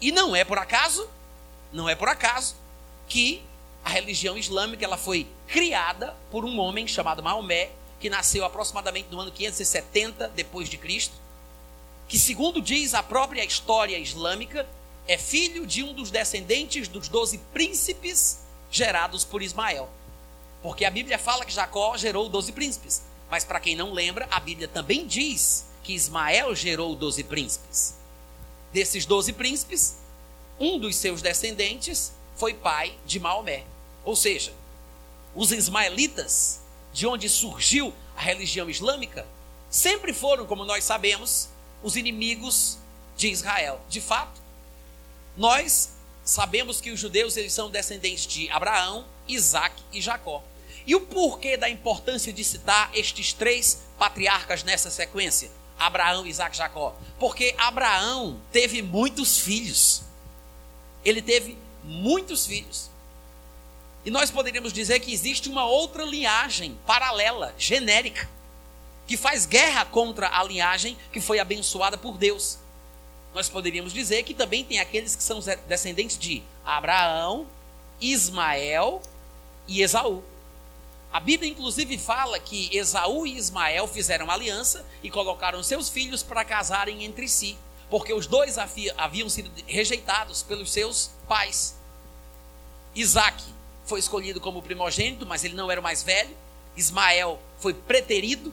E 0.00 0.10
não 0.10 0.34
é 0.34 0.44
por 0.44 0.58
acaso, 0.58 1.08
não 1.72 1.88
é 1.88 1.94
por 1.94 2.08
acaso 2.08 2.56
que 3.08 3.42
a 3.84 3.90
religião 3.90 4.36
islâmica 4.36 4.84
ela 4.84 4.96
foi 4.96 5.28
criada 5.46 6.16
por 6.30 6.44
um 6.44 6.58
homem 6.58 6.88
chamado 6.88 7.22
Maomé, 7.22 7.70
que 8.00 8.10
nasceu 8.10 8.44
aproximadamente 8.44 9.08
no 9.10 9.20
ano 9.20 9.30
570 9.30 10.28
depois 10.28 10.68
de 10.68 10.76
Cristo, 10.76 11.14
que 12.08 12.18
segundo 12.18 12.60
diz 12.60 12.94
a 12.94 13.02
própria 13.02 13.44
história 13.44 13.96
islâmica, 13.96 14.66
é 15.06 15.16
filho 15.16 15.66
de 15.66 15.82
um 15.84 15.92
dos 15.92 16.10
descendentes 16.10 16.88
dos 16.88 17.08
doze 17.08 17.38
príncipes 17.52 18.40
gerados 18.70 19.24
por 19.24 19.40
Ismael. 19.40 19.88
Porque 20.62 20.84
a 20.84 20.90
Bíblia 20.90 21.18
fala 21.18 21.44
que 21.44 21.52
Jacó 21.52 21.96
gerou 21.96 22.28
doze 22.28 22.52
príncipes. 22.52 23.02
Mas 23.30 23.44
para 23.44 23.60
quem 23.60 23.74
não 23.74 23.92
lembra, 23.92 24.28
a 24.30 24.38
Bíblia 24.38 24.68
também 24.68 25.06
diz 25.06 25.64
que 25.82 25.94
Ismael 25.94 26.54
gerou 26.54 26.94
doze 26.94 27.24
príncipes. 27.24 27.94
Desses 28.72 29.04
doze 29.04 29.32
príncipes, 29.32 29.96
um 30.58 30.78
dos 30.78 30.96
seus 30.96 31.20
descendentes 31.20 32.12
foi 32.36 32.54
pai 32.54 32.94
de 33.04 33.18
Maomé. 33.18 33.64
Ou 34.04 34.14
seja, 34.14 34.52
os 35.34 35.50
ismaelitas, 35.50 36.60
de 36.92 37.06
onde 37.06 37.28
surgiu 37.28 37.92
a 38.16 38.20
religião 38.20 38.70
islâmica, 38.70 39.26
sempre 39.70 40.12
foram, 40.12 40.46
como 40.46 40.64
nós 40.64 40.84
sabemos, 40.84 41.48
os 41.82 41.96
inimigos 41.96 42.78
de 43.16 43.28
Israel. 43.28 43.80
De 43.88 44.00
fato, 44.00 44.40
nós 45.36 45.90
sabemos 46.24 46.80
que 46.80 46.90
os 46.90 47.00
judeus 47.00 47.36
eles 47.36 47.52
são 47.52 47.70
descendentes 47.70 48.26
de 48.26 48.48
Abraão, 48.50 49.04
Isaac 49.26 49.82
e 49.92 50.00
Jacó. 50.00 50.42
E 50.86 50.94
o 50.94 51.00
porquê 51.00 51.56
da 51.56 51.68
importância 51.68 52.32
de 52.32 52.42
citar 52.42 52.90
estes 52.94 53.32
três 53.32 53.82
patriarcas 53.98 54.64
nessa 54.64 54.90
sequência? 54.90 55.50
Abraão, 55.78 56.26
Isaac 56.26 56.56
Jacó. 56.56 56.94
Porque 57.18 57.54
Abraão 57.58 58.40
teve 58.50 58.82
muitos 58.82 59.38
filhos. 59.38 60.02
Ele 61.04 61.22
teve 61.22 61.56
muitos 61.84 62.46
filhos. 62.46 62.90
E 64.04 64.10
nós 64.10 64.30
poderíamos 64.30 64.72
dizer 64.72 65.00
que 65.00 65.12
existe 65.12 65.48
uma 65.48 65.64
outra 65.64 66.04
linhagem 66.04 66.76
paralela, 66.86 67.54
genérica, 67.56 68.28
que 69.06 69.16
faz 69.16 69.46
guerra 69.46 69.84
contra 69.84 70.28
a 70.28 70.42
linhagem 70.42 70.96
que 71.12 71.20
foi 71.20 71.38
abençoada 71.38 71.96
por 71.96 72.18
Deus. 72.18 72.58
Nós 73.34 73.48
poderíamos 73.48 73.92
dizer 73.92 74.24
que 74.24 74.34
também 74.34 74.64
tem 74.64 74.80
aqueles 74.80 75.14
que 75.14 75.22
são 75.22 75.40
descendentes 75.68 76.18
de 76.18 76.42
Abraão, 76.64 77.46
Ismael 78.00 79.00
e 79.66 79.82
Esaú. 79.82 80.22
A 81.12 81.20
Bíblia, 81.20 81.50
inclusive, 81.50 81.98
fala 81.98 82.38
que 82.40 82.74
Esaú 82.74 83.26
e 83.26 83.36
Ismael 83.36 83.86
fizeram 83.86 84.30
aliança 84.30 84.84
e 85.02 85.10
colocaram 85.10 85.62
seus 85.62 85.90
filhos 85.90 86.22
para 86.22 86.44
casarem 86.44 87.04
entre 87.04 87.28
si, 87.28 87.58
porque 87.90 88.14
os 88.14 88.26
dois 88.26 88.56
haviam 88.96 89.28
sido 89.28 89.50
rejeitados 89.66 90.42
pelos 90.42 90.72
seus 90.72 91.10
pais. 91.28 91.76
Isaac 92.94 93.42
foi 93.84 93.98
escolhido 94.00 94.40
como 94.40 94.62
primogênito, 94.62 95.26
mas 95.26 95.44
ele 95.44 95.54
não 95.54 95.70
era 95.70 95.80
o 95.80 95.84
mais 95.84 96.02
velho. 96.02 96.34
Ismael 96.74 97.38
foi 97.58 97.74
preterido, 97.74 98.50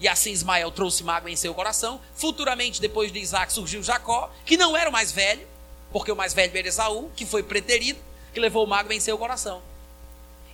e 0.00 0.08
assim 0.08 0.32
Ismael 0.32 0.72
trouxe 0.72 1.04
mágoa 1.04 1.30
em 1.30 1.36
seu 1.36 1.54
coração. 1.54 2.00
Futuramente, 2.16 2.80
depois 2.80 3.12
de 3.12 3.20
Isaac, 3.20 3.52
surgiu 3.52 3.84
Jacó, 3.84 4.32
que 4.44 4.56
não 4.56 4.76
era 4.76 4.90
o 4.90 4.92
mais 4.92 5.12
velho, 5.12 5.46
porque 5.92 6.10
o 6.10 6.16
mais 6.16 6.34
velho 6.34 6.56
era 6.58 6.66
Esaú, 6.66 7.08
que 7.14 7.24
foi 7.24 7.44
preterido, 7.44 8.00
que 8.34 8.40
levou 8.40 8.66
mágoa 8.66 8.94
em 8.94 9.00
seu 9.00 9.16
coração. 9.16 9.62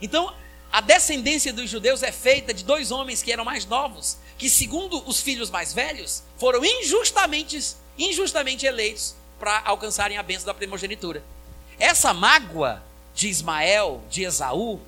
Então, 0.02 0.34
a 0.74 0.80
descendência 0.80 1.52
dos 1.52 1.70
judeus 1.70 2.02
é 2.02 2.10
feita 2.10 2.52
de 2.52 2.64
dois 2.64 2.90
homens 2.90 3.22
que 3.22 3.30
eram 3.30 3.44
mais 3.44 3.64
novos, 3.64 4.18
que, 4.36 4.50
segundo 4.50 5.08
os 5.08 5.20
filhos 5.20 5.48
mais 5.48 5.72
velhos, 5.72 6.24
foram 6.36 6.64
injustamente, 6.64 7.76
injustamente 7.96 8.66
eleitos 8.66 9.14
para 9.38 9.62
alcançarem 9.64 10.18
a 10.18 10.22
bênção 10.24 10.46
da 10.46 10.52
primogenitura. 10.52 11.22
Essa 11.78 12.12
mágoa 12.12 12.82
de 13.14 13.28
Ismael, 13.28 14.02
de 14.10 14.24
Esaú, 14.24 14.80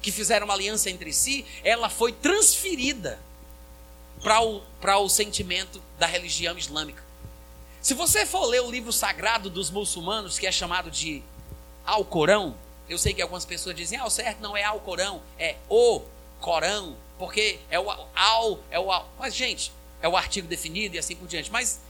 que 0.00 0.12
fizeram 0.12 0.46
uma 0.46 0.54
aliança 0.54 0.90
entre 0.90 1.12
si, 1.12 1.44
ela 1.64 1.88
foi 1.88 2.12
transferida 2.12 3.18
para 4.22 4.40
o, 4.40 4.60
para 4.80 4.96
o 4.98 5.08
sentimento 5.08 5.82
da 5.98 6.06
religião 6.06 6.56
islâmica. 6.56 7.02
Se 7.82 7.94
você 7.94 8.24
for 8.24 8.44
ler 8.44 8.62
o 8.62 8.70
livro 8.70 8.92
sagrado 8.92 9.50
dos 9.50 9.72
muçulmanos, 9.72 10.38
que 10.38 10.46
é 10.46 10.52
chamado 10.52 10.88
de 10.88 11.20
Alcorão, 11.84 12.54
eu 12.88 12.98
sei 12.98 13.12
que 13.12 13.22
algumas 13.22 13.44
pessoas 13.44 13.74
dizem, 13.74 13.98
ah, 13.98 14.06
o 14.06 14.10
certo 14.10 14.40
não 14.40 14.56
é 14.56 14.62
Alcorão, 14.62 15.22
é 15.38 15.56
o 15.68 16.02
Corão, 16.40 16.96
porque 17.18 17.58
é 17.70 17.80
o 17.80 17.90
al, 17.90 18.60
é 18.70 18.78
o 18.78 18.92
al. 18.92 19.08
Mas, 19.18 19.34
gente, 19.34 19.72
é 20.00 20.08
o 20.08 20.16
artigo 20.16 20.46
definido 20.46 20.96
e 20.96 20.98
assim 20.98 21.16
por 21.16 21.26
diante. 21.26 21.50
Mas 21.50 21.80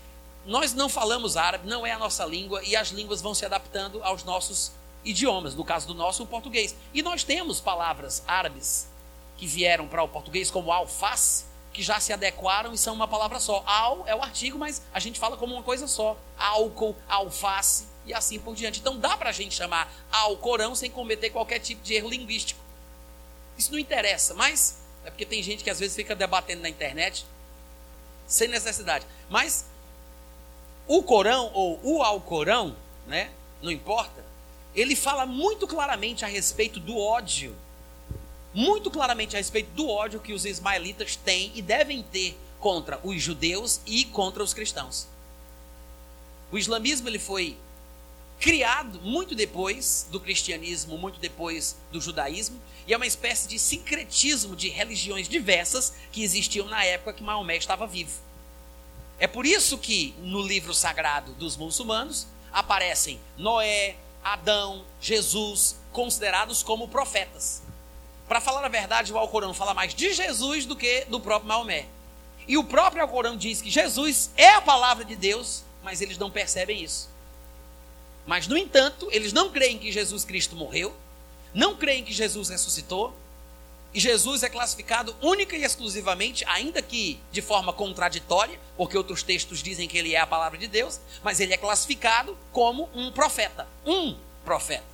nós 0.46 0.72
não 0.72 0.88
falamos 0.88 1.36
árabe, 1.36 1.68
não 1.68 1.86
é 1.86 1.92
a 1.92 1.98
nossa 1.98 2.24
língua, 2.24 2.62
e 2.64 2.76
as 2.76 2.88
línguas 2.88 3.20
vão 3.20 3.34
se 3.34 3.44
adaptando 3.44 4.02
aos 4.02 4.24
nossos 4.24 4.72
idiomas, 5.04 5.54
no 5.54 5.64
caso 5.64 5.86
do 5.86 5.94
nosso, 5.94 6.22
o 6.22 6.26
português. 6.26 6.74
E 6.94 7.02
nós 7.02 7.24
temos 7.24 7.60
palavras 7.60 8.22
árabes 8.26 8.88
que 9.36 9.46
vieram 9.46 9.86
para 9.86 10.02
o 10.02 10.08
português, 10.08 10.50
como 10.50 10.72
alface, 10.72 11.44
que 11.72 11.82
já 11.82 12.00
se 12.00 12.12
adequaram 12.12 12.72
e 12.72 12.78
são 12.78 12.94
uma 12.94 13.06
palavra 13.06 13.38
só. 13.38 13.62
Al 13.66 14.04
é 14.06 14.14
o 14.14 14.22
artigo, 14.22 14.58
mas 14.58 14.80
a 14.94 14.98
gente 14.98 15.18
fala 15.18 15.36
como 15.36 15.52
uma 15.52 15.62
coisa 15.62 15.86
só. 15.86 16.16
Álcool, 16.38 16.96
alface 17.06 17.86
e 18.06 18.14
assim 18.14 18.38
por 18.38 18.54
diante. 18.54 18.80
Então 18.80 18.96
dá 18.96 19.16
para 19.16 19.30
a 19.30 19.32
gente 19.32 19.54
chamar 19.54 19.92
Alcorão 20.10 20.74
sem 20.74 20.90
cometer 20.90 21.30
qualquer 21.30 21.58
tipo 21.58 21.82
de 21.82 21.94
erro 21.94 22.08
linguístico. 22.08 22.60
Isso 23.58 23.72
não 23.72 23.78
interessa, 23.78 24.34
mas 24.34 24.78
é 25.04 25.10
porque 25.10 25.26
tem 25.26 25.42
gente 25.42 25.64
que 25.64 25.70
às 25.70 25.80
vezes 25.80 25.96
fica 25.96 26.14
debatendo 26.14 26.62
na 26.62 26.68
internet 26.68 27.26
sem 28.26 28.48
necessidade. 28.48 29.06
Mas 29.28 29.66
o 30.86 31.02
Corão 31.02 31.50
ou 31.52 31.80
o 31.82 32.02
Alcorão, 32.02 32.76
né, 33.06 33.30
não 33.60 33.70
importa, 33.70 34.24
ele 34.74 34.94
fala 34.94 35.24
muito 35.24 35.66
claramente 35.66 36.24
a 36.24 36.28
respeito 36.28 36.78
do 36.78 36.96
ódio, 36.98 37.56
muito 38.52 38.90
claramente 38.90 39.34
a 39.34 39.38
respeito 39.38 39.70
do 39.70 39.88
ódio 39.88 40.20
que 40.20 40.32
os 40.32 40.44
ismaelitas 40.44 41.16
têm 41.16 41.50
e 41.54 41.62
devem 41.62 42.02
ter 42.02 42.38
contra 42.60 43.00
os 43.02 43.20
judeus 43.22 43.80
e 43.86 44.04
contra 44.06 44.42
os 44.42 44.52
cristãos. 44.52 45.06
O 46.52 46.58
islamismo 46.58 47.08
ele 47.08 47.18
foi 47.18 47.56
criado 48.38 49.00
muito 49.00 49.34
depois 49.34 50.06
do 50.10 50.20
cristianismo, 50.20 50.98
muito 50.98 51.18
depois 51.18 51.76
do 51.90 52.00
judaísmo, 52.00 52.60
e 52.86 52.92
é 52.92 52.96
uma 52.96 53.06
espécie 53.06 53.48
de 53.48 53.58
sincretismo 53.58 54.54
de 54.54 54.68
religiões 54.68 55.28
diversas 55.28 55.94
que 56.12 56.22
existiam 56.22 56.66
na 56.66 56.84
época 56.84 57.14
que 57.14 57.22
Maomé 57.22 57.56
estava 57.56 57.86
vivo. 57.86 58.20
É 59.18 59.26
por 59.26 59.46
isso 59.46 59.78
que 59.78 60.14
no 60.18 60.42
livro 60.42 60.74
sagrado 60.74 61.32
dos 61.32 61.56
muçulmanos 61.56 62.26
aparecem 62.52 63.18
Noé, 63.36 63.96
Adão, 64.22 64.84
Jesus, 65.00 65.76
considerados 65.92 66.62
como 66.62 66.88
profetas. 66.88 67.62
Para 68.28 68.40
falar 68.40 68.64
a 68.64 68.68
verdade, 68.68 69.12
o 69.12 69.18
Alcorão 69.18 69.54
fala 69.54 69.72
mais 69.72 69.94
de 69.94 70.12
Jesus 70.12 70.66
do 70.66 70.76
que 70.76 71.04
do 71.06 71.20
próprio 71.20 71.48
Maomé. 71.48 71.86
E 72.46 72.56
o 72.58 72.64
próprio 72.64 73.02
Alcorão 73.02 73.36
diz 73.36 73.62
que 73.62 73.70
Jesus 73.70 74.30
é 74.36 74.50
a 74.50 74.60
palavra 74.60 75.04
de 75.04 75.16
Deus, 75.16 75.64
mas 75.82 76.00
eles 76.00 76.18
não 76.18 76.30
percebem 76.30 76.82
isso. 76.82 77.08
Mas, 78.26 78.48
no 78.48 78.56
entanto, 78.56 79.08
eles 79.12 79.32
não 79.32 79.50
creem 79.50 79.78
que 79.78 79.92
Jesus 79.92 80.24
Cristo 80.24 80.56
morreu, 80.56 80.94
não 81.54 81.76
creem 81.76 82.04
que 82.04 82.12
Jesus 82.12 82.48
ressuscitou, 82.48 83.14
e 83.94 84.00
Jesus 84.00 84.42
é 84.42 84.50
classificado 84.50 85.16
única 85.22 85.56
e 85.56 85.64
exclusivamente, 85.64 86.44
ainda 86.46 86.82
que 86.82 87.18
de 87.32 87.40
forma 87.40 87.72
contraditória, 87.72 88.60
porque 88.76 88.98
outros 88.98 89.22
textos 89.22 89.62
dizem 89.62 89.88
que 89.88 89.96
ele 89.96 90.14
é 90.14 90.20
a 90.20 90.26
palavra 90.26 90.58
de 90.58 90.66
Deus, 90.66 91.00
mas 91.22 91.40
ele 91.40 91.54
é 91.54 91.56
classificado 91.56 92.36
como 92.52 92.90
um 92.94 93.10
profeta. 93.10 93.66
Um 93.86 94.14
profeta. 94.44 94.84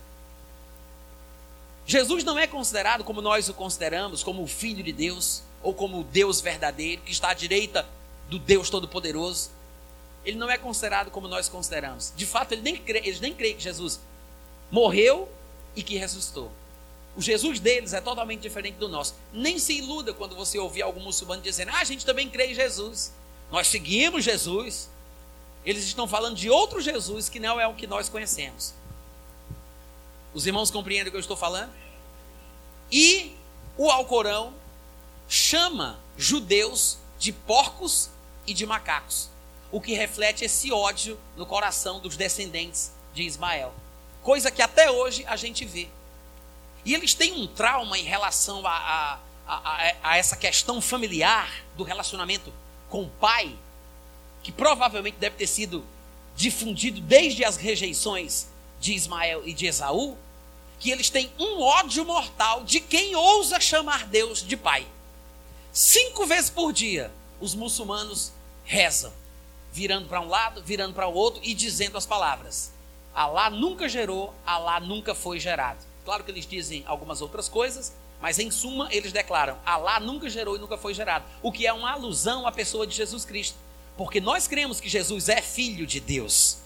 Jesus 1.85 2.22
não 2.22 2.39
é 2.39 2.47
considerado 2.47 3.03
como 3.03 3.20
nós 3.20 3.49
o 3.49 3.55
consideramos, 3.55 4.22
como 4.22 4.43
o 4.43 4.47
Filho 4.47 4.85
de 4.85 4.93
Deus, 4.93 5.43
ou 5.62 5.74
como 5.74 6.01
o 6.01 6.05
Deus 6.05 6.41
verdadeiro, 6.41 7.03
que 7.03 7.11
está 7.11 7.30
à 7.30 7.35
direita 7.35 7.85
do 8.28 8.39
Deus 8.39 8.70
Todo-Poderoso. 8.70 9.51
Ele 10.24 10.36
não 10.36 10.50
é 10.50 10.56
considerado 10.56 11.10
como 11.10 11.28
nós 11.28 11.48
consideramos. 11.48 12.12
De 12.16 12.26
fato, 12.26 12.52
ele 12.52 12.62
nem 12.62 12.76
crê, 12.76 13.00
eles 13.04 13.20
nem 13.20 13.34
creem 13.34 13.56
que 13.56 13.62
Jesus 13.62 14.00
morreu 14.70 15.28
e 15.74 15.82
que 15.82 15.96
ressuscitou. 15.96 16.50
O 17.16 17.20
Jesus 17.20 17.60
deles 17.60 17.92
é 17.92 18.00
totalmente 18.00 18.40
diferente 18.40 18.76
do 18.76 18.88
nosso. 18.88 19.14
Nem 19.32 19.58
se 19.58 19.76
iluda 19.76 20.14
quando 20.14 20.34
você 20.34 20.58
ouvir 20.58 20.82
algum 20.82 21.00
muçulmano 21.00 21.42
dizendo: 21.42 21.70
Ah, 21.70 21.80
a 21.80 21.84
gente 21.84 22.06
também 22.06 22.28
crê 22.28 22.52
em 22.52 22.54
Jesus. 22.54 23.12
Nós 23.50 23.66
seguimos 23.66 24.24
Jesus. 24.24 24.88
Eles 25.64 25.84
estão 25.84 26.08
falando 26.08 26.36
de 26.36 26.48
outro 26.50 26.80
Jesus 26.80 27.28
que 27.28 27.38
não 27.38 27.60
é 27.60 27.66
o 27.66 27.74
que 27.74 27.86
nós 27.86 28.08
conhecemos. 28.08 28.74
Os 30.34 30.46
irmãos 30.46 30.70
compreendem 30.70 31.08
o 31.08 31.10
que 31.10 31.16
eu 31.16 31.20
estou 31.20 31.36
falando? 31.36 31.70
E 32.90 33.34
o 33.76 33.90
Alcorão 33.90 34.54
chama 35.28 35.98
judeus 36.16 36.98
de 37.18 37.32
porcos 37.32 38.10
e 38.46 38.52
de 38.52 38.66
macacos, 38.66 39.28
o 39.72 39.80
que 39.80 39.94
reflete 39.94 40.44
esse 40.44 40.70
ódio 40.70 41.18
no 41.34 41.46
coração 41.46 41.98
dos 41.98 42.14
descendentes 42.14 42.92
de 43.14 43.22
Ismael. 43.22 43.72
Coisa 44.22 44.50
que 44.50 44.60
até 44.60 44.90
hoje 44.90 45.24
a 45.26 45.34
gente 45.34 45.64
vê. 45.64 45.88
E 46.84 46.94
eles 46.94 47.14
têm 47.14 47.32
um 47.32 47.46
trauma 47.46 47.98
em 47.98 48.04
relação 48.04 48.64
a, 48.66 48.70
a, 48.70 49.18
a, 49.46 49.94
a, 50.02 50.16
essa 50.18 50.36
questão 50.36 50.80
familiar 50.82 51.64
do 51.76 51.84
relacionamento 51.84 52.52
com 52.90 53.04
o 53.04 53.08
pai, 53.08 53.56
que 54.42 54.52
provavelmente 54.52 55.16
deve 55.16 55.36
ter 55.36 55.46
sido 55.46 55.84
difundido 56.36 57.00
desde 57.00 57.44
as 57.44 57.56
rejeições 57.56 58.48
de 58.78 58.92
Ismael 58.92 59.42
e 59.46 59.54
de 59.54 59.66
Esaú, 59.66 60.18
que 60.78 60.90
eles 60.90 61.08
têm 61.08 61.32
um 61.38 61.60
ódio 61.60 62.04
mortal 62.04 62.64
de 62.64 62.80
quem 62.80 63.14
ousa 63.16 63.58
chamar 63.58 64.06
Deus 64.06 64.42
de 64.42 64.56
pai. 64.56 64.86
Cinco 65.72 66.26
vezes 66.26 66.50
por 66.50 66.72
dia, 66.72 67.10
os 67.40 67.54
muçulmanos 67.54 68.32
rezam, 68.64 69.12
virando 69.72 70.08
para 70.08 70.20
um 70.20 70.28
lado, 70.28 70.62
virando 70.62 70.94
para 70.94 71.08
o 71.08 71.14
outro 71.14 71.40
e 71.42 71.54
dizendo 71.54 71.96
as 71.96 72.06
palavras: 72.06 72.72
Alá 73.14 73.50
nunca 73.50 73.88
gerou, 73.88 74.34
Alá 74.46 74.78
nunca 74.78 75.14
foi 75.14 75.40
gerado. 75.40 75.78
Claro 76.04 76.22
que 76.22 76.30
eles 76.30 76.46
dizem 76.46 76.84
algumas 76.86 77.22
outras 77.22 77.48
coisas, 77.48 77.94
mas 78.20 78.38
em 78.38 78.50
suma 78.50 78.88
eles 78.90 79.12
declaram: 79.12 79.58
Alá 79.64 79.98
nunca 79.98 80.28
gerou 80.28 80.56
e 80.56 80.58
nunca 80.58 80.76
foi 80.76 80.94
gerado. 80.94 81.24
O 81.42 81.50
que 81.50 81.66
é 81.66 81.72
uma 81.72 81.90
alusão 81.90 82.46
à 82.46 82.52
pessoa 82.52 82.86
de 82.86 82.94
Jesus 82.94 83.24
Cristo. 83.24 83.56
Porque 83.96 84.20
nós 84.20 84.48
cremos 84.48 84.80
que 84.80 84.88
Jesus 84.88 85.28
é 85.28 85.42
filho 85.42 85.86
de 85.86 86.00
Deus. 86.00 86.58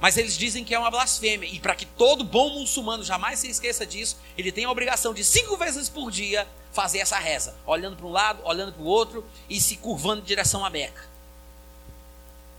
Mas 0.00 0.16
eles 0.16 0.36
dizem 0.36 0.64
que 0.64 0.74
é 0.74 0.78
uma 0.78 0.90
blasfêmia. 0.90 1.48
E 1.48 1.58
para 1.58 1.74
que 1.74 1.86
todo 1.86 2.22
bom 2.22 2.50
muçulmano 2.50 3.02
jamais 3.02 3.38
se 3.38 3.48
esqueça 3.48 3.86
disso, 3.86 4.16
ele 4.36 4.52
tem 4.52 4.64
a 4.64 4.70
obrigação 4.70 5.12
de 5.12 5.24
cinco 5.24 5.56
vezes 5.56 5.88
por 5.88 6.10
dia 6.10 6.46
fazer 6.72 6.98
essa 6.98 7.18
reza, 7.18 7.56
olhando 7.66 7.96
para 7.96 8.06
um 8.06 8.10
lado, 8.10 8.40
olhando 8.44 8.72
para 8.72 8.82
o 8.82 8.86
outro 8.86 9.24
e 9.48 9.60
se 9.60 9.76
curvando 9.76 10.20
em 10.20 10.24
direção 10.24 10.64
à 10.64 10.70
Meca. 10.70 11.13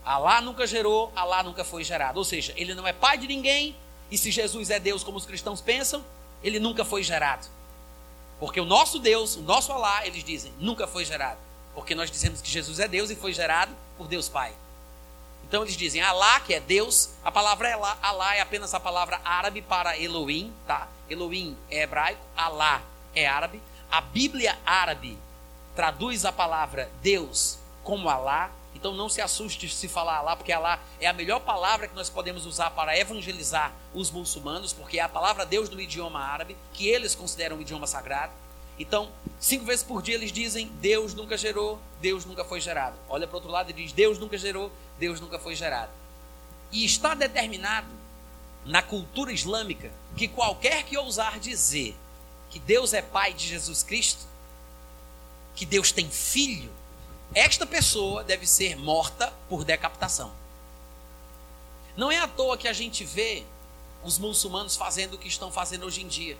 Alá 0.06 0.40
nunca 0.40 0.68
gerou, 0.68 1.12
Alá 1.16 1.42
nunca 1.42 1.64
foi 1.64 1.82
gerado. 1.82 2.18
Ou 2.18 2.24
seja, 2.24 2.54
ele 2.56 2.76
não 2.76 2.86
é 2.86 2.92
pai 2.92 3.18
de 3.18 3.26
ninguém, 3.26 3.74
e 4.08 4.16
se 4.16 4.30
Jesus 4.30 4.70
é 4.70 4.78
Deus 4.78 5.02
como 5.02 5.18
os 5.18 5.26
cristãos 5.26 5.60
pensam, 5.60 6.04
ele 6.44 6.60
nunca 6.60 6.84
foi 6.84 7.02
gerado. 7.02 7.48
Porque 8.38 8.60
o 8.60 8.64
nosso 8.64 9.00
Deus, 9.00 9.34
o 9.34 9.42
nosso 9.42 9.72
Alá, 9.72 10.06
eles 10.06 10.22
dizem, 10.22 10.52
nunca 10.60 10.86
foi 10.86 11.04
gerado. 11.04 11.40
Porque 11.74 11.92
nós 11.92 12.08
dizemos 12.08 12.40
que 12.40 12.48
Jesus 12.48 12.78
é 12.78 12.86
Deus 12.86 13.10
e 13.10 13.16
foi 13.16 13.32
gerado 13.32 13.74
por 13.98 14.06
Deus 14.06 14.28
Pai. 14.28 14.54
Então 15.48 15.62
eles 15.62 15.76
dizem 15.76 16.00
Alá, 16.00 16.38
que 16.40 16.54
é 16.54 16.60
Deus, 16.60 17.10
a 17.24 17.32
palavra 17.32 17.74
Alá, 17.74 17.98
Alá 18.00 18.36
é 18.36 18.40
apenas 18.40 18.74
a 18.74 18.80
palavra 18.80 19.20
árabe 19.24 19.60
para 19.60 19.98
Elohim, 19.98 20.52
tá? 20.66 20.88
Elohim 21.10 21.56
é 21.68 21.82
hebraico, 21.82 22.20
Alá 22.36 22.80
é 23.12 23.26
árabe. 23.26 23.60
A 23.90 24.00
Bíblia 24.00 24.56
árabe 24.64 25.18
traduz 25.74 26.24
a 26.24 26.32
palavra 26.32 26.90
Deus 27.02 27.58
como 27.82 28.08
Alá. 28.08 28.50
Então 28.76 28.92
não 28.94 29.08
se 29.08 29.22
assuste 29.22 29.70
se 29.70 29.88
falar 29.88 30.18
Alá, 30.18 30.36
porque 30.36 30.52
Alá 30.52 30.78
é 31.00 31.06
a 31.06 31.12
melhor 31.14 31.40
palavra 31.40 31.88
que 31.88 31.94
nós 31.94 32.10
podemos 32.10 32.44
usar 32.44 32.70
para 32.70 32.96
evangelizar 32.96 33.72
os 33.94 34.10
muçulmanos, 34.10 34.74
porque 34.74 34.98
é 34.98 35.02
a 35.02 35.08
palavra 35.08 35.46
Deus 35.46 35.70
no 35.70 35.80
idioma 35.80 36.20
árabe, 36.20 36.54
que 36.74 36.86
eles 36.86 37.14
consideram 37.14 37.56
um 37.56 37.60
idioma 37.62 37.86
sagrado. 37.86 38.34
Então, 38.78 39.10
cinco 39.40 39.64
vezes 39.64 39.82
por 39.82 40.02
dia 40.02 40.14
eles 40.14 40.30
dizem: 40.30 40.68
Deus 40.78 41.14
nunca 41.14 41.38
gerou, 41.38 41.80
Deus 42.02 42.26
nunca 42.26 42.44
foi 42.44 42.60
gerado. 42.60 42.96
Olha 43.08 43.26
para 43.26 43.34
o 43.34 43.38
outro 43.38 43.50
lado 43.50 43.70
e 43.70 43.72
diz: 43.72 43.92
Deus 43.92 44.18
nunca 44.18 44.36
gerou, 44.36 44.70
Deus 44.98 45.20
nunca 45.22 45.38
foi 45.38 45.56
gerado. 45.56 45.90
E 46.70 46.84
está 46.84 47.14
determinado 47.14 47.88
na 48.66 48.82
cultura 48.82 49.32
islâmica 49.32 49.90
que 50.14 50.28
qualquer 50.28 50.82
que 50.82 50.98
ousar 50.98 51.40
dizer 51.40 51.96
que 52.50 52.58
Deus 52.58 52.92
é 52.92 53.00
pai 53.00 53.32
de 53.32 53.48
Jesus 53.48 53.82
Cristo, 53.82 54.26
que 55.54 55.64
Deus 55.64 55.90
tem 55.92 56.10
filho, 56.10 56.70
esta 57.36 57.64
pessoa 57.64 58.24
deve 58.24 58.48
ser 58.48 58.76
morta 58.76 59.32
por 59.48 59.62
decapitação. 59.62 60.32
Não 61.96 62.10
é 62.10 62.18
à 62.18 62.26
toa 62.26 62.58
que 62.58 62.66
a 62.66 62.72
gente 62.72 63.04
vê 63.04 63.44
os 64.02 64.18
muçulmanos 64.18 64.74
fazendo 64.74 65.14
o 65.14 65.18
que 65.18 65.28
estão 65.28 65.52
fazendo 65.52 65.86
hoje 65.86 66.02
em 66.02 66.08
dia 66.08 66.36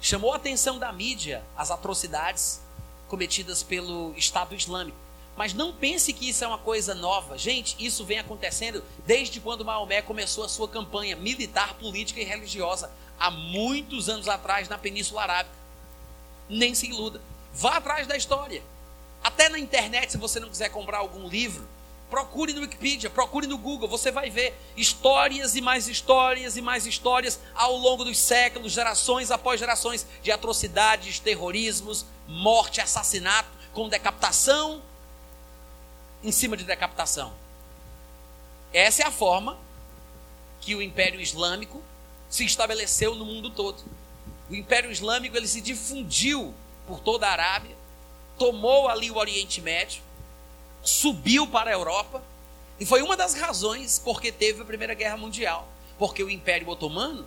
chamou 0.00 0.32
a 0.32 0.36
atenção 0.36 0.78
da 0.78 0.92
mídia 0.92 1.42
as 1.56 1.70
atrocidades 1.70 2.60
cometidas 3.08 3.62
pelo 3.62 4.14
Estado 4.16 4.54
Islâmico. 4.54 4.96
Mas 5.36 5.52
não 5.52 5.72
pense 5.72 6.12
que 6.12 6.30
isso 6.30 6.44
é 6.44 6.48
uma 6.48 6.58
coisa 6.58 6.94
nova. 6.94 7.36
Gente, 7.36 7.76
isso 7.78 8.04
vem 8.04 8.18
acontecendo 8.18 8.82
desde 9.06 9.38
quando 9.38 9.64
Maomé 9.64 10.00
começou 10.00 10.44
a 10.44 10.48
sua 10.48 10.66
campanha 10.66 11.14
militar, 11.14 11.74
política 11.74 12.20
e 12.20 12.24
religiosa, 12.24 12.90
há 13.18 13.30
muitos 13.30 14.08
anos 14.08 14.28
atrás 14.28 14.68
na 14.68 14.78
Península 14.78 15.22
Arábica. 15.22 15.54
Nem 16.48 16.74
se 16.74 16.86
iluda. 16.86 17.20
Vá 17.52 17.76
atrás 17.76 18.06
da 18.06 18.16
história. 18.16 18.62
Até 19.26 19.48
na 19.48 19.58
internet, 19.58 20.12
se 20.12 20.18
você 20.18 20.38
não 20.38 20.48
quiser 20.48 20.68
comprar 20.68 20.98
algum 20.98 21.26
livro, 21.26 21.66
Procure 22.08 22.52
no 22.52 22.60
Wikipedia, 22.60 23.10
procure 23.10 23.48
no 23.48 23.58
Google, 23.58 23.88
você 23.88 24.12
vai 24.12 24.30
ver 24.30 24.54
histórias 24.76 25.56
e 25.56 25.60
mais 25.60 25.88
histórias 25.88 26.56
e 26.56 26.62
mais 26.62 26.86
histórias 26.86 27.40
ao 27.52 27.76
longo 27.76 28.04
dos 28.04 28.16
séculos, 28.16 28.70
gerações 28.70 29.32
após 29.32 29.58
gerações 29.58 30.06
de 30.22 30.30
atrocidades, 30.30 31.18
terrorismos, 31.18 32.06
morte, 32.28 32.80
assassinato, 32.80 33.48
com 33.72 33.88
decapitação 33.88 34.80
em 36.22 36.30
cima 36.30 36.56
de 36.56 36.62
decapitação. 36.62 37.32
Essa 38.72 39.02
é 39.02 39.06
a 39.06 39.10
forma 39.10 39.58
que 40.60 40.76
o 40.76 40.82
Império 40.82 41.20
Islâmico 41.20 41.82
se 42.30 42.44
estabeleceu 42.44 43.16
no 43.16 43.24
mundo 43.24 43.50
todo. 43.50 43.82
O 44.48 44.54
Império 44.54 44.92
Islâmico 44.92 45.36
ele 45.36 45.48
se 45.48 45.60
difundiu 45.60 46.54
por 46.86 47.00
toda 47.00 47.26
a 47.26 47.32
Arábia, 47.32 47.76
tomou 48.38 48.88
ali 48.88 49.10
o 49.10 49.16
Oriente 49.16 49.60
Médio, 49.60 50.02
subiu 50.82 51.46
para 51.46 51.70
a 51.70 51.72
Europa 51.72 52.22
e 52.78 52.84
foi 52.84 53.02
uma 53.02 53.16
das 53.16 53.34
razões 53.34 53.98
porque 53.98 54.30
teve 54.30 54.62
a 54.62 54.64
Primeira 54.64 54.94
Guerra 54.94 55.16
Mundial, 55.16 55.66
porque 55.98 56.22
o 56.22 56.30
Império 56.30 56.68
Otomano 56.68 57.26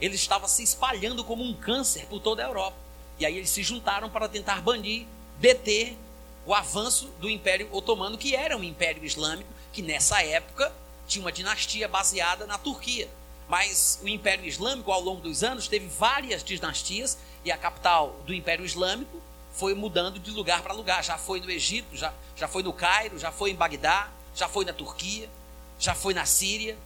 ele 0.00 0.14
estava 0.14 0.46
se 0.48 0.62
espalhando 0.62 1.24
como 1.24 1.42
um 1.42 1.54
câncer 1.54 2.06
por 2.06 2.20
toda 2.20 2.44
a 2.44 2.46
Europa. 2.46 2.76
E 3.18 3.24
aí 3.24 3.36
eles 3.36 3.50
se 3.50 3.62
juntaram 3.62 4.10
para 4.10 4.28
tentar 4.28 4.60
banir, 4.60 5.06
deter 5.38 5.96
o 6.44 6.52
avanço 6.52 7.06
do 7.20 7.30
Império 7.30 7.68
Otomano, 7.72 8.18
que 8.18 8.34
era 8.34 8.56
um 8.56 8.62
império 8.62 9.04
islâmico, 9.04 9.48
que 9.72 9.80
nessa 9.80 10.22
época 10.22 10.72
tinha 11.06 11.24
uma 11.24 11.32
dinastia 11.32 11.88
baseada 11.88 12.46
na 12.46 12.58
Turquia. 12.58 13.08
Mas 13.48 14.00
o 14.02 14.08
Império 14.08 14.44
Islâmico, 14.44 14.90
ao 14.90 15.00
longo 15.00 15.20
dos 15.20 15.42
anos, 15.42 15.68
teve 15.68 15.86
várias 15.86 16.42
dinastias, 16.42 17.18
e 17.44 17.52
a 17.52 17.58
capital 17.58 18.16
do 18.26 18.34
Império 18.34 18.64
Islâmico 18.64 19.20
foi 19.54 19.74
mudando 19.74 20.18
de 20.18 20.30
lugar 20.30 20.62
para 20.62 20.74
lugar. 20.74 21.02
Já 21.02 21.16
foi 21.16 21.40
no 21.40 21.50
Egito, 21.50 21.96
já, 21.96 22.12
já 22.36 22.46
foi 22.46 22.62
no 22.62 22.72
Cairo, 22.72 23.18
já 23.18 23.32
foi 23.32 23.50
em 23.50 23.54
Bagdá, 23.54 24.10
já 24.34 24.48
foi 24.48 24.64
na 24.64 24.72
Turquia, 24.72 25.30
já 25.78 25.94
foi 25.94 26.12
na 26.12 26.26
Síria. 26.26 26.76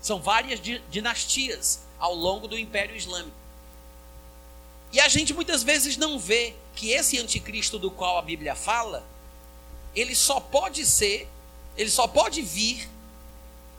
São 0.00 0.20
várias 0.20 0.60
dinastias 0.90 1.80
ao 1.98 2.14
longo 2.14 2.48
do 2.48 2.58
Império 2.58 2.96
Islâmico. 2.96 3.36
E 4.92 5.00
a 5.00 5.08
gente 5.08 5.32
muitas 5.32 5.62
vezes 5.62 5.96
não 5.96 6.18
vê 6.18 6.54
que 6.74 6.90
esse 6.90 7.18
anticristo 7.18 7.78
do 7.78 7.90
qual 7.90 8.18
a 8.18 8.22
Bíblia 8.22 8.54
fala, 8.54 9.06
ele 9.94 10.14
só 10.14 10.40
pode 10.40 10.84
ser, 10.84 11.28
ele 11.76 11.90
só 11.90 12.06
pode 12.06 12.42
vir 12.42 12.88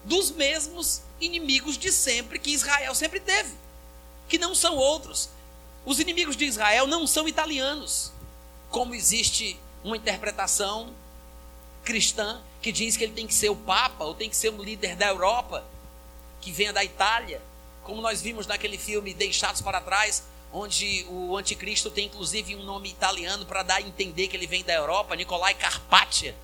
dos 0.05 0.31
mesmos 0.31 1.01
inimigos 1.19 1.77
de 1.77 1.91
sempre 1.91 2.39
que 2.39 2.51
Israel 2.51 2.95
sempre 2.95 3.19
teve, 3.19 3.53
que 4.27 4.37
não 4.37 4.55
são 4.55 4.75
outros. 4.75 5.29
Os 5.85 5.99
inimigos 5.99 6.35
de 6.35 6.45
Israel 6.45 6.87
não 6.87 7.05
são 7.05 7.27
italianos, 7.27 8.12
como 8.73 8.95
existe 8.95 9.55
uma 9.83 9.95
interpretação 9.95 10.91
cristã 11.83 12.41
que 12.59 12.71
diz 12.71 12.97
que 12.97 13.03
ele 13.03 13.13
tem 13.13 13.27
que 13.27 13.33
ser 13.33 13.49
o 13.49 13.55
Papa 13.55 14.03
ou 14.03 14.15
tem 14.15 14.27
que 14.27 14.35
ser 14.35 14.49
um 14.49 14.63
líder 14.63 14.95
da 14.95 15.05
Europa 15.05 15.63
que 16.41 16.51
venha 16.51 16.73
da 16.73 16.83
Itália, 16.83 17.39
como 17.83 18.01
nós 18.01 18.19
vimos 18.19 18.47
naquele 18.47 18.79
filme 18.79 19.13
Deixados 19.13 19.61
para 19.61 19.79
Trás, 19.79 20.23
onde 20.51 21.05
o 21.07 21.37
anticristo 21.37 21.91
tem 21.91 22.07
inclusive 22.07 22.55
um 22.55 22.63
nome 22.63 22.89
italiano 22.89 23.45
para 23.45 23.61
dar 23.61 23.75
a 23.75 23.81
entender 23.81 24.27
que 24.27 24.35
ele 24.35 24.47
vem 24.47 24.63
da 24.63 24.73
Europa, 24.73 25.15
Nicolai 25.15 25.53
Carpaccia. 25.53 26.35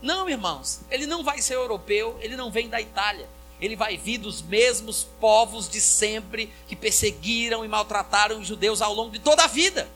Não, 0.00 0.30
irmãos, 0.30 0.80
ele 0.92 1.08
não 1.08 1.24
vai 1.24 1.42
ser 1.42 1.54
europeu, 1.54 2.16
ele 2.20 2.36
não 2.36 2.52
vem 2.52 2.68
da 2.68 2.80
Itália. 2.80 3.28
Ele 3.60 3.74
vai 3.74 3.96
vir 3.96 4.18
dos 4.18 4.40
mesmos 4.40 5.02
povos 5.18 5.68
de 5.68 5.80
sempre 5.80 6.52
que 6.68 6.76
perseguiram 6.76 7.64
e 7.64 7.68
maltrataram 7.68 8.38
os 8.38 8.46
judeus 8.46 8.80
ao 8.80 8.94
longo 8.94 9.10
de 9.10 9.18
toda 9.18 9.42
a 9.42 9.48
vida. 9.48 9.88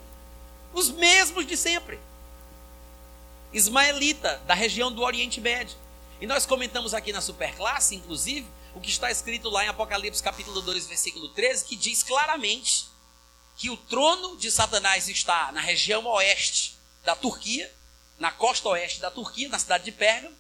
Os 0.73 0.91
mesmos 0.91 1.47
de 1.47 1.57
sempre. 1.57 1.99
Ismaelita, 3.53 4.43
da 4.47 4.55
região 4.55 4.93
do 4.93 5.03
Oriente 5.03 5.41
Médio. 5.41 5.77
E 6.21 6.27
nós 6.27 6.45
comentamos 6.45 6.95
aqui 6.95 7.13
na 7.13 7.21
superclasse, 7.21 7.95
inclusive, 7.95 8.47
o 8.75 8.81
que 8.81 8.91
está 8.91 9.11
escrito 9.11 9.49
lá 9.49 9.65
em 9.65 9.69
Apocalipse 9.69 10.23
capítulo 10.23 10.61
2, 10.61 10.87
versículo 10.87 11.29
13, 11.31 11.65
que 11.65 11.77
diz 11.77 12.03
claramente 12.03 12.87
que 13.57 13.71
o 13.71 13.77
trono 13.77 14.37
de 14.37 14.51
Satanás 14.51 15.09
está 15.09 15.51
na 15.53 15.61
região 15.61 16.05
oeste 16.07 16.77
da 17.05 17.17
Turquia, 17.17 17.73
na 18.19 18.31
costa 18.31 18.69
oeste 18.69 19.01
da 19.01 19.11
Turquia, 19.11 19.49
na 19.49 19.59
cidade 19.59 19.85
de 19.85 19.93
Pérgamo. 19.93 20.37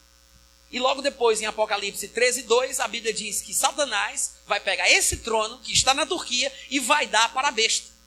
E 0.70 0.78
logo 0.78 1.00
depois, 1.00 1.40
em 1.40 1.46
Apocalipse 1.46 2.08
13, 2.08 2.42
2, 2.42 2.80
a 2.80 2.88
Bíblia 2.88 3.12
diz 3.12 3.40
que 3.40 3.54
Satanás 3.54 4.36
vai 4.46 4.60
pegar 4.60 4.88
esse 4.90 5.18
trono 5.18 5.58
que 5.60 5.72
está 5.72 5.94
na 5.94 6.04
Turquia 6.04 6.52
e 6.70 6.78
vai 6.78 7.06
dar 7.06 7.32
para 7.32 7.48
a 7.48 7.52
besta. 7.52 7.97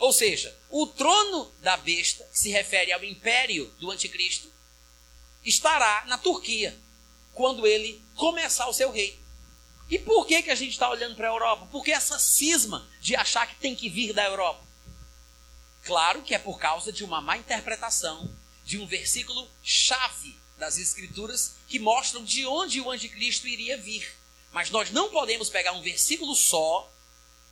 Ou 0.00 0.14
seja, 0.14 0.56
o 0.70 0.86
trono 0.86 1.52
da 1.60 1.76
besta, 1.76 2.24
que 2.24 2.38
se 2.38 2.48
refere 2.48 2.90
ao 2.90 3.04
império 3.04 3.66
do 3.78 3.90
anticristo, 3.90 4.50
estará 5.44 6.04
na 6.06 6.16
Turquia, 6.16 6.76
quando 7.34 7.66
ele 7.66 8.02
começar 8.16 8.66
o 8.66 8.72
seu 8.72 8.90
rei. 8.90 9.20
E 9.90 9.98
por 9.98 10.26
que, 10.26 10.42
que 10.42 10.50
a 10.50 10.54
gente 10.54 10.72
está 10.72 10.88
olhando 10.88 11.16
para 11.16 11.28
a 11.28 11.32
Europa? 11.32 11.68
Porque 11.70 11.92
essa 11.92 12.18
cisma 12.18 12.88
de 12.98 13.14
achar 13.14 13.46
que 13.46 13.56
tem 13.56 13.76
que 13.76 13.90
vir 13.90 14.14
da 14.14 14.24
Europa. 14.24 14.64
Claro 15.84 16.22
que 16.22 16.34
é 16.34 16.38
por 16.38 16.58
causa 16.58 16.90
de 16.90 17.04
uma 17.04 17.20
má 17.20 17.36
interpretação 17.36 18.34
de 18.64 18.78
um 18.78 18.86
versículo 18.86 19.50
chave 19.62 20.34
das 20.56 20.78
Escrituras 20.78 21.56
que 21.68 21.78
mostram 21.78 22.24
de 22.24 22.46
onde 22.46 22.80
o 22.80 22.90
anticristo 22.90 23.46
iria 23.46 23.76
vir. 23.76 24.10
Mas 24.50 24.70
nós 24.70 24.90
não 24.90 25.10
podemos 25.10 25.50
pegar 25.50 25.72
um 25.72 25.82
versículo 25.82 26.34
só, 26.34 26.90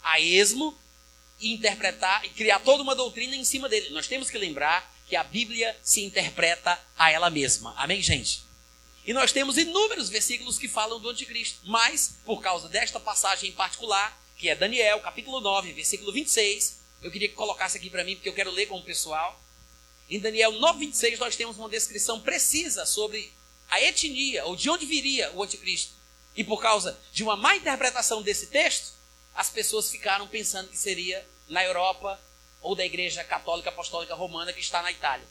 a 0.03 0.18
esmo, 0.18 0.78
e 1.41 1.53
interpretar 1.53 2.24
e 2.24 2.30
criar 2.30 2.59
toda 2.61 2.82
uma 2.82 2.95
doutrina 2.95 3.36
em 3.36 3.45
cima 3.45 3.68
dele. 3.68 3.91
Nós 3.91 4.07
temos 4.07 4.30
que 4.30 4.39
lembrar 4.39 4.95
que 5.09 5.16
a 5.16 5.24
Bíblia 5.24 5.76
se 5.82 6.03
interpreta 6.03 6.78
a 6.97 7.11
ela 7.11 7.30
mesma. 7.30 7.74
Amém, 7.76 8.03
gente? 8.03 8.43
E 9.07 9.12
nós 9.12 9.32
temos 9.32 9.57
inúmeros 9.57 10.11
versículos 10.11 10.59
que 10.59 10.68
falam 10.68 11.01
do 11.01 11.09
anticristo, 11.09 11.61
mas 11.64 12.18
por 12.26 12.43
causa 12.43 12.68
desta 12.68 13.01
passagem 13.01 13.49
em 13.49 13.53
particular, 13.53 14.22
que 14.36 14.49
é 14.51 14.55
Daniel, 14.55 15.01
capítulo 15.01 15.41
9, 15.41 15.72
versículo 15.72 16.12
26, 16.12 16.78
eu 17.01 17.11
queria 17.11 17.28
que 17.28 17.34
colocasse 17.34 17.78
aqui 17.78 17.89
para 17.89 18.05
mim, 18.05 18.16
porque 18.16 18.28
eu 18.28 18.34
quero 18.34 18.51
ler 18.51 18.66
com 18.66 18.76
o 18.76 18.82
pessoal. 18.82 19.43
Em 20.11 20.20
Daniel 20.20 20.53
9, 20.53 20.80
26, 20.80 21.18
nós 21.18 21.36
temos 21.36 21.57
uma 21.57 21.68
descrição 21.70 22.20
precisa 22.20 22.84
sobre 22.84 23.32
a 23.70 23.80
etnia, 23.80 24.45
ou 24.45 24.55
de 24.55 24.68
onde 24.68 24.84
viria 24.84 25.32
o 25.32 25.43
anticristo. 25.43 25.93
E 26.36 26.45
por 26.45 26.61
causa 26.61 26.99
de 27.12 27.22
uma 27.22 27.36
má 27.36 27.57
interpretação 27.57 28.22
desse 28.22 28.49
texto, 28.49 28.93
as 29.39 29.49
pessoas 29.49 29.89
ficaram 29.89 30.26
pensando 30.26 30.68
que 30.68 30.76
seria 30.76 31.24
na 31.49 31.64
Europa 31.64 32.20
ou 32.61 32.74
da 32.74 32.84
Igreja 32.84 33.22
Católica 33.22 33.68
Apostólica 33.68 34.12
Romana 34.12 34.53
que 34.53 34.59
está 34.59 34.82
na 34.82 34.91
Itália. 34.91 35.24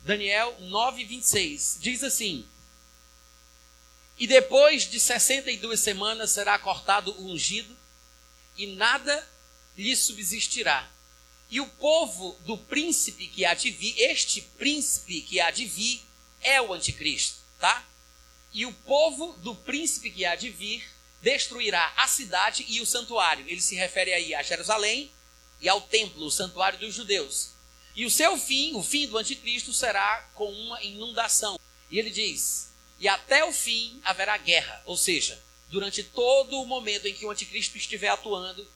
Daniel 0.00 0.56
9, 0.58 1.04
26 1.04 1.76
diz 1.82 2.02
assim: 2.02 2.48
E 4.16 4.26
depois 4.26 4.88
de 4.88 4.98
62 4.98 5.78
semanas 5.78 6.30
será 6.30 6.58
cortado 6.58 7.12
o 7.20 7.26
ungido, 7.26 7.76
e 8.56 8.68
nada 8.68 9.28
lhe 9.76 9.94
subsistirá. 9.94 10.90
E 11.50 11.60
o 11.60 11.66
povo 11.66 12.38
do 12.46 12.56
príncipe 12.56 13.26
que 13.26 13.44
há 13.44 13.52
de 13.52 13.70
vir, 13.70 14.00
este 14.00 14.40
príncipe 14.40 15.20
que 15.20 15.38
há 15.38 15.50
de 15.50 15.66
vir, 15.66 16.02
é 16.40 16.58
o 16.62 16.72
anticristo, 16.72 17.40
tá? 17.58 17.86
E 18.50 18.64
o 18.64 18.72
povo 18.72 19.34
do 19.42 19.54
príncipe 19.54 20.10
que 20.10 20.24
há 20.24 20.34
de 20.34 20.48
vir 20.48 20.99
destruirá 21.22 21.92
a 21.96 22.08
cidade 22.08 22.64
e 22.68 22.80
o 22.80 22.86
santuário. 22.86 23.46
Ele 23.48 23.60
se 23.60 23.74
refere 23.74 24.12
aí 24.12 24.34
a 24.34 24.42
Jerusalém 24.42 25.10
e 25.60 25.68
ao 25.68 25.80
templo, 25.80 26.24
o 26.24 26.30
santuário 26.30 26.78
dos 26.78 26.94
judeus. 26.94 27.50
E 27.94 28.06
o 28.06 28.10
seu 28.10 28.36
fim, 28.38 28.74
o 28.74 28.82
fim 28.82 29.06
do 29.06 29.18
anticristo, 29.18 29.72
será 29.72 30.28
com 30.34 30.50
uma 30.50 30.82
inundação. 30.82 31.58
E 31.90 31.98
ele 31.98 32.10
diz: 32.10 32.70
e 33.00 33.08
até 33.08 33.42
o 33.44 33.52
fim 33.52 33.98
haverá 34.04 34.36
guerra. 34.36 34.82
Ou 34.84 34.96
seja, 34.96 35.42
durante 35.68 36.04
todo 36.04 36.60
o 36.60 36.66
momento 36.66 37.08
em 37.08 37.14
que 37.14 37.24
o 37.24 37.30
anticristo 37.30 37.78
estiver 37.78 38.08
atuando, 38.08 38.66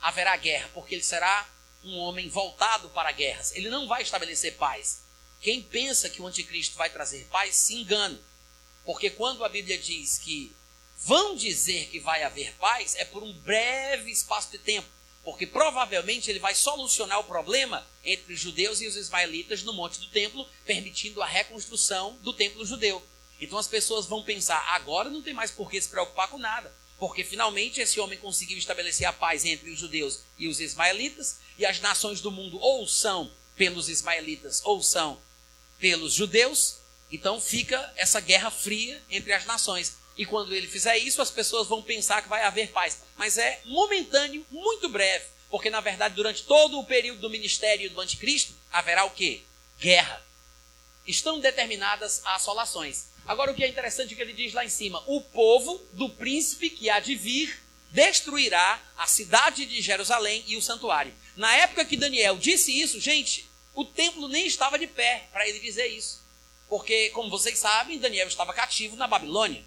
haverá 0.00 0.36
guerra, 0.36 0.70
porque 0.72 0.94
ele 0.94 1.02
será 1.02 1.48
um 1.82 1.98
homem 1.98 2.28
voltado 2.28 2.88
para 2.90 3.10
guerras. 3.10 3.54
Ele 3.56 3.68
não 3.68 3.88
vai 3.88 4.02
estabelecer 4.02 4.56
paz. 4.56 5.02
Quem 5.40 5.60
pensa 5.60 6.08
que 6.08 6.22
o 6.22 6.26
anticristo 6.26 6.76
vai 6.76 6.90
trazer 6.90 7.26
paz 7.26 7.56
se 7.56 7.74
engana. 7.74 8.20
Porque 8.84 9.10
quando 9.10 9.44
a 9.44 9.48
Bíblia 9.48 9.76
diz 9.76 10.18
que 10.18 10.54
vão 11.04 11.34
dizer 11.34 11.88
que 11.88 11.98
vai 11.98 12.22
haver 12.22 12.54
paz, 12.54 12.94
é 12.96 13.04
por 13.04 13.22
um 13.22 13.32
breve 13.32 14.10
espaço 14.10 14.50
de 14.50 14.58
tempo. 14.58 14.88
Porque 15.24 15.46
provavelmente 15.46 16.28
ele 16.30 16.40
vai 16.40 16.54
solucionar 16.54 17.20
o 17.20 17.24
problema 17.24 17.86
entre 18.04 18.32
os 18.32 18.40
judeus 18.40 18.80
e 18.80 18.86
os 18.86 18.96
ismaelitas 18.96 19.62
no 19.62 19.72
Monte 19.72 20.00
do 20.00 20.08
Templo, 20.08 20.48
permitindo 20.64 21.22
a 21.22 21.26
reconstrução 21.26 22.16
do 22.22 22.32
templo 22.32 22.66
judeu. 22.66 23.00
Então 23.40 23.56
as 23.58 23.68
pessoas 23.68 24.06
vão 24.06 24.22
pensar: 24.22 24.58
agora 24.74 25.08
não 25.08 25.22
tem 25.22 25.32
mais 25.32 25.50
por 25.50 25.70
que 25.70 25.80
se 25.80 25.88
preocupar 25.88 26.28
com 26.28 26.38
nada, 26.38 26.74
porque 26.98 27.22
finalmente 27.22 27.80
esse 27.80 28.00
homem 28.00 28.18
conseguiu 28.18 28.58
estabelecer 28.58 29.06
a 29.06 29.12
paz 29.12 29.44
entre 29.44 29.70
os 29.70 29.78
judeus 29.78 30.20
e 30.36 30.48
os 30.48 30.60
ismaelitas, 30.60 31.38
e 31.56 31.64
as 31.64 31.80
nações 31.80 32.20
do 32.20 32.30
mundo 32.30 32.58
ou 32.60 32.86
são 32.88 33.30
pelos 33.56 33.88
ismaelitas 33.88 34.60
ou 34.64 34.82
são 34.82 35.20
pelos 35.78 36.12
judeus. 36.14 36.78
Então 37.10 37.40
fica 37.40 37.92
essa 37.96 38.20
guerra 38.20 38.50
fria 38.50 39.00
entre 39.10 39.32
as 39.32 39.44
nações. 39.44 40.01
E 40.16 40.26
quando 40.26 40.54
ele 40.54 40.66
fizer 40.66 40.98
isso, 40.98 41.22
as 41.22 41.30
pessoas 41.30 41.68
vão 41.68 41.82
pensar 41.82 42.22
que 42.22 42.28
vai 42.28 42.42
haver 42.42 42.70
paz. 42.70 43.02
Mas 43.16 43.38
é 43.38 43.60
momentâneo, 43.64 44.46
muito 44.50 44.88
breve. 44.88 45.24
Porque, 45.50 45.70
na 45.70 45.80
verdade, 45.80 46.14
durante 46.14 46.44
todo 46.44 46.78
o 46.78 46.84
período 46.84 47.20
do 47.20 47.30
ministério 47.30 47.90
do 47.90 48.00
anticristo, 48.00 48.54
haverá 48.72 49.04
o 49.04 49.10
quê? 49.10 49.42
Guerra. 49.78 50.24
Estão 51.06 51.40
determinadas 51.40 52.20
as 52.24 52.36
assolações. 52.36 53.06
Agora, 53.26 53.52
o 53.52 53.54
que 53.54 53.64
é 53.64 53.68
interessante 53.68 54.12
é 54.12 54.16
que 54.16 54.22
ele 54.22 54.32
diz 54.32 54.52
lá 54.52 54.64
em 54.64 54.68
cima: 54.68 55.02
o 55.06 55.20
povo 55.20 55.80
do 55.92 56.08
príncipe 56.08 56.70
que 56.70 56.90
há 56.90 57.00
de 57.00 57.14
vir 57.14 57.62
destruirá 57.90 58.80
a 58.96 59.06
cidade 59.06 59.66
de 59.66 59.80
Jerusalém 59.80 60.42
e 60.46 60.56
o 60.56 60.62
santuário. 60.62 61.14
Na 61.36 61.54
época 61.56 61.84
que 61.84 61.96
Daniel 61.96 62.36
disse 62.38 62.80
isso, 62.80 62.98
gente, 62.98 63.48
o 63.74 63.84
templo 63.84 64.28
nem 64.28 64.46
estava 64.46 64.78
de 64.78 64.86
pé 64.86 65.28
para 65.32 65.46
ele 65.46 65.60
dizer 65.60 65.86
isso. 65.86 66.22
Porque, 66.68 67.10
como 67.10 67.28
vocês 67.28 67.58
sabem, 67.58 67.98
Daniel 67.98 68.28
estava 68.28 68.54
cativo 68.54 68.96
na 68.96 69.06
Babilônia. 69.06 69.62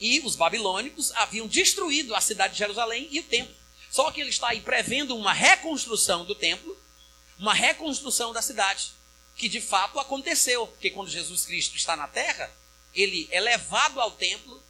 E 0.00 0.20
os 0.20 0.34
babilônicos 0.34 1.12
haviam 1.12 1.46
destruído 1.46 2.14
a 2.14 2.20
cidade 2.20 2.54
de 2.54 2.58
Jerusalém 2.58 3.06
e 3.10 3.20
o 3.20 3.24
templo. 3.24 3.54
Só 3.90 4.10
que 4.10 4.20
ele 4.20 4.30
está 4.30 4.48
aí 4.48 4.60
prevendo 4.60 5.16
uma 5.16 5.32
reconstrução 5.32 6.24
do 6.24 6.34
templo, 6.34 6.76
uma 7.38 7.52
reconstrução 7.52 8.32
da 8.32 8.40
cidade, 8.40 8.92
que 9.36 9.48
de 9.48 9.60
fato 9.60 9.98
aconteceu, 9.98 10.66
porque 10.66 10.90
quando 10.90 11.10
Jesus 11.10 11.44
Cristo 11.44 11.76
está 11.76 11.96
na 11.96 12.06
terra, 12.06 12.50
ele 12.94 13.28
é 13.30 13.40
levado 13.40 14.00
ao 14.00 14.12
templo, 14.12 14.62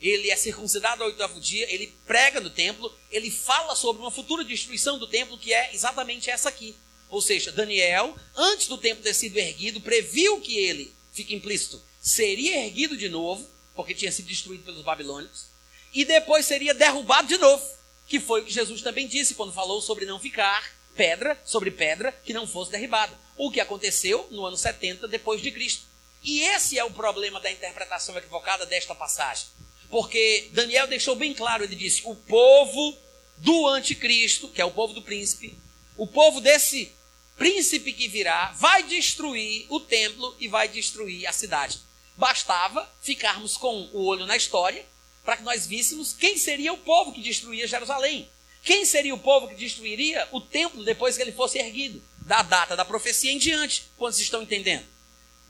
ele 0.00 0.30
é 0.30 0.36
circuncidado 0.36 1.02
ao 1.02 1.08
oitavo 1.08 1.40
dia, 1.40 1.66
ele 1.72 1.94
prega 2.06 2.40
no 2.40 2.50
templo, 2.50 2.92
ele 3.10 3.30
fala 3.30 3.74
sobre 3.76 4.02
uma 4.02 4.10
futura 4.10 4.44
destruição 4.44 4.98
do 4.98 5.06
templo, 5.06 5.38
que 5.38 5.52
é 5.52 5.74
exatamente 5.74 6.28
essa 6.28 6.48
aqui. 6.48 6.76
Ou 7.08 7.22
seja, 7.22 7.52
Daniel, 7.52 8.16
antes 8.34 8.66
do 8.66 8.76
templo 8.76 9.02
ter 9.02 9.14
sido 9.14 9.36
erguido, 9.36 9.80
previu 9.80 10.40
que 10.40 10.58
ele, 10.58 10.92
fica 11.12 11.32
implícito, 11.32 11.80
seria 12.00 12.64
erguido 12.64 12.96
de 12.96 13.08
novo, 13.08 13.48
porque 13.74 13.94
tinha 13.94 14.12
sido 14.12 14.26
destruído 14.26 14.64
pelos 14.64 14.82
babilônios, 14.82 15.46
e 15.92 16.04
depois 16.04 16.46
seria 16.46 16.74
derrubado 16.74 17.28
de 17.28 17.38
novo, 17.38 17.64
que 18.06 18.20
foi 18.20 18.40
o 18.40 18.44
que 18.44 18.52
Jesus 18.52 18.82
também 18.82 19.06
disse 19.06 19.34
quando 19.34 19.52
falou 19.52 19.80
sobre 19.80 20.04
não 20.04 20.18
ficar 20.18 20.74
pedra 20.94 21.38
sobre 21.44 21.70
pedra 21.70 22.12
que 22.24 22.32
não 22.32 22.46
fosse 22.46 22.70
derribada. 22.70 23.12
O 23.36 23.50
que 23.50 23.60
aconteceu 23.60 24.26
no 24.30 24.46
ano 24.46 24.56
70 24.56 25.08
depois 25.08 25.42
de 25.42 25.50
Cristo. 25.50 25.84
E 26.22 26.40
esse 26.40 26.78
é 26.78 26.84
o 26.84 26.90
problema 26.90 27.40
da 27.40 27.50
interpretação 27.50 28.16
equivocada 28.16 28.64
desta 28.64 28.94
passagem. 28.94 29.46
Porque 29.90 30.48
Daniel 30.52 30.86
deixou 30.86 31.14
bem 31.14 31.34
claro, 31.34 31.64
ele 31.64 31.76
disse: 31.76 32.02
"O 32.04 32.14
povo 32.14 32.96
do 33.36 33.66
anticristo, 33.68 34.48
que 34.48 34.60
é 34.60 34.64
o 34.64 34.70
povo 34.70 34.94
do 34.94 35.02
príncipe, 35.02 35.58
o 35.96 36.06
povo 36.06 36.40
desse 36.40 36.92
príncipe 37.36 37.92
que 37.92 38.08
virá, 38.08 38.52
vai 38.52 38.84
destruir 38.84 39.66
o 39.68 39.80
templo 39.80 40.34
e 40.38 40.48
vai 40.48 40.68
destruir 40.68 41.26
a 41.26 41.32
cidade. 41.32 41.80
Bastava 42.16 42.88
ficarmos 43.00 43.56
com 43.56 43.88
o 43.92 44.04
olho 44.04 44.26
na 44.26 44.36
história 44.36 44.84
para 45.24 45.36
que 45.36 45.42
nós 45.42 45.66
víssemos 45.66 46.12
quem 46.12 46.36
seria 46.36 46.72
o 46.72 46.78
povo 46.78 47.12
que 47.12 47.22
destruía 47.22 47.66
Jerusalém. 47.66 48.28
Quem 48.62 48.84
seria 48.84 49.14
o 49.14 49.18
povo 49.18 49.48
que 49.48 49.54
destruiria 49.54 50.26
o 50.32 50.40
templo 50.40 50.84
depois 50.84 51.16
que 51.16 51.22
ele 51.22 51.32
fosse 51.32 51.58
erguido? 51.58 52.02
Da 52.18 52.42
data 52.42 52.76
da 52.76 52.84
profecia 52.84 53.32
em 53.32 53.38
diante. 53.38 53.84
Quantos 53.96 54.18
estão 54.18 54.42
entendendo? 54.42 54.86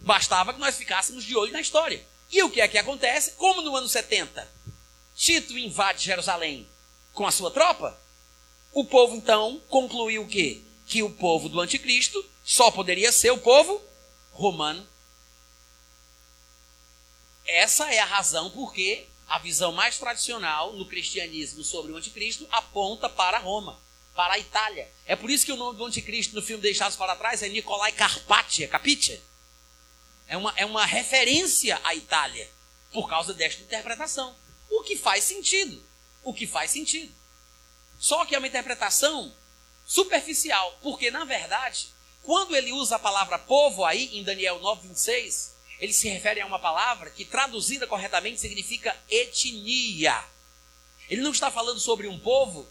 Bastava 0.00 0.52
que 0.52 0.60
nós 0.60 0.76
ficássemos 0.76 1.24
de 1.24 1.36
olho 1.36 1.52
na 1.52 1.60
história. 1.60 2.04
E 2.30 2.42
o 2.42 2.50
que 2.50 2.60
é 2.60 2.68
que 2.68 2.78
acontece? 2.78 3.32
Como 3.32 3.62
no 3.62 3.76
ano 3.76 3.88
70, 3.88 4.48
Tito 5.14 5.56
invade 5.56 6.04
Jerusalém 6.04 6.66
com 7.12 7.24
a 7.26 7.30
sua 7.30 7.50
tropa, 7.50 7.96
o 8.72 8.84
povo 8.84 9.14
então 9.14 9.62
concluiu 9.68 10.22
o 10.22 10.26
quê? 10.26 10.60
Que 10.86 11.02
o 11.02 11.10
povo 11.10 11.48
do 11.48 11.60
anticristo 11.60 12.22
só 12.42 12.72
poderia 12.72 13.12
ser 13.12 13.30
o 13.30 13.38
povo 13.38 13.80
romano. 14.32 14.84
Essa 17.47 17.92
é 17.92 17.99
a 17.99 18.05
razão 18.05 18.51
porque 18.51 19.07
a 19.26 19.38
visão 19.38 19.72
mais 19.72 19.99
tradicional 19.99 20.72
no 20.74 20.86
cristianismo 20.86 21.62
sobre 21.62 21.92
o 21.92 21.97
anticristo 21.97 22.47
aponta 22.51 23.09
para 23.09 23.38
Roma, 23.38 23.80
para 24.14 24.34
a 24.34 24.38
Itália. 24.38 24.90
É 25.07 25.16
por 25.16 25.30
isso 25.30 25.45
que 25.45 25.53
o 25.53 25.57
nome 25.57 25.78
do 25.78 25.84
anticristo 25.84 26.34
no 26.34 26.42
filme 26.42 26.62
Deixados 26.62 26.97
para 26.97 27.16
Trás 27.16 27.42
é 27.42 27.49
Nicolai 27.49 27.92
Carpaccia, 27.92 28.68
capite? 28.68 29.20
É 30.26 30.36
uma, 30.36 30.55
é 30.57 30.64
uma 30.64 30.86
referência 30.86 31.80
à 31.84 31.95
Itália, 31.95 32.51
por 32.92 33.09
causa 33.09 33.34
desta 33.34 33.62
interpretação. 33.62 34.34
O 34.70 34.82
que 34.82 34.97
faz 34.97 35.24
sentido. 35.24 35.82
O 36.22 36.32
que 36.32 36.47
faz 36.47 36.70
sentido. 36.70 37.14
Só 37.99 38.24
que 38.24 38.34
é 38.34 38.38
uma 38.38 38.49
interpretação 38.49 39.34
superficial, 39.84 40.78
porque 40.82 41.11
na 41.11 41.24
verdade, 41.24 41.88
quando 42.22 42.57
ele 42.57 42.72
usa 42.72 42.97
a 42.97 42.99
palavra 42.99 43.38
povo 43.38 43.84
aí 43.84 44.16
em 44.18 44.22
Daniel 44.22 44.59
9:26, 44.61 45.53
ele 45.78 45.92
se 45.92 46.08
refere 46.08 46.40
a 46.40 46.46
uma 46.46 46.58
palavra 46.58 47.10
que 47.10 47.24
traduzida 47.24 47.86
corretamente 47.86 48.40
significa 48.40 48.96
etnia. 49.08 50.24
Ele 51.08 51.22
não 51.22 51.32
está 51.32 51.50
falando 51.50 51.80
sobre 51.80 52.06
um 52.06 52.18
povo 52.18 52.66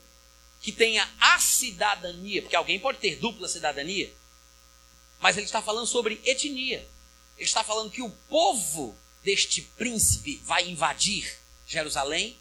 que 0.61 0.71
tenha 0.71 1.07
a 1.19 1.39
cidadania, 1.39 2.41
porque 2.41 2.55
alguém 2.55 2.79
pode 2.79 2.99
ter 2.99 3.17
dupla 3.17 3.47
cidadania, 3.47 4.11
mas 5.19 5.35
ele 5.37 5.45
está 5.45 5.61
falando 5.61 5.85
sobre 5.85 6.21
etnia. 6.23 6.87
Ele 7.37 7.45
está 7.45 7.63
falando 7.63 7.91
que 7.91 8.01
o 8.01 8.09
povo 8.09 8.97
deste 9.23 9.61
príncipe 9.61 10.41
vai 10.43 10.69
invadir 10.69 11.37
Jerusalém 11.67 12.37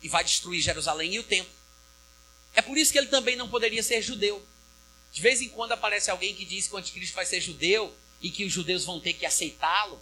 e 0.00 0.08
vai 0.08 0.24
destruir 0.24 0.60
Jerusalém 0.60 1.14
e 1.14 1.18
o 1.18 1.24
templo. 1.24 1.52
É 2.54 2.62
por 2.62 2.76
isso 2.76 2.92
que 2.92 2.98
ele 2.98 3.08
também 3.08 3.36
não 3.36 3.48
poderia 3.48 3.82
ser 3.82 4.02
judeu. 4.02 4.46
De 5.12 5.20
vez 5.20 5.40
em 5.40 5.48
quando 5.48 5.72
aparece 5.72 6.10
alguém 6.10 6.34
que 6.34 6.44
diz 6.44 6.68
que 6.68 6.74
o 6.74 6.78
anticristo 6.78 7.14
vai 7.14 7.26
ser 7.26 7.40
judeu 7.40 7.94
e 8.22 8.30
que 8.30 8.44
os 8.44 8.52
judeus 8.52 8.84
vão 8.84 9.00
ter 9.00 9.12
que 9.14 9.26
aceitá-lo. 9.26 10.00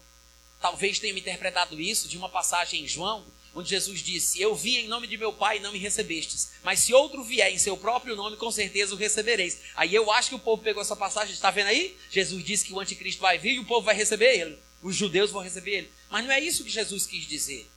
Talvez 0.61 0.99
tenham 0.99 1.17
interpretado 1.17 1.81
isso 1.81 2.07
de 2.07 2.19
uma 2.19 2.29
passagem 2.29 2.85
em 2.85 2.89
João, 2.89 3.25
onde 3.55 3.71
Jesus 3.71 4.01
disse: 4.03 4.41
Eu 4.41 4.55
vim 4.55 4.77
em 4.77 4.89
nome 4.89 5.07
de 5.07 5.17
meu 5.17 5.33
Pai 5.33 5.57
e 5.57 5.61
não 5.61 5.73
me 5.73 5.79
recebestes. 5.79 6.53
Mas 6.63 6.81
se 6.81 6.93
outro 6.93 7.25
vier 7.25 7.51
em 7.53 7.59
seu 7.59 7.77
próprio 7.77 8.15
nome, 8.15 8.37
com 8.37 8.51
certeza 8.51 8.95
o 8.95 8.99
recebereis. 8.99 9.61
Aí 9.75 9.95
eu 9.95 10.11
acho 10.13 10.29
que 10.29 10.35
o 10.35 10.41
povo 10.41 10.63
pegou 10.63 10.83
essa 10.83 10.95
passagem, 10.95 11.33
está 11.33 11.51
vendo 11.51 11.69
aí? 11.69 11.97
Jesus 12.11 12.45
disse 12.45 12.65
que 12.67 12.73
o 12.73 12.81
anticristo 12.81 13.23
vai 13.23 13.39
vir 13.39 13.55
e 13.55 13.59
o 13.59 13.65
povo 13.65 13.87
vai 13.87 13.95
receber 13.95 14.39
ele. 14.39 14.59
Os 14.83 14.95
judeus 14.95 15.31
vão 15.31 15.43
receber 15.43 15.71
ele. 15.71 15.93
Mas 16.11 16.25
não 16.25 16.33
é 16.33 16.41
isso 16.41 16.63
que 16.63 16.71
Jesus 16.71 17.07
quis 17.07 17.27
dizer. 17.27 17.71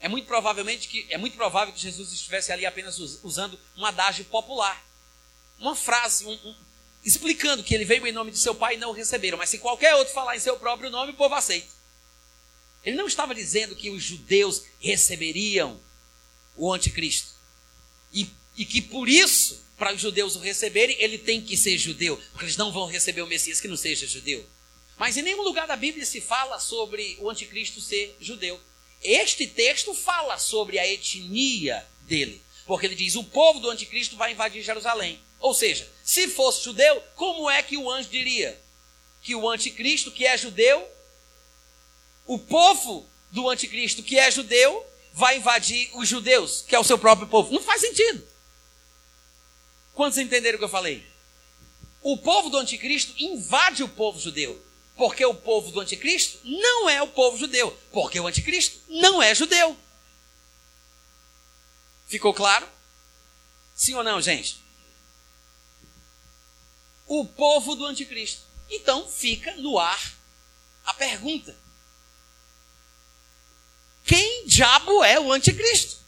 É 0.00 0.08
muito 0.08 0.26
provavelmente 0.26 0.88
que 0.88 1.06
é 1.10 1.16
muito 1.16 1.36
provável 1.36 1.72
que 1.72 1.80
Jesus 1.80 2.12
estivesse 2.12 2.50
ali 2.50 2.66
apenas 2.66 2.98
usando 2.98 3.58
um 3.76 3.86
adágio 3.86 4.24
popular. 4.24 4.84
Uma 5.58 5.76
frase, 5.76 6.26
um, 6.26 6.32
um, 6.32 6.56
explicando 7.04 7.62
que 7.62 7.74
ele 7.74 7.84
veio 7.84 8.06
em 8.06 8.12
nome 8.12 8.30
de 8.30 8.38
seu 8.38 8.54
pai 8.54 8.74
e 8.74 8.78
não 8.78 8.90
o 8.90 8.94
receberam. 8.94 9.38
Mas 9.38 9.50
se 9.50 9.58
qualquer 9.58 9.94
outro 9.94 10.14
falar 10.14 10.36
em 10.36 10.40
seu 10.40 10.56
próprio 10.56 10.90
nome, 10.90 11.12
o 11.12 11.16
povo 11.16 11.34
aceita. 11.34 11.68
Ele 12.84 12.96
não 12.96 13.06
estava 13.06 13.34
dizendo 13.34 13.76
que 13.76 13.90
os 13.90 14.02
judeus 14.02 14.64
receberiam 14.80 15.80
o 16.56 16.72
anticristo. 16.72 17.32
E, 18.12 18.28
e 18.56 18.64
que 18.64 18.82
por 18.82 19.08
isso, 19.08 19.64
para 19.76 19.94
os 19.94 20.00
judeus 20.00 20.36
o 20.36 20.40
receberem, 20.40 20.96
ele 21.00 21.18
tem 21.18 21.40
que 21.40 21.56
ser 21.56 21.78
judeu. 21.78 22.16
Porque 22.30 22.44
eles 22.44 22.56
não 22.56 22.72
vão 22.72 22.86
receber 22.86 23.22
o 23.22 23.26
Messias 23.26 23.60
que 23.60 23.68
não 23.68 23.76
seja 23.76 24.06
judeu. 24.06 24.44
Mas 24.98 25.16
em 25.16 25.22
nenhum 25.22 25.42
lugar 25.42 25.66
da 25.66 25.76
Bíblia 25.76 26.04
se 26.04 26.20
fala 26.20 26.58
sobre 26.58 27.16
o 27.20 27.30
anticristo 27.30 27.80
ser 27.80 28.16
judeu. 28.20 28.60
Este 29.02 29.46
texto 29.46 29.94
fala 29.94 30.38
sobre 30.38 30.78
a 30.78 30.86
etnia 30.86 31.84
dele. 32.02 32.42
Porque 32.66 32.86
ele 32.86 32.94
diz: 32.94 33.16
o 33.16 33.24
povo 33.24 33.58
do 33.58 33.70
anticristo 33.70 34.16
vai 34.16 34.32
invadir 34.32 34.62
Jerusalém. 34.62 35.20
Ou 35.42 35.52
seja, 35.52 35.90
se 36.04 36.28
fosse 36.28 36.62
judeu, 36.62 37.02
como 37.16 37.50
é 37.50 37.62
que 37.62 37.76
o 37.76 37.90
anjo 37.90 38.08
diria? 38.08 38.58
Que 39.20 39.34
o 39.34 39.50
anticristo, 39.50 40.12
que 40.12 40.24
é 40.24 40.38
judeu, 40.38 40.88
o 42.24 42.38
povo 42.38 43.04
do 43.32 43.50
anticristo, 43.50 44.04
que 44.04 44.16
é 44.16 44.30
judeu, 44.30 44.86
vai 45.12 45.38
invadir 45.38 45.90
os 45.94 46.08
judeus, 46.08 46.62
que 46.62 46.76
é 46.76 46.78
o 46.78 46.84
seu 46.84 46.96
próprio 46.96 47.26
povo. 47.26 47.52
Não 47.52 47.60
faz 47.60 47.80
sentido. 47.80 48.26
Quantos 49.94 50.16
entenderam 50.16 50.56
o 50.56 50.58
que 50.60 50.64
eu 50.64 50.68
falei? 50.68 51.04
O 52.00 52.16
povo 52.16 52.48
do 52.48 52.58
anticristo 52.58 53.12
invade 53.18 53.82
o 53.82 53.88
povo 53.88 54.20
judeu. 54.20 54.64
Porque 54.96 55.24
o 55.24 55.34
povo 55.34 55.72
do 55.72 55.80
anticristo 55.80 56.38
não 56.44 56.88
é 56.88 57.02
o 57.02 57.08
povo 57.08 57.36
judeu. 57.36 57.76
Porque 57.90 58.20
o 58.20 58.26
anticristo 58.28 58.80
não 58.88 59.20
é 59.20 59.34
judeu. 59.34 59.76
Ficou 62.06 62.32
claro? 62.32 62.68
Sim 63.74 63.94
ou 63.94 64.04
não, 64.04 64.20
gente? 64.20 64.61
O 67.20 67.26
povo 67.26 67.74
do 67.76 67.84
anticristo. 67.84 68.42
Então 68.70 69.06
fica 69.06 69.54
no 69.56 69.78
ar 69.78 70.14
a 70.86 70.94
pergunta: 70.94 71.54
quem 74.02 74.46
diabo 74.46 75.04
é 75.04 75.20
o 75.20 75.30
anticristo? 75.30 76.00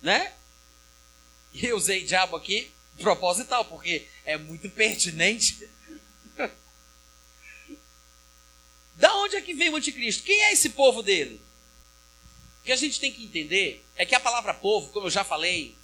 Né? 0.00 0.34
Eu 1.54 1.76
usei 1.76 2.04
diabo 2.04 2.34
aqui 2.34 2.72
proposital, 2.98 3.64
porque 3.64 4.08
é 4.24 4.36
muito 4.36 4.68
pertinente. 4.68 5.70
da 8.96 9.14
onde 9.18 9.36
é 9.36 9.42
que 9.42 9.54
vem 9.54 9.70
o 9.70 9.76
anticristo? 9.76 10.24
Quem 10.24 10.42
é 10.42 10.52
esse 10.52 10.70
povo 10.70 11.04
dele? 11.04 11.40
O 12.60 12.64
que 12.64 12.72
a 12.72 12.76
gente 12.76 12.98
tem 12.98 13.12
que 13.12 13.22
entender 13.24 13.84
é 13.94 14.04
que 14.04 14.16
a 14.16 14.20
palavra 14.20 14.54
povo, 14.54 14.92
como 14.92 15.06
eu 15.06 15.10
já 15.10 15.22
falei, 15.22 15.76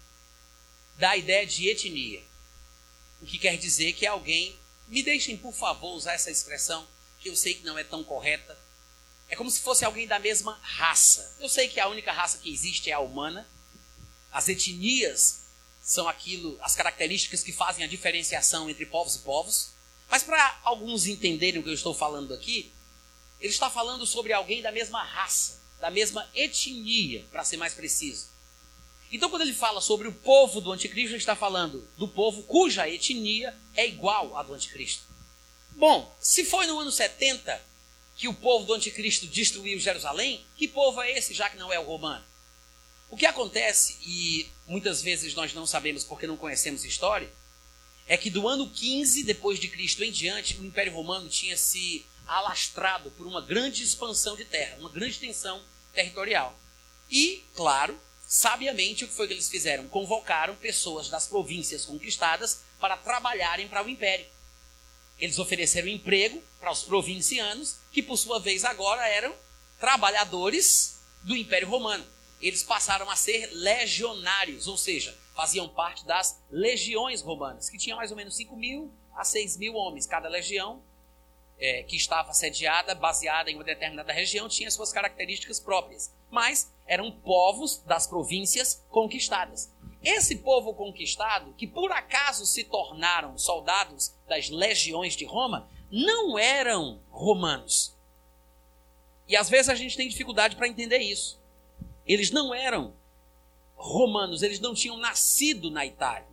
dá 0.97 1.11
a 1.11 1.16
ideia 1.16 1.47
de 1.47 1.68
etnia. 1.68 2.28
O 3.20 3.26
que 3.26 3.38
quer 3.38 3.56
dizer 3.56 3.92
que 3.94 4.06
alguém, 4.06 4.56
me 4.86 5.02
deixem 5.02 5.36
por 5.36 5.52
favor 5.52 5.94
usar 5.94 6.14
essa 6.14 6.30
expressão, 6.30 6.86
que 7.20 7.28
eu 7.28 7.36
sei 7.36 7.54
que 7.54 7.64
não 7.64 7.78
é 7.78 7.84
tão 7.84 8.04
correta. 8.04 8.58
É 9.28 9.36
como 9.36 9.50
se 9.50 9.60
fosse 9.60 9.84
alguém 9.84 10.06
da 10.06 10.18
mesma 10.18 10.58
raça. 10.62 11.36
Eu 11.38 11.48
sei 11.48 11.68
que 11.68 11.80
a 11.80 11.88
única 11.88 12.12
raça 12.12 12.38
que 12.38 12.52
existe 12.52 12.90
é 12.90 12.94
a 12.94 13.00
humana. 13.00 13.46
As 14.32 14.48
etnias 14.48 15.42
são 15.82 16.08
aquilo, 16.08 16.58
as 16.62 16.74
características 16.74 17.42
que 17.42 17.52
fazem 17.52 17.84
a 17.84 17.88
diferenciação 17.88 18.70
entre 18.70 18.86
povos 18.86 19.16
e 19.16 19.18
povos. 19.20 19.70
Mas 20.08 20.22
para 20.22 20.60
alguns 20.62 21.06
entenderem 21.06 21.60
o 21.60 21.62
que 21.62 21.68
eu 21.68 21.74
estou 21.74 21.94
falando 21.94 22.32
aqui, 22.32 22.72
ele 23.40 23.52
está 23.52 23.68
falando 23.68 24.06
sobre 24.06 24.32
alguém 24.32 24.62
da 24.62 24.72
mesma 24.72 25.02
raça, 25.02 25.60
da 25.80 25.90
mesma 25.90 26.28
etnia, 26.34 27.24
para 27.30 27.44
ser 27.44 27.56
mais 27.56 27.74
preciso. 27.74 28.28
Então, 29.11 29.30
quando 29.30 29.42
ele 29.42 29.54
fala 29.54 29.80
sobre 29.80 30.06
o 30.06 30.12
povo 30.12 30.61
do 30.61 30.70
anticristo, 30.70 31.11
ele 31.11 31.16
está 31.16 31.34
falando 31.34 31.88
do 31.96 32.06
povo 32.06 32.42
cuja 32.42 32.88
etnia 32.88 33.56
é 33.74 33.86
igual 33.86 34.36
à 34.36 34.42
do 34.42 34.52
anticristo. 34.52 35.04
Bom, 35.72 36.14
se 36.20 36.44
foi 36.44 36.66
no 36.66 36.78
ano 36.78 36.92
70 36.92 37.68
que 38.16 38.28
o 38.28 38.34
povo 38.34 38.66
do 38.66 38.74
anticristo 38.74 39.26
destruiu 39.26 39.78
Jerusalém, 39.78 40.44
que 40.56 40.66
povo 40.66 41.00
é 41.00 41.16
esse, 41.16 41.32
já 41.32 41.48
que 41.48 41.56
não 41.56 41.72
é 41.72 41.78
o 41.78 41.84
romano? 41.84 42.24
O 43.09 43.16
que 43.16 43.24
acontece, 43.24 43.96
e 44.02 44.50
muitas 44.66 45.00
vezes 45.00 45.34
nós 45.34 45.54
não 45.54 45.66
sabemos 45.66 46.04
porque 46.04 46.26
não 46.26 46.36
conhecemos 46.36 46.84
história, 46.84 47.32
é 48.06 48.16
que 48.16 48.28
do 48.28 48.48
ano 48.48 48.68
15 48.68 49.22
depois 49.22 49.59
de 49.59 49.68
Cristo 49.68 50.02
em 50.02 50.11
diante, 50.11 50.59
o 50.59 50.64
Império 50.64 50.92
Romano 50.92 51.28
tinha 51.28 51.56
se 51.56 52.04
alastrado 52.26 53.11
por 53.12 53.26
uma 53.26 53.40
grande 53.40 53.82
expansão 53.82 54.36
de 54.36 54.44
terra, 54.44 54.76
uma 54.80 54.90
grande 54.90 55.12
extensão 55.12 55.62
territorial. 55.94 56.59
E, 57.11 57.44
claro, 57.54 57.98
Sabiamente, 58.29 59.07
o 59.07 59.09
que 59.09 59.14
foi 59.14 59.26
que 59.26 59.33
eles 59.33 59.49
fizeram? 59.49 59.89
Convocaram 59.89 60.55
pessoas 60.57 61.09
das 61.09 61.26
províncias 61.26 61.87
conquistadas 61.87 62.62
para 62.79 62.95
trabalharem 62.95 63.66
para 63.66 63.83
o 63.83 63.89
império. 63.89 64.26
Eles 65.18 65.39
ofereceram 65.39 65.89
emprego 65.89 66.43
para 66.61 66.70
os 66.70 66.83
provincianos, 66.83 67.76
que 67.91 68.03
por 68.03 68.18
sua 68.18 68.39
vez 68.39 68.66
agora 68.66 69.09
eram 69.09 69.35
trabalhadores 69.81 71.01
do 71.22 71.35
Império 71.35 71.68
Romano. 71.68 72.07
Eles 72.39 72.62
passaram 72.62 73.09
a 73.09 73.16
ser 73.16 73.49
legionários, 73.51 74.68
ou 74.68 74.76
seja, 74.76 75.16
faziam 75.35 75.66
parte 75.66 76.05
das 76.05 76.39
legiões 76.51 77.22
romanas, 77.22 77.70
que 77.70 77.79
tinham 77.79 77.97
mais 77.97 78.11
ou 78.11 78.16
menos 78.16 78.37
5 78.37 78.55
mil 78.55 78.93
a 79.16 79.24
6 79.24 79.57
mil 79.57 79.74
homens. 79.74 80.07
Cada 80.07 80.29
legião 80.29 80.83
é, 81.59 81.82
que 81.82 81.96
estava 81.96 82.32
sediada, 82.32 82.94
baseada 82.94 83.50
em 83.50 83.54
uma 83.54 83.64
determinada 83.64 84.12
região, 84.12 84.48
tinha 84.48 84.70
suas 84.70 84.92
características 84.92 85.59
próprias. 85.59 86.12
Mas 86.30 86.72
eram 86.86 87.11
povos 87.11 87.82
das 87.84 88.06
províncias 88.06 88.84
conquistadas. 88.88 89.70
Esse 90.02 90.36
povo 90.36 90.72
conquistado, 90.74 91.52
que 91.54 91.66
por 91.66 91.90
acaso 91.90 92.46
se 92.46 92.64
tornaram 92.64 93.36
soldados 93.36 94.14
das 94.28 94.48
legiões 94.48 95.16
de 95.16 95.24
Roma, 95.24 95.68
não 95.90 96.38
eram 96.38 97.00
romanos. 97.11 97.96
E 99.26 99.36
às 99.36 99.48
vezes 99.48 99.68
a 99.68 99.74
gente 99.74 99.96
tem 99.96 100.09
dificuldade 100.09 100.56
para 100.56 100.68
entender 100.68 100.98
isso. 100.98 101.40
Eles 102.06 102.30
não 102.30 102.54
eram 102.54 102.94
romanos, 103.74 104.42
eles 104.42 104.61
não 104.61 104.74
tinham 104.74 104.96
nascido 104.96 105.70
na 105.70 105.84
Itália. 105.84 106.28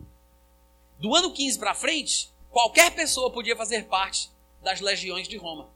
Do 0.98 1.14
ano 1.14 1.32
15 1.32 1.58
para 1.58 1.74
frente, 1.74 2.30
qualquer 2.50 2.94
pessoa 2.94 3.30
podia 3.30 3.56
fazer 3.56 3.84
parte 3.84 4.30
das 4.62 4.80
legiões 4.80 5.28
de 5.28 5.36
Roma. 5.36 5.70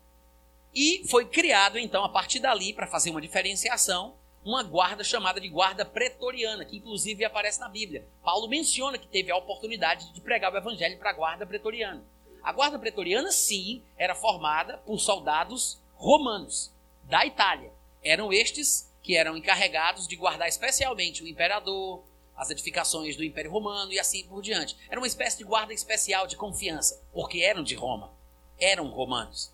E 0.74 1.04
foi 1.08 1.26
criado, 1.26 1.78
então, 1.78 2.04
a 2.04 2.08
partir 2.08 2.38
dali, 2.38 2.72
para 2.72 2.86
fazer 2.86 3.10
uma 3.10 3.20
diferenciação, 3.20 4.14
uma 4.44 4.62
guarda 4.62 5.02
chamada 5.02 5.40
de 5.40 5.48
guarda 5.48 5.84
pretoriana, 5.84 6.64
que 6.64 6.76
inclusive 6.76 7.24
aparece 7.24 7.60
na 7.60 7.68
Bíblia. 7.68 8.06
Paulo 8.22 8.48
menciona 8.48 8.96
que 8.96 9.06
teve 9.06 9.30
a 9.30 9.36
oportunidade 9.36 10.12
de 10.12 10.20
pregar 10.20 10.52
o 10.52 10.56
evangelho 10.56 10.98
para 10.98 11.10
a 11.10 11.14
guarda 11.14 11.44
pretoriana. 11.44 12.04
A 12.42 12.52
guarda 12.52 12.78
pretoriana, 12.78 13.30
sim, 13.32 13.82
era 13.98 14.14
formada 14.14 14.78
por 14.78 14.98
soldados 14.98 15.78
romanos 15.94 16.72
da 17.04 17.26
Itália. 17.26 17.72
Eram 18.02 18.32
estes 18.32 18.90
que 19.02 19.16
eram 19.16 19.36
encarregados 19.36 20.06
de 20.06 20.16
guardar 20.16 20.48
especialmente 20.48 21.22
o 21.22 21.28
imperador, 21.28 22.02
as 22.34 22.48
edificações 22.48 23.16
do 23.16 23.24
Império 23.24 23.50
Romano 23.50 23.92
e 23.92 23.98
assim 23.98 24.24
por 24.24 24.40
diante. 24.40 24.76
Era 24.88 24.98
uma 24.98 25.06
espécie 25.06 25.36
de 25.36 25.44
guarda 25.44 25.74
especial 25.74 26.26
de 26.26 26.36
confiança, 26.36 27.02
porque 27.12 27.40
eram 27.40 27.62
de 27.62 27.74
Roma 27.74 28.19
eram 28.60 28.88
romanos. 28.88 29.52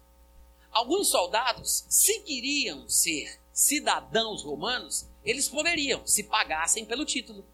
Alguns 0.73 1.09
soldados, 1.09 1.87
se 1.89 2.21
queriam 2.21 2.89
ser 2.89 3.41
cidadãos 3.53 4.43
romanos, 4.43 5.09
eles 5.25 5.49
poderiam, 5.49 6.07
se 6.07 6.25
pagassem 6.25 6.85
pelo 6.85 7.07
título. 7.07 7.45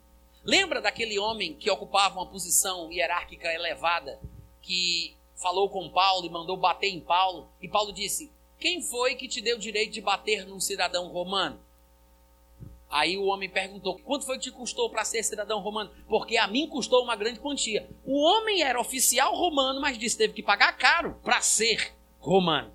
Lembra 0.42 0.80
daquele 0.80 1.18
homem 1.18 1.54
que 1.54 1.70
ocupava 1.70 2.18
uma 2.18 2.26
posição 2.26 2.90
hierárquica 2.90 3.52
elevada, 3.52 4.20
que 4.60 5.16
falou 5.36 5.68
com 5.68 5.88
Paulo 5.88 6.26
e 6.26 6.30
mandou 6.30 6.56
bater 6.56 6.88
em 6.88 7.00
Paulo, 7.00 7.48
e 7.60 7.68
Paulo 7.68 7.92
disse: 7.92 8.30
Quem 8.58 8.82
foi 8.82 9.14
que 9.14 9.28
te 9.28 9.40
deu 9.40 9.56
o 9.56 9.60
direito 9.60 9.92
de 9.92 10.00
bater 10.00 10.46
num 10.46 10.58
cidadão 10.58 11.08
romano? 11.08 11.60
Aí 12.92 13.16
o 13.16 13.24
homem 13.24 13.48
perguntou: 13.48 13.98
quanto 14.00 14.26
foi 14.26 14.36
que 14.36 14.44
te 14.44 14.50
custou 14.50 14.90
para 14.90 15.02
ser 15.02 15.22
cidadão 15.22 15.60
romano? 15.60 15.90
Porque 16.06 16.36
a 16.36 16.46
mim 16.46 16.68
custou 16.68 17.02
uma 17.02 17.16
grande 17.16 17.40
quantia. 17.40 17.88
O 18.04 18.20
homem 18.20 18.62
era 18.62 18.78
oficial 18.78 19.34
romano, 19.34 19.80
mas 19.80 19.96
disse 19.96 20.18
teve 20.18 20.34
que 20.34 20.42
pagar 20.42 20.76
caro 20.76 21.18
para 21.24 21.40
ser 21.40 21.94
romano. 22.20 22.70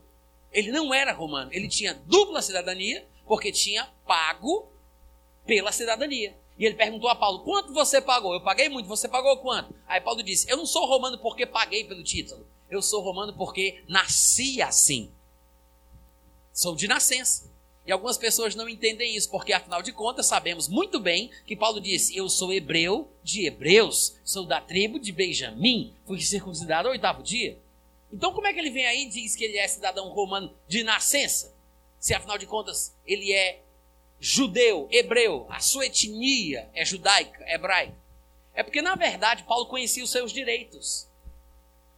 Ele 0.51 0.71
não 0.71 0.91
era 0.91 1.13
romano, 1.13 1.51
ele 1.53 1.67
tinha 1.67 1.93
dupla 1.93 2.41
cidadania, 2.41 3.07
porque 3.27 3.51
tinha 3.51 3.87
pago 4.07 4.67
pela 5.45 5.71
cidadania. 5.71 6.35
E 6.57 6.65
ele 6.65 6.73
perguntou 6.73 7.11
a 7.11 7.15
Paulo: 7.15 7.43
quanto 7.43 7.71
você 7.71 8.01
pagou? 8.01 8.33
Eu 8.33 8.41
paguei 8.41 8.69
muito, 8.69 8.89
você 8.89 9.07
pagou 9.07 9.37
quanto? 9.37 9.71
Aí 9.85 10.01
Paulo 10.01 10.23
disse: 10.23 10.49
eu 10.49 10.57
não 10.57 10.65
sou 10.65 10.87
romano 10.87 11.19
porque 11.19 11.45
paguei 11.45 11.83
pelo 11.83 12.03
título. 12.03 12.43
Eu 12.71 12.81
sou 12.81 13.03
romano 13.03 13.33
porque 13.33 13.83
nasci 13.87 14.63
assim. 14.63 15.11
Sou 16.51 16.75
de 16.75 16.87
nascença. 16.87 17.55
E 17.87 17.91
algumas 17.91 18.17
pessoas 18.17 18.53
não 18.53 18.67
entendem 18.67 19.15
isso, 19.15 19.31
porque 19.31 19.53
afinal 19.53 19.81
de 19.81 19.93
contas 19.93 20.25
sabemos 20.25 20.67
muito 20.67 20.99
bem 20.99 21.31
que 21.45 21.55
Paulo 21.55 21.79
disse: 21.79 22.17
Eu 22.17 22.27
sou 22.27 22.51
hebreu 22.51 23.09
de 23.23 23.45
hebreus, 23.45 24.17
sou 24.25 24.45
da 24.45 24.59
tribo 24.59 24.99
de 24.99 25.13
Benjamim, 25.13 25.95
fui 26.05 26.19
circuncidado 26.19 26.89
ao 26.89 26.91
oitavo 26.91 27.23
dia. 27.23 27.57
Então, 28.11 28.33
como 28.33 28.45
é 28.45 28.53
que 28.53 28.59
ele 28.59 28.71
vem 28.71 28.85
aí 28.85 29.03
e 29.03 29.09
diz 29.09 29.37
que 29.37 29.43
ele 29.45 29.57
é 29.57 29.65
cidadão 29.69 30.09
romano 30.09 30.53
de 30.67 30.83
nascença? 30.83 31.55
Se 31.97 32.13
afinal 32.13 32.37
de 32.37 32.45
contas 32.45 32.93
ele 33.05 33.31
é 33.31 33.61
judeu, 34.19 34.89
hebreu, 34.91 35.45
a 35.49 35.61
sua 35.61 35.85
etnia 35.85 36.69
é 36.73 36.83
judaica, 36.83 37.45
hebraica. 37.47 37.95
É 38.53 38.63
porque, 38.63 38.81
na 38.81 38.95
verdade, 38.95 39.43
Paulo 39.43 39.67
conhecia 39.67 40.03
os 40.03 40.11
seus 40.11 40.33
direitos. 40.33 41.07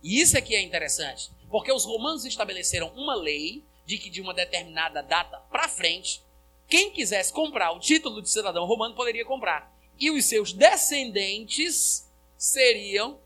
E 0.03 0.21
isso 0.21 0.37
aqui 0.37 0.53
é 0.53 0.61
interessante, 0.61 1.31
porque 1.49 1.71
os 1.71 1.85
romanos 1.85 2.25
estabeleceram 2.25 2.89
uma 2.95 3.15
lei 3.15 3.63
de 3.89 3.97
que 3.97 4.11
de 4.11 4.21
uma 4.21 4.35
determinada 4.35 5.01
data 5.01 5.39
para 5.49 5.67
frente, 5.67 6.23
quem 6.67 6.91
quisesse 6.91 7.33
comprar 7.33 7.71
o 7.71 7.79
título 7.79 8.21
de 8.21 8.29
cidadão 8.29 8.67
romano 8.67 8.93
poderia 8.93 9.25
comprar. 9.25 9.75
E 9.97 10.11
os 10.11 10.25
seus 10.25 10.53
descendentes 10.53 12.07
seriam 12.37 13.19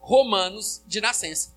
romanos 0.00 0.82
de 0.84 1.00
nascença. 1.00 1.56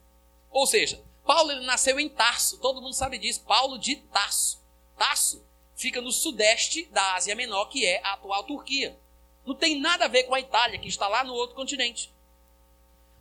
Ou 0.52 0.68
seja, 0.68 1.04
Paulo 1.26 1.52
ele 1.52 1.66
nasceu 1.66 2.00
em 2.00 2.08
Tarso, 2.08 2.60
todo 2.60 2.84
mundo 2.84 2.94
sabe 2.94 3.18
disso, 3.18 3.44
Paulo 3.48 3.80
de 3.80 3.96
Tarso. 3.96 4.64
Tarso 4.96 5.44
fica 5.76 6.00
no 6.00 6.12
sudeste 6.12 6.86
da 6.92 7.16
Ásia 7.16 7.34
Menor, 7.34 7.66
que 7.66 7.84
é 7.84 8.00
a 8.04 8.14
atual 8.14 8.44
Turquia. 8.44 8.96
Não 9.44 9.56
tem 9.56 9.80
nada 9.80 10.06
a 10.06 10.08
ver 10.08 10.26
com 10.26 10.36
a 10.36 10.40
Itália, 10.40 10.78
que 10.78 10.88
está 10.88 11.08
lá 11.08 11.24
no 11.24 11.34
outro 11.34 11.56
continente. 11.56 12.14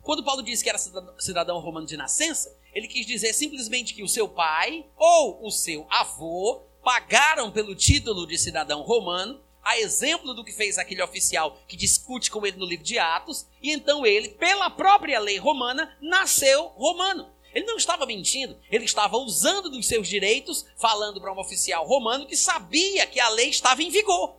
Quando 0.03 0.23
Paulo 0.23 0.43
disse 0.43 0.63
que 0.63 0.69
era 0.69 0.77
cidadão 1.17 1.59
romano 1.59 1.87
de 1.87 1.97
nascença, 1.97 2.55
ele 2.73 2.87
quis 2.87 3.05
dizer 3.05 3.33
simplesmente 3.33 3.93
que 3.93 4.03
o 4.03 4.07
seu 4.07 4.27
pai 4.27 4.85
ou 4.97 5.45
o 5.45 5.51
seu 5.51 5.85
avô 5.89 6.61
pagaram 6.83 7.51
pelo 7.51 7.75
título 7.75 8.25
de 8.25 8.37
cidadão 8.37 8.81
romano, 8.81 9.39
a 9.63 9.77
exemplo 9.79 10.33
do 10.33 10.43
que 10.43 10.51
fez 10.51 10.77
aquele 10.77 11.03
oficial 11.03 11.59
que 11.67 11.77
discute 11.77 12.31
com 12.31 12.45
ele 12.45 12.57
no 12.57 12.65
livro 12.65 12.83
de 12.83 12.97
Atos, 12.97 13.45
e 13.61 13.71
então 13.71 14.05
ele, 14.05 14.29
pela 14.29 14.69
própria 14.69 15.19
lei 15.19 15.37
romana, 15.37 15.95
nasceu 16.01 16.67
romano. 16.69 17.29
Ele 17.53 17.65
não 17.65 17.77
estava 17.77 18.05
mentindo, 18.05 18.57
ele 18.71 18.85
estava 18.85 19.17
usando 19.17 19.69
dos 19.69 19.85
seus 19.85 20.07
direitos, 20.07 20.65
falando 20.77 21.19
para 21.19 21.33
um 21.33 21.39
oficial 21.39 21.85
romano 21.85 22.25
que 22.25 22.35
sabia 22.35 23.05
que 23.05 23.19
a 23.19 23.29
lei 23.29 23.49
estava 23.49 23.83
em 23.83 23.89
vigor. 23.89 24.35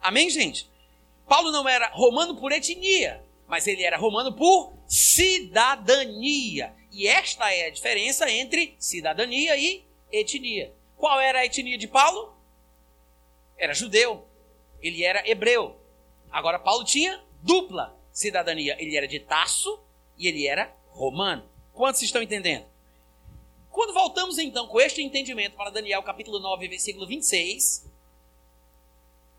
Amém, 0.00 0.28
gente? 0.28 0.68
Paulo 1.28 1.52
não 1.52 1.68
era 1.68 1.88
romano 1.90 2.36
por 2.36 2.52
etnia, 2.52 3.23
mas 3.54 3.68
ele 3.68 3.84
era 3.84 3.96
romano 3.96 4.32
por 4.32 4.72
cidadania. 4.88 6.74
E 6.90 7.06
esta 7.06 7.54
é 7.54 7.66
a 7.66 7.70
diferença 7.70 8.28
entre 8.28 8.74
cidadania 8.80 9.56
e 9.56 9.86
etnia. 10.10 10.74
Qual 10.96 11.20
era 11.20 11.38
a 11.38 11.46
etnia 11.46 11.78
de 11.78 11.86
Paulo? 11.86 12.34
Era 13.56 13.72
judeu. 13.72 14.26
Ele 14.82 15.04
era 15.04 15.22
hebreu. 15.30 15.80
Agora, 16.32 16.58
Paulo 16.58 16.84
tinha 16.84 17.22
dupla 17.44 17.96
cidadania. 18.10 18.76
Ele 18.80 18.96
era 18.96 19.06
de 19.06 19.20
Tasso 19.20 19.80
e 20.18 20.26
ele 20.26 20.48
era 20.48 20.76
romano. 20.88 21.48
Quantos 21.72 22.02
estão 22.02 22.20
entendendo? 22.20 22.66
Quando 23.70 23.94
voltamos 23.94 24.36
então 24.36 24.66
com 24.66 24.80
este 24.80 25.00
entendimento 25.00 25.54
para 25.54 25.70
Daniel 25.70 26.02
capítulo 26.02 26.40
9, 26.40 26.66
versículo 26.66 27.06
26, 27.06 27.88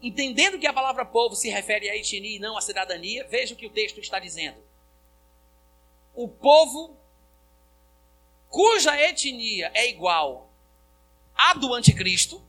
entendendo 0.01 0.59
que 0.59 0.67
a 0.67 0.73
palavra 0.73 1.05
povo 1.05 1.35
se 1.35 1.49
refere 1.49 1.89
à 1.89 1.95
etnia 1.95 2.35
e 2.35 2.39
não 2.39 2.57
à 2.57 2.61
cidadania, 2.61 3.25
veja 3.27 3.53
o 3.53 3.57
que 3.57 3.65
o 3.65 3.71
texto 3.71 3.99
está 3.99 4.19
dizendo. 4.19 4.57
O 6.13 6.27
povo 6.27 6.97
cuja 8.49 8.99
etnia 9.01 9.71
é 9.73 9.89
igual 9.89 10.49
à 11.35 11.53
do 11.53 11.73
anticristo 11.73 12.41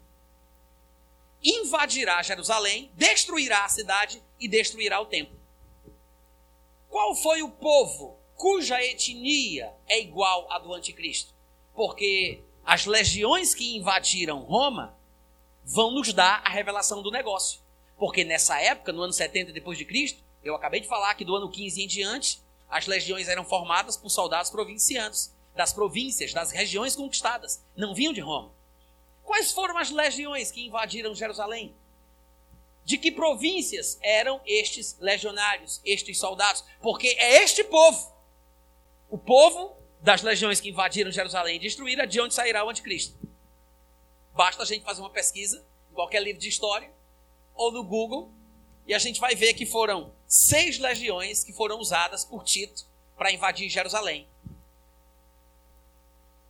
invadirá 1.43 2.23
Jerusalém, 2.23 2.91
destruirá 2.95 3.65
a 3.65 3.69
cidade 3.69 4.23
e 4.39 4.49
destruirá 4.49 5.01
o 5.01 5.07
templo. 5.07 5.39
Qual 6.89 7.15
foi 7.15 7.43
o 7.43 7.51
povo 7.51 8.19
cuja 8.35 8.83
etnia 8.83 9.73
é 9.89 10.01
igual 10.01 10.51
à 10.51 10.59
do 10.59 10.73
anticristo? 10.73 11.35
Porque 11.75 12.43
as 12.65 12.87
legiões 12.87 13.55
que 13.55 13.77
invadiram 13.77 14.41
Roma 14.41 14.96
vão 15.67 15.91
nos 15.91 16.13
dar 16.13 16.41
a 16.45 16.49
revelação 16.49 17.03
do 17.03 17.11
negócio. 17.11 17.61
Porque 17.99 18.25
nessa 18.25 18.61
época, 18.61 18.93
no 18.93 19.03
ano 19.03 19.13
70 19.13 19.53
depois 19.53 19.77
de 19.77 19.85
Cristo, 19.85 20.23
eu 20.45 20.55
acabei 20.55 20.81
de 20.81 20.87
falar 20.87 21.15
que 21.17 21.25
do 21.25 21.35
ano 21.35 21.51
15 21.51 21.83
em 21.83 21.89
diante, 21.89 22.41
as 22.69 22.87
legiões 22.87 23.29
eram 23.29 23.45
formadas 23.45 23.97
por 23.97 24.09
soldados 24.09 24.51
provincianos, 24.51 25.35
das 25.57 25.73
províncias, 25.73 26.33
das 26.33 26.53
regiões 26.53 26.95
conquistadas, 26.95 27.65
não 27.75 27.95
vinham 27.95 28.13
de 28.13 28.21
Roma. 28.21 28.55
Quais 29.25 29.51
foram 29.51 29.77
as 29.79 29.91
legiões 29.91 30.53
que 30.53 30.67
invadiram 30.67 31.15
Jerusalém? 31.15 31.75
De 32.85 32.97
que 32.97 33.11
províncias 33.11 33.99
eram 34.01 34.41
estes 34.47 34.97
legionários, 35.01 35.81
estes 35.85 36.19
soldados? 36.19 36.63
Porque 36.81 37.09
é 37.19 37.43
este 37.43 37.65
povo, 37.65 38.15
o 39.11 39.19
povo 39.19 39.77
das 40.01 40.23
legiões 40.23 40.61
que 40.61 40.69
invadiram 40.69 41.11
Jerusalém 41.11 41.57
e 41.57 41.61
destruíram, 41.61 42.07
de 42.07 42.21
onde 42.21 42.35
sairá 42.35 42.65
o 42.65 42.69
anticristo. 42.69 43.26
Basta 44.37 44.63
a 44.63 44.67
gente 44.67 44.85
fazer 44.85 45.01
uma 45.01 45.09
pesquisa 45.09 45.67
em 45.91 45.95
qualquer 45.95 46.23
livro 46.23 46.39
de 46.39 46.49
história 46.49 46.93
ou 47.55 47.73
no 47.73 47.83
Google 47.83 48.31
e 48.87 48.93
a 48.93 48.99
gente 48.99 49.19
vai 49.19 49.35
ver 49.35 49.55
que 49.55 49.65
foram 49.65 50.15
seis 50.27 50.79
legiões 50.79 51.43
que 51.43 51.55
foram 51.55 51.79
usadas 51.79 52.23
por 52.23 52.45
Tito 52.45 52.85
para 53.17 53.33
invadir 53.33 53.71
Jerusalém. 53.71 54.29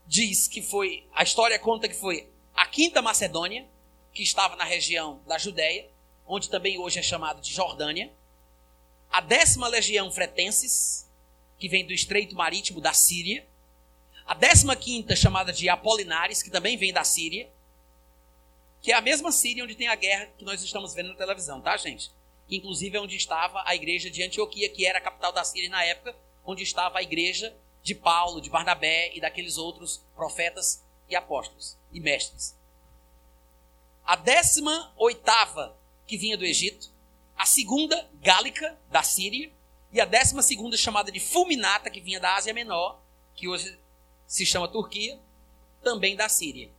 Diz 0.04 0.48
que 0.48 0.60
foi, 0.60 1.06
a 1.14 1.22
história 1.22 1.56
conta 1.60 1.88
que 1.88 1.94
foi 1.94 2.28
a 2.56 2.66
quinta 2.66 3.00
Macedônia, 3.00 3.68
que 4.12 4.22
estava 4.22 4.56
na 4.56 4.64
região 4.64 5.20
da 5.24 5.38
Judéia, 5.38 5.88
onde 6.26 6.50
também 6.50 6.78
hoje 6.78 6.98
é 6.98 7.02
chamado 7.02 7.40
de 7.40 7.52
Jordânia, 7.52 8.12
a 9.08 9.20
décima 9.20 9.68
legião 9.68 10.10
fretenses, 10.10 11.08
que 11.56 11.68
vem 11.68 11.86
do 11.86 11.92
estreito 11.92 12.34
marítimo 12.34 12.80
da 12.80 12.92
Síria, 12.92 13.46
a 14.26 14.34
décima 14.34 14.74
quinta 14.74 15.14
chamada 15.14 15.52
de 15.52 15.68
Apolinares, 15.68 16.42
que 16.42 16.50
também 16.50 16.76
vem 16.76 16.92
da 16.92 17.04
Síria, 17.04 17.48
que 18.86 18.92
é 18.92 18.94
a 18.94 19.00
mesma 19.00 19.32
Síria 19.32 19.64
onde 19.64 19.74
tem 19.74 19.88
a 19.88 19.96
guerra 19.96 20.26
que 20.38 20.44
nós 20.44 20.62
estamos 20.62 20.94
vendo 20.94 21.08
na 21.08 21.16
televisão, 21.16 21.60
tá, 21.60 21.76
gente? 21.76 22.12
Que 22.46 22.54
inclusive 22.54 22.96
é 22.96 23.00
onde 23.00 23.16
estava 23.16 23.60
a 23.66 23.74
igreja 23.74 24.08
de 24.08 24.22
Antioquia, 24.22 24.68
que 24.68 24.86
era 24.86 24.98
a 24.98 25.00
capital 25.00 25.32
da 25.32 25.42
Síria 25.42 25.68
na 25.68 25.82
época, 25.82 26.14
onde 26.44 26.62
estava 26.62 27.00
a 27.00 27.02
igreja 27.02 27.52
de 27.82 27.96
Paulo, 27.96 28.40
de 28.40 28.48
Barnabé 28.48 29.10
e 29.12 29.20
daqueles 29.20 29.58
outros 29.58 30.06
profetas 30.14 30.84
e 31.08 31.16
apóstolos 31.16 31.76
e 31.90 31.98
mestres. 31.98 32.56
A 34.04 34.14
décima 34.14 34.94
oitava 34.96 35.76
que 36.06 36.16
vinha 36.16 36.36
do 36.36 36.44
Egito, 36.44 36.88
a 37.36 37.44
segunda 37.44 38.08
gálica 38.22 38.78
da 38.88 39.02
Síria 39.02 39.50
e 39.90 40.00
a 40.00 40.04
décima 40.04 40.42
segunda 40.42 40.76
chamada 40.76 41.10
de 41.10 41.18
fulminata 41.18 41.90
que 41.90 42.00
vinha 42.00 42.20
da 42.20 42.36
Ásia 42.36 42.54
Menor, 42.54 43.02
que 43.34 43.48
hoje 43.48 43.76
se 44.28 44.46
chama 44.46 44.68
Turquia, 44.68 45.18
também 45.82 46.14
da 46.14 46.28
Síria. 46.28 46.70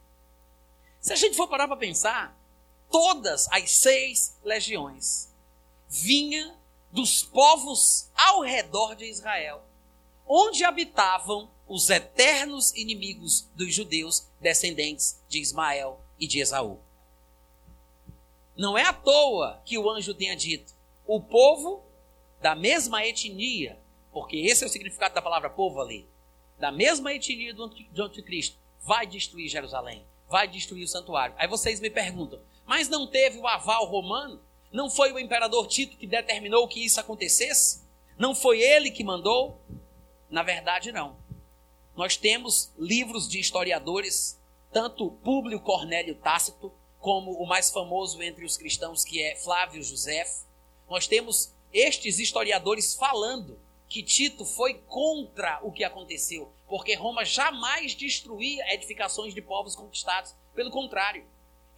Se 1.00 1.14
a 1.14 1.16
gente 1.16 1.36
for 1.36 1.48
parar 1.48 1.68
para 1.68 1.78
pensar, 1.78 2.38
todas 2.91 3.48
as 3.52 3.72
seis 3.72 4.38
legiões 4.43 5.34
vinham 5.88 6.58
dos 6.91 7.24
povos 7.24 8.10
ao 8.16 8.41
redor 8.41 8.95
de 8.95 9.06
Israel, 9.06 9.62
onde 10.28 10.64
habitavam 10.64 11.50
os 11.68 11.89
eternos 11.89 12.74
inimigos 12.74 13.48
dos 13.56 13.74
judeus, 13.74 14.28
descendentes 14.39 15.22
de 15.28 15.39
Ismael 15.39 16.00
e 16.20 16.28
de 16.28 16.39
Esaú. 16.39 16.80
Não 18.56 18.78
é 18.78 18.84
à 18.84 18.93
toa 18.93 19.62
que 19.66 19.78
o 19.78 19.89
anjo 19.89 20.14
tenha 20.14 20.36
dito: 20.36 20.74
o 21.06 21.22
povo 21.22 21.84
da 22.41 22.56
mesma 22.56 23.06
etnia, 23.06 23.80
porque 24.12 24.38
esse 24.38 24.64
é 24.64 24.68
o 24.68 24.70
significado 24.70 25.14
da 25.14 25.22
palavra 25.22 25.50
povo 25.50 25.82
ali, 25.82 26.08
da 26.58 26.72
mesma 26.72 27.14
etnia 27.14 27.54
do 27.54 28.04
anticristo, 28.04 28.58
vai 28.82 29.06
destruir 29.06 29.50
Jerusalém 29.50 30.06
vai 30.30 30.48
destruir 30.48 30.84
o 30.84 30.88
santuário. 30.88 31.36
Aí 31.38 31.48
vocês 31.48 31.80
me 31.80 31.90
perguntam, 31.90 32.40
mas 32.66 32.90
não 32.90 33.08
teve 33.08 33.38
o 33.38 33.48
aval 33.48 33.86
romano? 33.86 34.42
Não 34.72 34.90
foi 34.90 35.12
o 35.12 35.20
imperador 35.20 35.68
Tito 35.68 35.98
que 35.98 36.06
determinou 36.06 36.68
que 36.68 36.84
isso 36.84 37.00
acontecesse? 37.00 37.82
Não 38.18 38.36
foi 38.36 38.62
ele 38.62 38.92
que 38.92 39.04
mandou? 39.04 39.62
Na 40.30 40.44
verdade, 40.44 40.92
não. 40.92 41.16
Nós 41.96 42.18
temos 42.18 42.72
livros 42.78 43.28
de 43.28 43.40
historiadores, 43.40 44.40
tanto 44.72 45.12
Públio 45.24 45.60
Cornélio 45.60 46.16
Tácito, 46.16 46.72
como 47.00 47.32
o 47.32 47.48
mais 47.48 47.72
famoso 47.72 48.22
entre 48.22 48.44
os 48.44 48.58
cristãos, 48.58 49.04
que 49.04 49.22
é 49.22 49.36
Flávio 49.36 49.82
José. 49.82 50.26
Nós 50.90 51.08
temos 51.08 51.54
estes 51.72 52.20
historiadores 52.20 52.94
falando 52.94 53.60
que 53.88 54.04
Tito 54.04 54.44
foi 54.44 54.76
contra 54.88 55.60
o 55.64 55.72
que 55.72 55.84
aconteceu, 55.84 56.52
porque 56.68 56.95
Roma 56.95 57.24
jamais 57.24 57.95
destruía 57.95 58.74
edificações 58.74 59.34
de 59.34 59.41
povos 59.41 59.76
conquistados. 59.76 60.36
Pelo 60.53 60.70
contrário, 60.70 61.26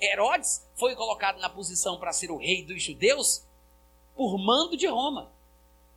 Herodes 0.01 0.67
foi 0.75 0.95
colocado 0.95 1.39
na 1.39 1.49
posição 1.49 1.99
para 1.99 2.13
ser 2.13 2.31
o 2.31 2.37
rei 2.37 2.63
dos 2.63 2.81
judeus 2.81 3.45
por 4.15 4.37
mando 4.37 4.75
de 4.75 4.87
Roma. 4.87 5.31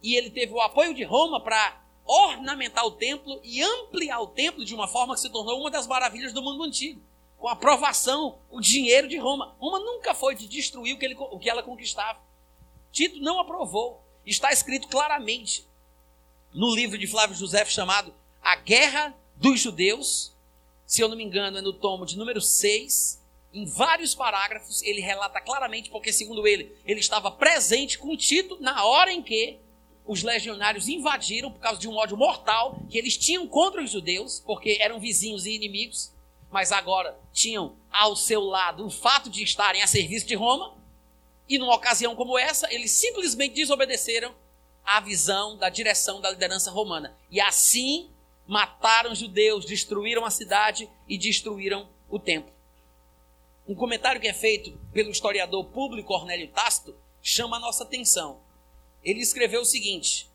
E 0.02 0.14
ele 0.14 0.30
teve 0.30 0.52
o 0.52 0.60
apoio 0.60 0.94
de 0.94 1.04
Roma 1.04 1.40
para 1.40 1.80
ornamentar 2.04 2.84
o 2.84 2.90
templo 2.90 3.40
e 3.42 3.62
ampliar 3.62 4.20
o 4.20 4.26
templo 4.26 4.64
de 4.64 4.74
uma 4.74 4.88
forma 4.88 5.14
que 5.14 5.20
se 5.20 5.30
tornou 5.30 5.60
uma 5.60 5.70
das 5.70 5.86
maravilhas 5.86 6.32
do 6.32 6.42
mundo 6.42 6.64
antigo. 6.64 7.00
Com 7.38 7.48
a 7.48 7.52
aprovação, 7.52 8.38
o 8.50 8.60
dinheiro 8.60 9.08
de 9.08 9.16
Roma. 9.16 9.56
Roma 9.58 9.78
nunca 9.80 10.14
foi 10.14 10.34
de 10.34 10.46
destruir 10.46 10.94
o 10.94 10.98
que, 10.98 11.04
ele, 11.04 11.16
o 11.18 11.38
que 11.38 11.48
ela 11.48 11.62
conquistava. 11.62 12.20
Tito 12.90 13.20
não 13.20 13.40
aprovou. 13.40 14.02
Está 14.24 14.52
escrito 14.52 14.86
claramente 14.88 15.66
no 16.52 16.74
livro 16.74 16.98
de 16.98 17.06
Flávio 17.06 17.34
José 17.34 17.64
chamado 17.64 18.14
A 18.42 18.56
Guerra 18.56 19.16
dos 19.36 19.60
Judeus. 19.60 20.32
Se 20.84 21.00
eu 21.00 21.08
não 21.08 21.16
me 21.16 21.22
engano, 21.22 21.58
é 21.58 21.62
no 21.62 21.72
tomo 21.72 22.04
de 22.04 22.18
número 22.18 22.40
6. 22.40 23.22
Em 23.52 23.64
vários 23.64 24.14
parágrafos, 24.14 24.82
ele 24.82 25.00
relata 25.00 25.40
claramente, 25.40 25.90
porque, 25.90 26.12
segundo 26.12 26.46
ele, 26.46 26.74
ele 26.84 27.00
estava 27.00 27.30
presente 27.30 27.98
com 27.98 28.16
Tito 28.16 28.58
na 28.60 28.84
hora 28.84 29.12
em 29.12 29.22
que 29.22 29.58
os 30.04 30.22
legionários 30.22 30.88
invadiram 30.88 31.52
por 31.52 31.60
causa 31.60 31.78
de 31.78 31.88
um 31.88 31.94
ódio 31.96 32.16
mortal 32.16 32.80
que 32.90 32.98
eles 32.98 33.16
tinham 33.16 33.46
contra 33.46 33.82
os 33.82 33.90
judeus, 33.90 34.40
porque 34.40 34.78
eram 34.80 34.98
vizinhos 34.98 35.46
e 35.46 35.52
inimigos, 35.52 36.12
mas 36.50 36.72
agora 36.72 37.16
tinham 37.32 37.76
ao 37.90 38.16
seu 38.16 38.40
lado 38.40 38.86
o 38.86 38.90
fato 38.90 39.30
de 39.30 39.42
estarem 39.42 39.82
a 39.82 39.86
serviço 39.86 40.26
de 40.26 40.34
Roma. 40.34 40.76
E 41.48 41.58
numa 41.58 41.74
ocasião 41.74 42.16
como 42.16 42.38
essa, 42.38 42.72
eles 42.72 42.90
simplesmente 42.90 43.54
desobedeceram 43.54 44.34
à 44.84 45.00
visão 45.00 45.56
da 45.56 45.68
direção 45.68 46.20
da 46.20 46.30
liderança 46.30 46.70
romana. 46.70 47.16
E 47.30 47.40
assim 47.40 48.10
mataram 48.46 49.14
judeus, 49.14 49.64
destruíram 49.64 50.24
a 50.24 50.30
cidade 50.30 50.88
e 51.08 51.16
destruíram 51.16 51.88
o 52.08 52.18
templo. 52.18 52.52
Um 53.66 53.74
comentário 53.74 54.20
que 54.20 54.28
é 54.28 54.34
feito 54.34 54.72
pelo 54.92 55.10
historiador 55.10 55.64
público 55.66 56.08
Cornélio 56.08 56.48
Tácito 56.48 56.96
chama 57.22 57.56
a 57.56 57.60
nossa 57.60 57.84
atenção. 57.84 58.40
Ele 59.04 59.20
escreveu 59.20 59.62
o 59.62 59.66
seguinte: 59.66 60.28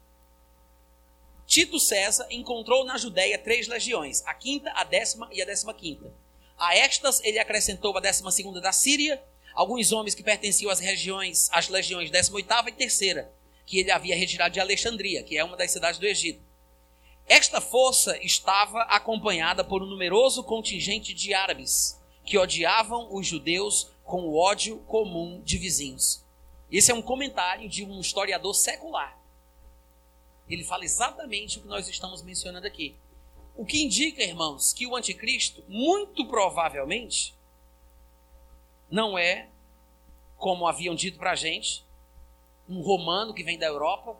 Tito 1.45 1.79
César 1.79 2.27
encontrou 2.29 2.85
na 2.85 2.97
Judéia 2.97 3.37
três 3.37 3.67
legiões, 3.67 4.23
a 4.25 4.33
quinta, 4.33 4.71
a 4.71 4.83
décima 4.83 5.29
e 5.31 5.41
a 5.41 5.45
décima 5.45 5.73
quinta. 5.73 6.11
A 6.57 6.75
estas 6.75 7.23
ele 7.23 7.37
acrescentou 7.37 7.95
a 7.95 8.01
décima 8.01 8.31
segunda 8.31 8.59
da 8.59 8.71
Síria, 8.71 9.21
alguns 9.53 9.91
homens 9.91 10.15
que 10.15 10.23
pertenciam 10.23 10.71
às 10.71 10.79
regiões, 10.79 11.49
às 11.51 11.69
legiões 11.69 12.09
décima 12.09 12.37
oitava 12.37 12.69
e 12.69 12.73
terceira, 12.73 13.31
que 13.65 13.79
ele 13.79 13.91
havia 13.91 14.15
retirado 14.15 14.53
de 14.53 14.59
Alexandria, 14.59 15.23
que 15.23 15.37
é 15.37 15.43
uma 15.43 15.57
das 15.57 15.71
cidades 15.71 15.99
do 15.99 16.07
Egito. 16.07 16.46
Esta 17.27 17.59
força 17.59 18.17
estava 18.23 18.83
acompanhada 18.83 19.61
por 19.61 19.83
um 19.83 19.85
numeroso 19.85 20.41
contingente 20.45 21.13
de 21.13 21.33
árabes 21.33 22.01
que 22.23 22.37
odiavam 22.37 23.13
os 23.13 23.27
judeus 23.27 23.91
com 24.05 24.21
o 24.21 24.37
ódio 24.37 24.79
comum 24.87 25.41
de 25.41 25.57
vizinhos. 25.57 26.25
Esse 26.71 26.89
é 26.89 26.95
um 26.95 27.01
comentário 27.01 27.67
de 27.67 27.83
um 27.83 27.99
historiador 27.99 28.55
secular. 28.55 29.19
Ele 30.47 30.63
fala 30.63 30.85
exatamente 30.85 31.59
o 31.59 31.61
que 31.63 31.67
nós 31.67 31.89
estamos 31.89 32.21
mencionando 32.21 32.65
aqui. 32.65 32.95
O 33.57 33.65
que 33.65 33.83
indica, 33.83 34.23
irmãos, 34.23 34.71
que 34.71 34.87
o 34.87 34.95
anticristo, 34.95 35.61
muito 35.67 36.25
provavelmente, 36.27 37.35
não 38.89 39.17
é, 39.17 39.49
como 40.37 40.65
haviam 40.65 40.95
dito 40.95 41.17
para 41.17 41.31
a 41.31 41.35
gente, 41.35 41.85
um 42.69 42.81
romano 42.81 43.33
que 43.33 43.43
vem 43.43 43.57
da 43.57 43.65
Europa 43.65 44.17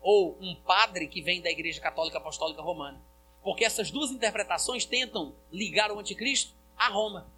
ou 0.00 0.36
um 0.40 0.54
padre 0.54 1.06
que 1.06 1.20
vem 1.20 1.40
da 1.40 1.50
Igreja 1.50 1.80
Católica 1.80 2.18
Apostólica 2.18 2.62
Romana. 2.62 3.00
Porque 3.42 3.64
essas 3.64 3.90
duas 3.90 4.10
interpretações 4.10 4.84
tentam 4.84 5.34
ligar 5.50 5.90
o 5.90 5.98
anticristo 5.98 6.52
a 6.76 6.88
Roma 6.88 7.30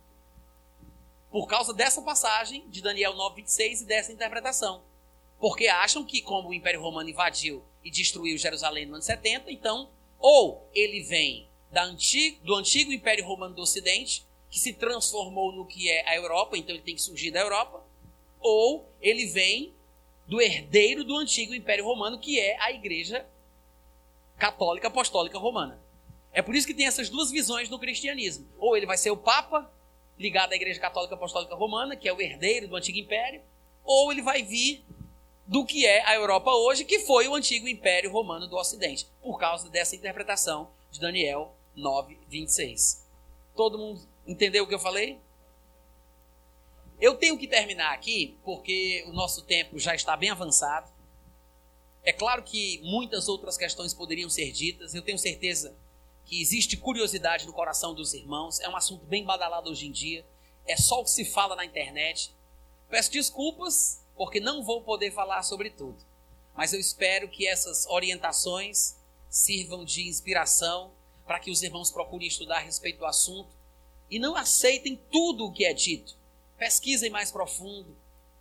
por 1.30 1.46
causa 1.46 1.72
dessa 1.72 2.02
passagem 2.02 2.68
de 2.68 2.82
Daniel 2.82 3.14
9:26 3.14 3.82
e 3.82 3.84
dessa 3.84 4.12
interpretação. 4.12 4.82
Porque 5.38 5.68
acham 5.68 6.04
que 6.04 6.20
como 6.20 6.48
o 6.48 6.54
Império 6.54 6.82
Romano 6.82 7.08
invadiu 7.08 7.62
e 7.84 7.90
destruiu 7.90 8.36
Jerusalém 8.36 8.84
no 8.84 8.94
ano 8.94 9.02
70, 9.02 9.50
então 9.50 9.88
ou 10.18 10.68
ele 10.74 11.02
vem 11.02 11.48
antigo, 11.74 12.44
do 12.44 12.54
antigo 12.54 12.92
Império 12.92 13.24
Romano 13.24 13.54
do 13.54 13.62
Ocidente, 13.62 14.26
que 14.50 14.58
se 14.58 14.74
transformou 14.74 15.52
no 15.52 15.64
que 15.64 15.88
é 15.88 16.06
a 16.10 16.16
Europa, 16.16 16.58
então 16.58 16.74
ele 16.74 16.84
tem 16.84 16.96
que 16.96 17.00
surgir 17.00 17.30
da 17.30 17.40
Europa, 17.40 17.82
ou 18.40 18.86
ele 19.00 19.26
vem 19.26 19.72
do 20.30 20.40
herdeiro 20.40 21.02
do 21.02 21.16
antigo 21.16 21.52
Império 21.52 21.84
Romano, 21.84 22.16
que 22.16 22.38
é 22.38 22.56
a 22.60 22.70
Igreja 22.70 23.26
Católica 24.38 24.86
Apostólica 24.86 25.36
Romana. 25.36 25.82
É 26.32 26.40
por 26.40 26.54
isso 26.54 26.68
que 26.68 26.72
tem 26.72 26.86
essas 26.86 27.08
duas 27.08 27.32
visões 27.32 27.68
no 27.68 27.80
cristianismo. 27.80 28.46
Ou 28.56 28.76
ele 28.76 28.86
vai 28.86 28.96
ser 28.96 29.10
o 29.10 29.16
Papa, 29.16 29.68
ligado 30.16 30.52
à 30.52 30.54
Igreja 30.54 30.78
Católica 30.78 31.16
Apostólica 31.16 31.56
Romana, 31.56 31.96
que 31.96 32.08
é 32.08 32.12
o 32.12 32.20
herdeiro 32.20 32.68
do 32.68 32.76
antigo 32.76 32.96
império, 32.96 33.42
ou 33.82 34.12
ele 34.12 34.22
vai 34.22 34.44
vir 34.44 34.84
do 35.48 35.66
que 35.66 35.84
é 35.84 36.06
a 36.06 36.14
Europa 36.14 36.52
hoje, 36.52 36.84
que 36.84 37.00
foi 37.00 37.26
o 37.26 37.34
antigo 37.34 37.66
Império 37.66 38.12
Romano 38.12 38.46
do 38.46 38.56
Ocidente, 38.56 39.08
por 39.20 39.36
causa 39.36 39.68
dessa 39.68 39.96
interpretação 39.96 40.70
de 40.92 41.00
Daniel 41.00 41.56
9, 41.74 42.16
26. 42.28 43.04
Todo 43.56 43.76
mundo 43.76 44.00
entendeu 44.24 44.62
o 44.62 44.68
que 44.68 44.74
eu 44.74 44.78
falei? 44.78 45.18
Eu 47.00 47.16
tenho 47.16 47.38
que 47.38 47.48
terminar 47.48 47.94
aqui, 47.94 48.38
porque 48.44 49.02
o 49.06 49.12
nosso 49.12 49.42
tempo 49.42 49.78
já 49.78 49.94
está 49.94 50.14
bem 50.18 50.28
avançado. 50.28 50.92
É 52.02 52.12
claro 52.12 52.42
que 52.42 52.78
muitas 52.82 53.26
outras 53.26 53.56
questões 53.56 53.94
poderiam 53.94 54.28
ser 54.28 54.52
ditas, 54.52 54.94
eu 54.94 55.00
tenho 55.00 55.18
certeza 55.18 55.74
que 56.26 56.40
existe 56.40 56.76
curiosidade 56.76 57.46
no 57.46 57.54
coração 57.54 57.94
dos 57.94 58.12
irmãos, 58.12 58.60
é 58.60 58.68
um 58.68 58.76
assunto 58.76 59.06
bem 59.06 59.24
badalado 59.24 59.70
hoje 59.70 59.86
em 59.86 59.90
dia, 59.90 60.24
é 60.66 60.76
só 60.76 61.00
o 61.00 61.04
que 61.04 61.10
se 61.10 61.24
fala 61.24 61.56
na 61.56 61.64
internet. 61.64 62.34
Peço 62.88 63.10
desculpas, 63.10 64.04
porque 64.14 64.38
não 64.38 64.62
vou 64.62 64.82
poder 64.82 65.10
falar 65.10 65.42
sobre 65.42 65.70
tudo, 65.70 65.98
mas 66.54 66.74
eu 66.74 66.80
espero 66.80 67.28
que 67.28 67.46
essas 67.46 67.86
orientações 67.86 68.96
sirvam 69.30 69.86
de 69.86 70.06
inspiração 70.06 70.92
para 71.26 71.40
que 71.40 71.50
os 71.50 71.62
irmãos 71.62 71.90
procurem 71.90 72.28
estudar 72.28 72.58
a 72.58 72.60
respeito 72.60 72.98
do 72.98 73.06
assunto 73.06 73.50
e 74.10 74.18
não 74.18 74.36
aceitem 74.36 75.00
tudo 75.10 75.46
o 75.46 75.52
que 75.52 75.64
é 75.64 75.72
dito. 75.72 76.19
Pesquisem 76.60 77.08
mais 77.08 77.32
profundo, 77.32 77.96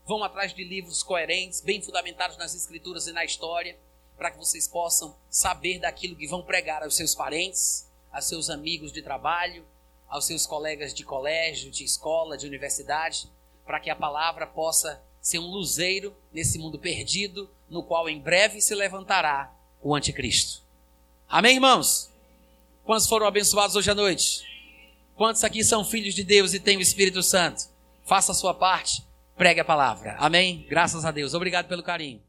vão 0.06 0.22
atrás 0.22 0.54
de 0.54 0.62
livros 0.62 1.02
coerentes, 1.02 1.62
bem 1.62 1.82
fundamentados 1.82 2.36
nas 2.36 2.54
escrituras 2.54 3.08
e 3.08 3.14
na 3.14 3.24
história 3.24 3.80
para 4.18 4.30
que 4.30 4.38
vocês 4.38 4.68
possam 4.68 5.16
saber 5.30 5.80
daquilo 5.80 6.18
que 6.18 6.28
vão 6.28 6.44
pregar 6.44 6.84
aos 6.84 6.98
seus 6.98 7.16
parentes, 7.16 7.90
aos 8.12 8.26
seus 8.26 8.50
amigos 8.50 8.92
de 8.92 9.02
trabalho, 9.02 9.66
aos 10.10 10.28
seus 10.28 10.46
colegas 10.46 10.94
de 10.94 11.06
colégio, 11.06 11.72
de 11.72 11.86
escola, 11.86 12.38
de 12.38 12.46
universidade, 12.46 13.32
para 13.66 13.80
que 13.80 13.90
a 13.90 13.96
palavra 13.96 14.46
possa 14.46 15.02
ser 15.22 15.40
um 15.40 15.48
luzeiro 15.48 16.14
nesse 16.30 16.60
mundo 16.60 16.78
perdido, 16.78 17.50
no 17.70 17.84
qual 17.84 18.10
em 18.10 18.20
breve 18.20 18.60
se 18.60 18.76
levantará 18.76 19.50
o 19.82 19.96
anticristo. 19.96 20.62
Amém, 21.26 21.56
irmãos? 21.56 22.12
Quantos 22.84 23.08
foram 23.08 23.28
abençoados 23.28 23.78
hoje 23.78 23.90
à 23.90 23.96
noite? 23.96 24.44
Quantos 25.16 25.42
aqui 25.46 25.64
são 25.64 25.86
filhos 25.86 26.14
de 26.14 26.26
Deus 26.26 26.54
e 26.54 26.60
têm 26.60 26.76
o 26.76 26.82
Espírito 26.82 27.24
Santo? 27.24 27.69
Faça 28.10 28.32
a 28.32 28.36
sua 28.36 28.56
parte, 28.56 29.04
pregue 29.38 29.60
a 29.60 29.64
palavra. 29.64 30.16
Amém? 30.18 30.66
Graças 30.68 31.06
a 31.06 31.12
Deus. 31.12 31.36
Obrigado 31.36 31.68
pelo 31.68 31.84
carinho. 31.84 32.20